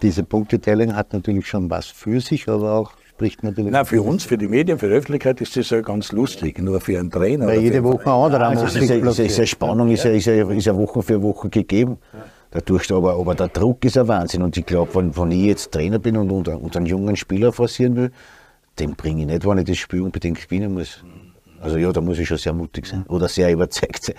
diese 0.03 0.25
Punkteteilung 0.25 0.95
hat 0.95 1.13
natürlich 1.13 1.47
schon 1.47 1.71
was 1.71 1.87
für 1.87 2.21
sich, 2.21 2.49
aber 2.49 2.73
auch 2.73 2.93
spricht 3.21 3.43
natürlich. 3.43 3.71
Nein, 3.71 3.85
für 3.85 4.03
uns, 4.03 4.25
für 4.25 4.39
die 4.39 4.49
Medien, 4.49 4.79
für 4.79 4.89
die 4.89 4.95
Öffentlichkeit 4.95 5.41
ist 5.41 5.57
das 5.57 5.69
ja 5.71 5.81
ganz 5.83 6.13
lustig, 6.13 6.59
nur 6.59 6.81
für 6.81 6.99
einen 6.99 7.11
Trainer. 7.11 7.47
Weil 7.47 7.61
jede 7.61 7.85
Woche 7.85 8.07
ein 8.07 8.09
anderer 8.09 8.49
also 8.49 8.65
muss 8.65 8.77
ist, 8.77 8.91
ist, 8.91 9.19
ist, 9.19 9.39
ist 9.39 9.49
Spannung 9.49 9.91
ist 9.91 10.05
ja, 10.05 10.11
ist, 10.11 10.25
ja, 10.25 10.51
ist 10.51 10.65
ja 10.65 10.77
Woche 10.77 11.03
für 11.03 11.23
Woche 11.23 11.51
gegeben. 11.51 11.99
Dadurch, 12.51 12.91
aber, 12.91 13.15
aber 13.15 13.35
der 13.35 13.49
Druck 13.49 13.85
ist 13.85 13.97
ein 13.97 14.09
Wahnsinn. 14.09 14.43
Und 14.43 14.57
ich 14.57 14.67
glaube, 14.67 14.95
wenn, 14.95 15.17
wenn 15.17 15.31
ich 15.31 15.45
jetzt 15.45 15.71
Trainer 15.71 15.99
bin 15.99 16.17
und, 16.17 16.31
und, 16.31 16.49
und 16.49 16.77
einen 16.77 16.87
jungen 16.87 17.15
Spieler 17.15 17.53
forcieren 17.53 17.95
will, 17.95 18.11
den 18.79 18.97
bringe 18.97 19.21
ich 19.21 19.27
nicht, 19.27 19.47
wenn 19.47 19.59
ich 19.59 19.67
das 19.67 19.77
Spiel 19.77 20.01
unbedingt 20.01 20.41
gewinnen 20.41 20.73
muss. 20.73 21.05
Also 21.61 21.77
ja, 21.77 21.93
da 21.93 22.01
muss 22.01 22.19
ich 22.19 22.27
schon 22.27 22.39
sehr 22.39 22.55
mutig 22.55 22.87
sein 22.87 23.05
oder 23.07 23.29
sehr 23.29 23.53
überzeugt 23.53 24.03
sein. 24.05 24.17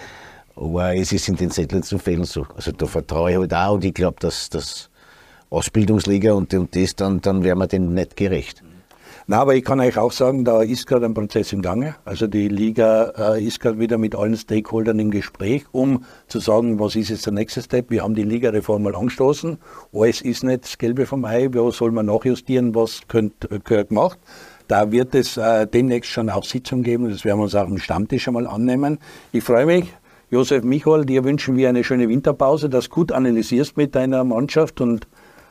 Aber 0.55 0.95
es 0.95 1.11
ist 1.11 1.27
in 1.29 1.35
den 1.35 1.49
seltensten 1.49 1.99
Fällen 1.99 2.25
so. 2.25 2.45
Also 2.55 2.71
da 2.71 2.85
vertraue 2.85 3.31
ich 3.31 3.37
halt 3.37 3.53
auch 3.53 3.73
und 3.75 3.85
ich 3.85 3.93
glaube, 3.93 4.17
dass 4.19 4.49
das 4.49 4.89
Ausbildungsliga 5.49 6.33
und, 6.33 6.53
und 6.53 6.75
das, 6.75 6.95
dann, 6.95 7.21
dann 7.21 7.43
wären 7.43 7.57
wir 7.57 7.67
dem 7.67 7.93
nicht 7.93 8.15
gerecht. 8.15 8.63
Na, 9.27 9.39
aber 9.39 9.55
ich 9.55 9.63
kann 9.63 9.79
euch 9.79 9.97
auch 9.97 10.11
sagen, 10.11 10.43
da 10.43 10.61
ist 10.61 10.87
gerade 10.87 11.05
ein 11.05 11.13
Prozess 11.13 11.53
im 11.53 11.61
Gange. 11.61 11.95
Also 12.05 12.27
die 12.27 12.47
Liga 12.47 13.35
äh, 13.35 13.43
ist 13.43 13.59
gerade 13.59 13.79
wieder 13.79 13.97
mit 13.97 14.15
allen 14.15 14.35
Stakeholdern 14.35 14.97
im 14.99 15.11
Gespräch, 15.11 15.63
um 15.71 16.03
zu 16.27 16.39
sagen, 16.39 16.79
was 16.79 16.95
ist 16.95 17.09
jetzt 17.09 17.25
der 17.27 17.33
nächste 17.33 17.61
Step. 17.61 17.91
Wir 17.91 18.03
haben 18.03 18.15
die 18.15 18.23
Ligareform 18.23 18.83
mal 18.83 18.95
angestoßen. 18.95 19.57
Alles 19.93 20.21
ist 20.21 20.43
nicht 20.43 20.63
das 20.63 20.77
Gelbe 20.77 21.05
vom 21.05 21.23
Ei. 21.23 21.47
Wo 21.53 21.71
soll 21.71 21.91
man 21.91 22.07
nachjustieren? 22.07 22.73
Was 22.73 23.01
könnt, 23.07 23.49
äh, 23.51 23.59
gehört 23.63 23.89
gemacht? 23.89 24.19
Da 24.67 24.91
wird 24.91 25.13
es 25.15 25.37
äh, 25.37 25.67
demnächst 25.67 26.11
schon 26.11 26.29
auch 26.29 26.43
Sitzungen 26.43 26.83
geben. 26.83 27.09
Das 27.09 27.23
werden 27.23 27.39
wir 27.39 27.43
uns 27.43 27.55
auch 27.55 27.67
im 27.67 27.77
Stammtisch 27.77 28.27
einmal 28.27 28.47
annehmen. 28.47 28.99
Ich 29.31 29.43
freue 29.43 29.65
mich, 29.65 29.85
Josef 30.31 30.63
Michael, 30.63 31.03
dir 31.03 31.25
wünschen 31.25 31.57
wir 31.57 31.67
eine 31.67 31.83
schöne 31.83 32.07
Winterpause, 32.07 32.69
dass 32.69 32.85
du 32.85 32.91
gut 32.91 33.11
analysierst 33.11 33.75
mit 33.75 33.95
deiner 33.95 34.23
Mannschaft 34.23 34.79
und 34.79 35.05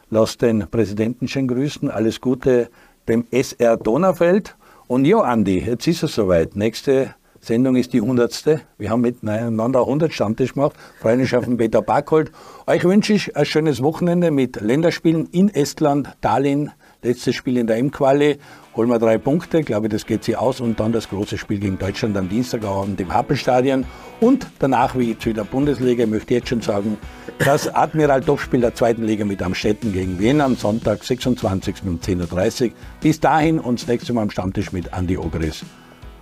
lass 0.08 0.38
den 0.38 0.68
Präsidenten 0.70 1.28
schön 1.28 1.48
grüßen. 1.48 1.90
Alles 1.90 2.22
Gute 2.22 2.70
dem 3.06 3.26
SR 3.30 3.76
Donaufeld. 3.76 4.56
Und 4.86 5.04
ja, 5.04 5.18
Andi, 5.18 5.58
jetzt 5.58 5.86
ist 5.86 6.02
es 6.02 6.14
soweit. 6.14 6.56
Nächste 6.56 7.14
Sendung 7.40 7.76
ist 7.76 7.92
die 7.92 8.00
100. 8.00 8.62
Wir 8.78 8.88
haben 8.88 9.02
miteinander 9.02 9.80
100 9.80 10.14
Stammtisch 10.14 10.54
gemacht. 10.54 10.72
Den 11.04 11.58
Peter 11.58 11.82
Barkhold. 11.82 12.32
Euch 12.66 12.82
wünsche 12.82 13.12
ich 13.12 13.36
ein 13.36 13.44
schönes 13.44 13.82
Wochenende 13.82 14.30
mit 14.30 14.62
Länderspielen 14.62 15.26
in 15.26 15.50
Estland, 15.50 16.16
Tallinn, 16.22 16.70
letztes 17.02 17.34
Spiel 17.34 17.56
in 17.56 17.66
der 17.66 17.78
M-Quali. 17.78 18.38
Holen 18.76 18.88
wir 18.88 18.98
drei 18.98 19.18
Punkte, 19.18 19.62
glaube 19.62 19.86
ich, 19.86 19.92
das 19.92 20.06
geht 20.06 20.24
sie 20.24 20.36
aus. 20.36 20.60
Und 20.60 20.80
dann 20.80 20.92
das 20.92 21.08
große 21.08 21.38
Spiel 21.38 21.58
gegen 21.58 21.78
Deutschland 21.78 22.16
am 22.16 22.28
Dienstagabend 22.28 23.00
im 23.00 23.12
Happelstadion. 23.12 23.84
Und 24.20 24.46
danach 24.58 24.96
wie 24.96 25.18
zu 25.18 25.32
der 25.32 25.44
Bundesliga, 25.44 26.04
ich 26.04 26.10
möchte 26.10 26.34
jetzt 26.34 26.48
schon 26.48 26.60
sagen, 26.60 26.98
das 27.38 27.72
Admiral-Topspiel 27.74 28.60
der 28.60 28.74
zweiten 28.74 29.04
Liga 29.04 29.24
mit 29.24 29.42
Amstetten 29.42 29.92
gegen 29.92 30.18
Wien 30.18 30.40
am 30.40 30.56
Sonntag, 30.56 31.02
26. 31.02 31.76
um 31.86 31.98
10.30 32.00 32.66
Uhr. 32.66 32.70
Bis 33.00 33.20
dahin 33.20 33.58
und 33.58 33.80
das 33.80 33.88
nächste 33.88 34.12
Mal 34.12 34.22
am 34.22 34.30
Stammtisch 34.30 34.72
mit 34.72 34.92
Andi 34.92 35.16
Ogris. 35.16 35.64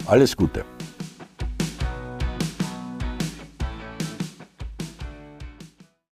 Alles 0.06 0.36
Gute. 0.36 0.64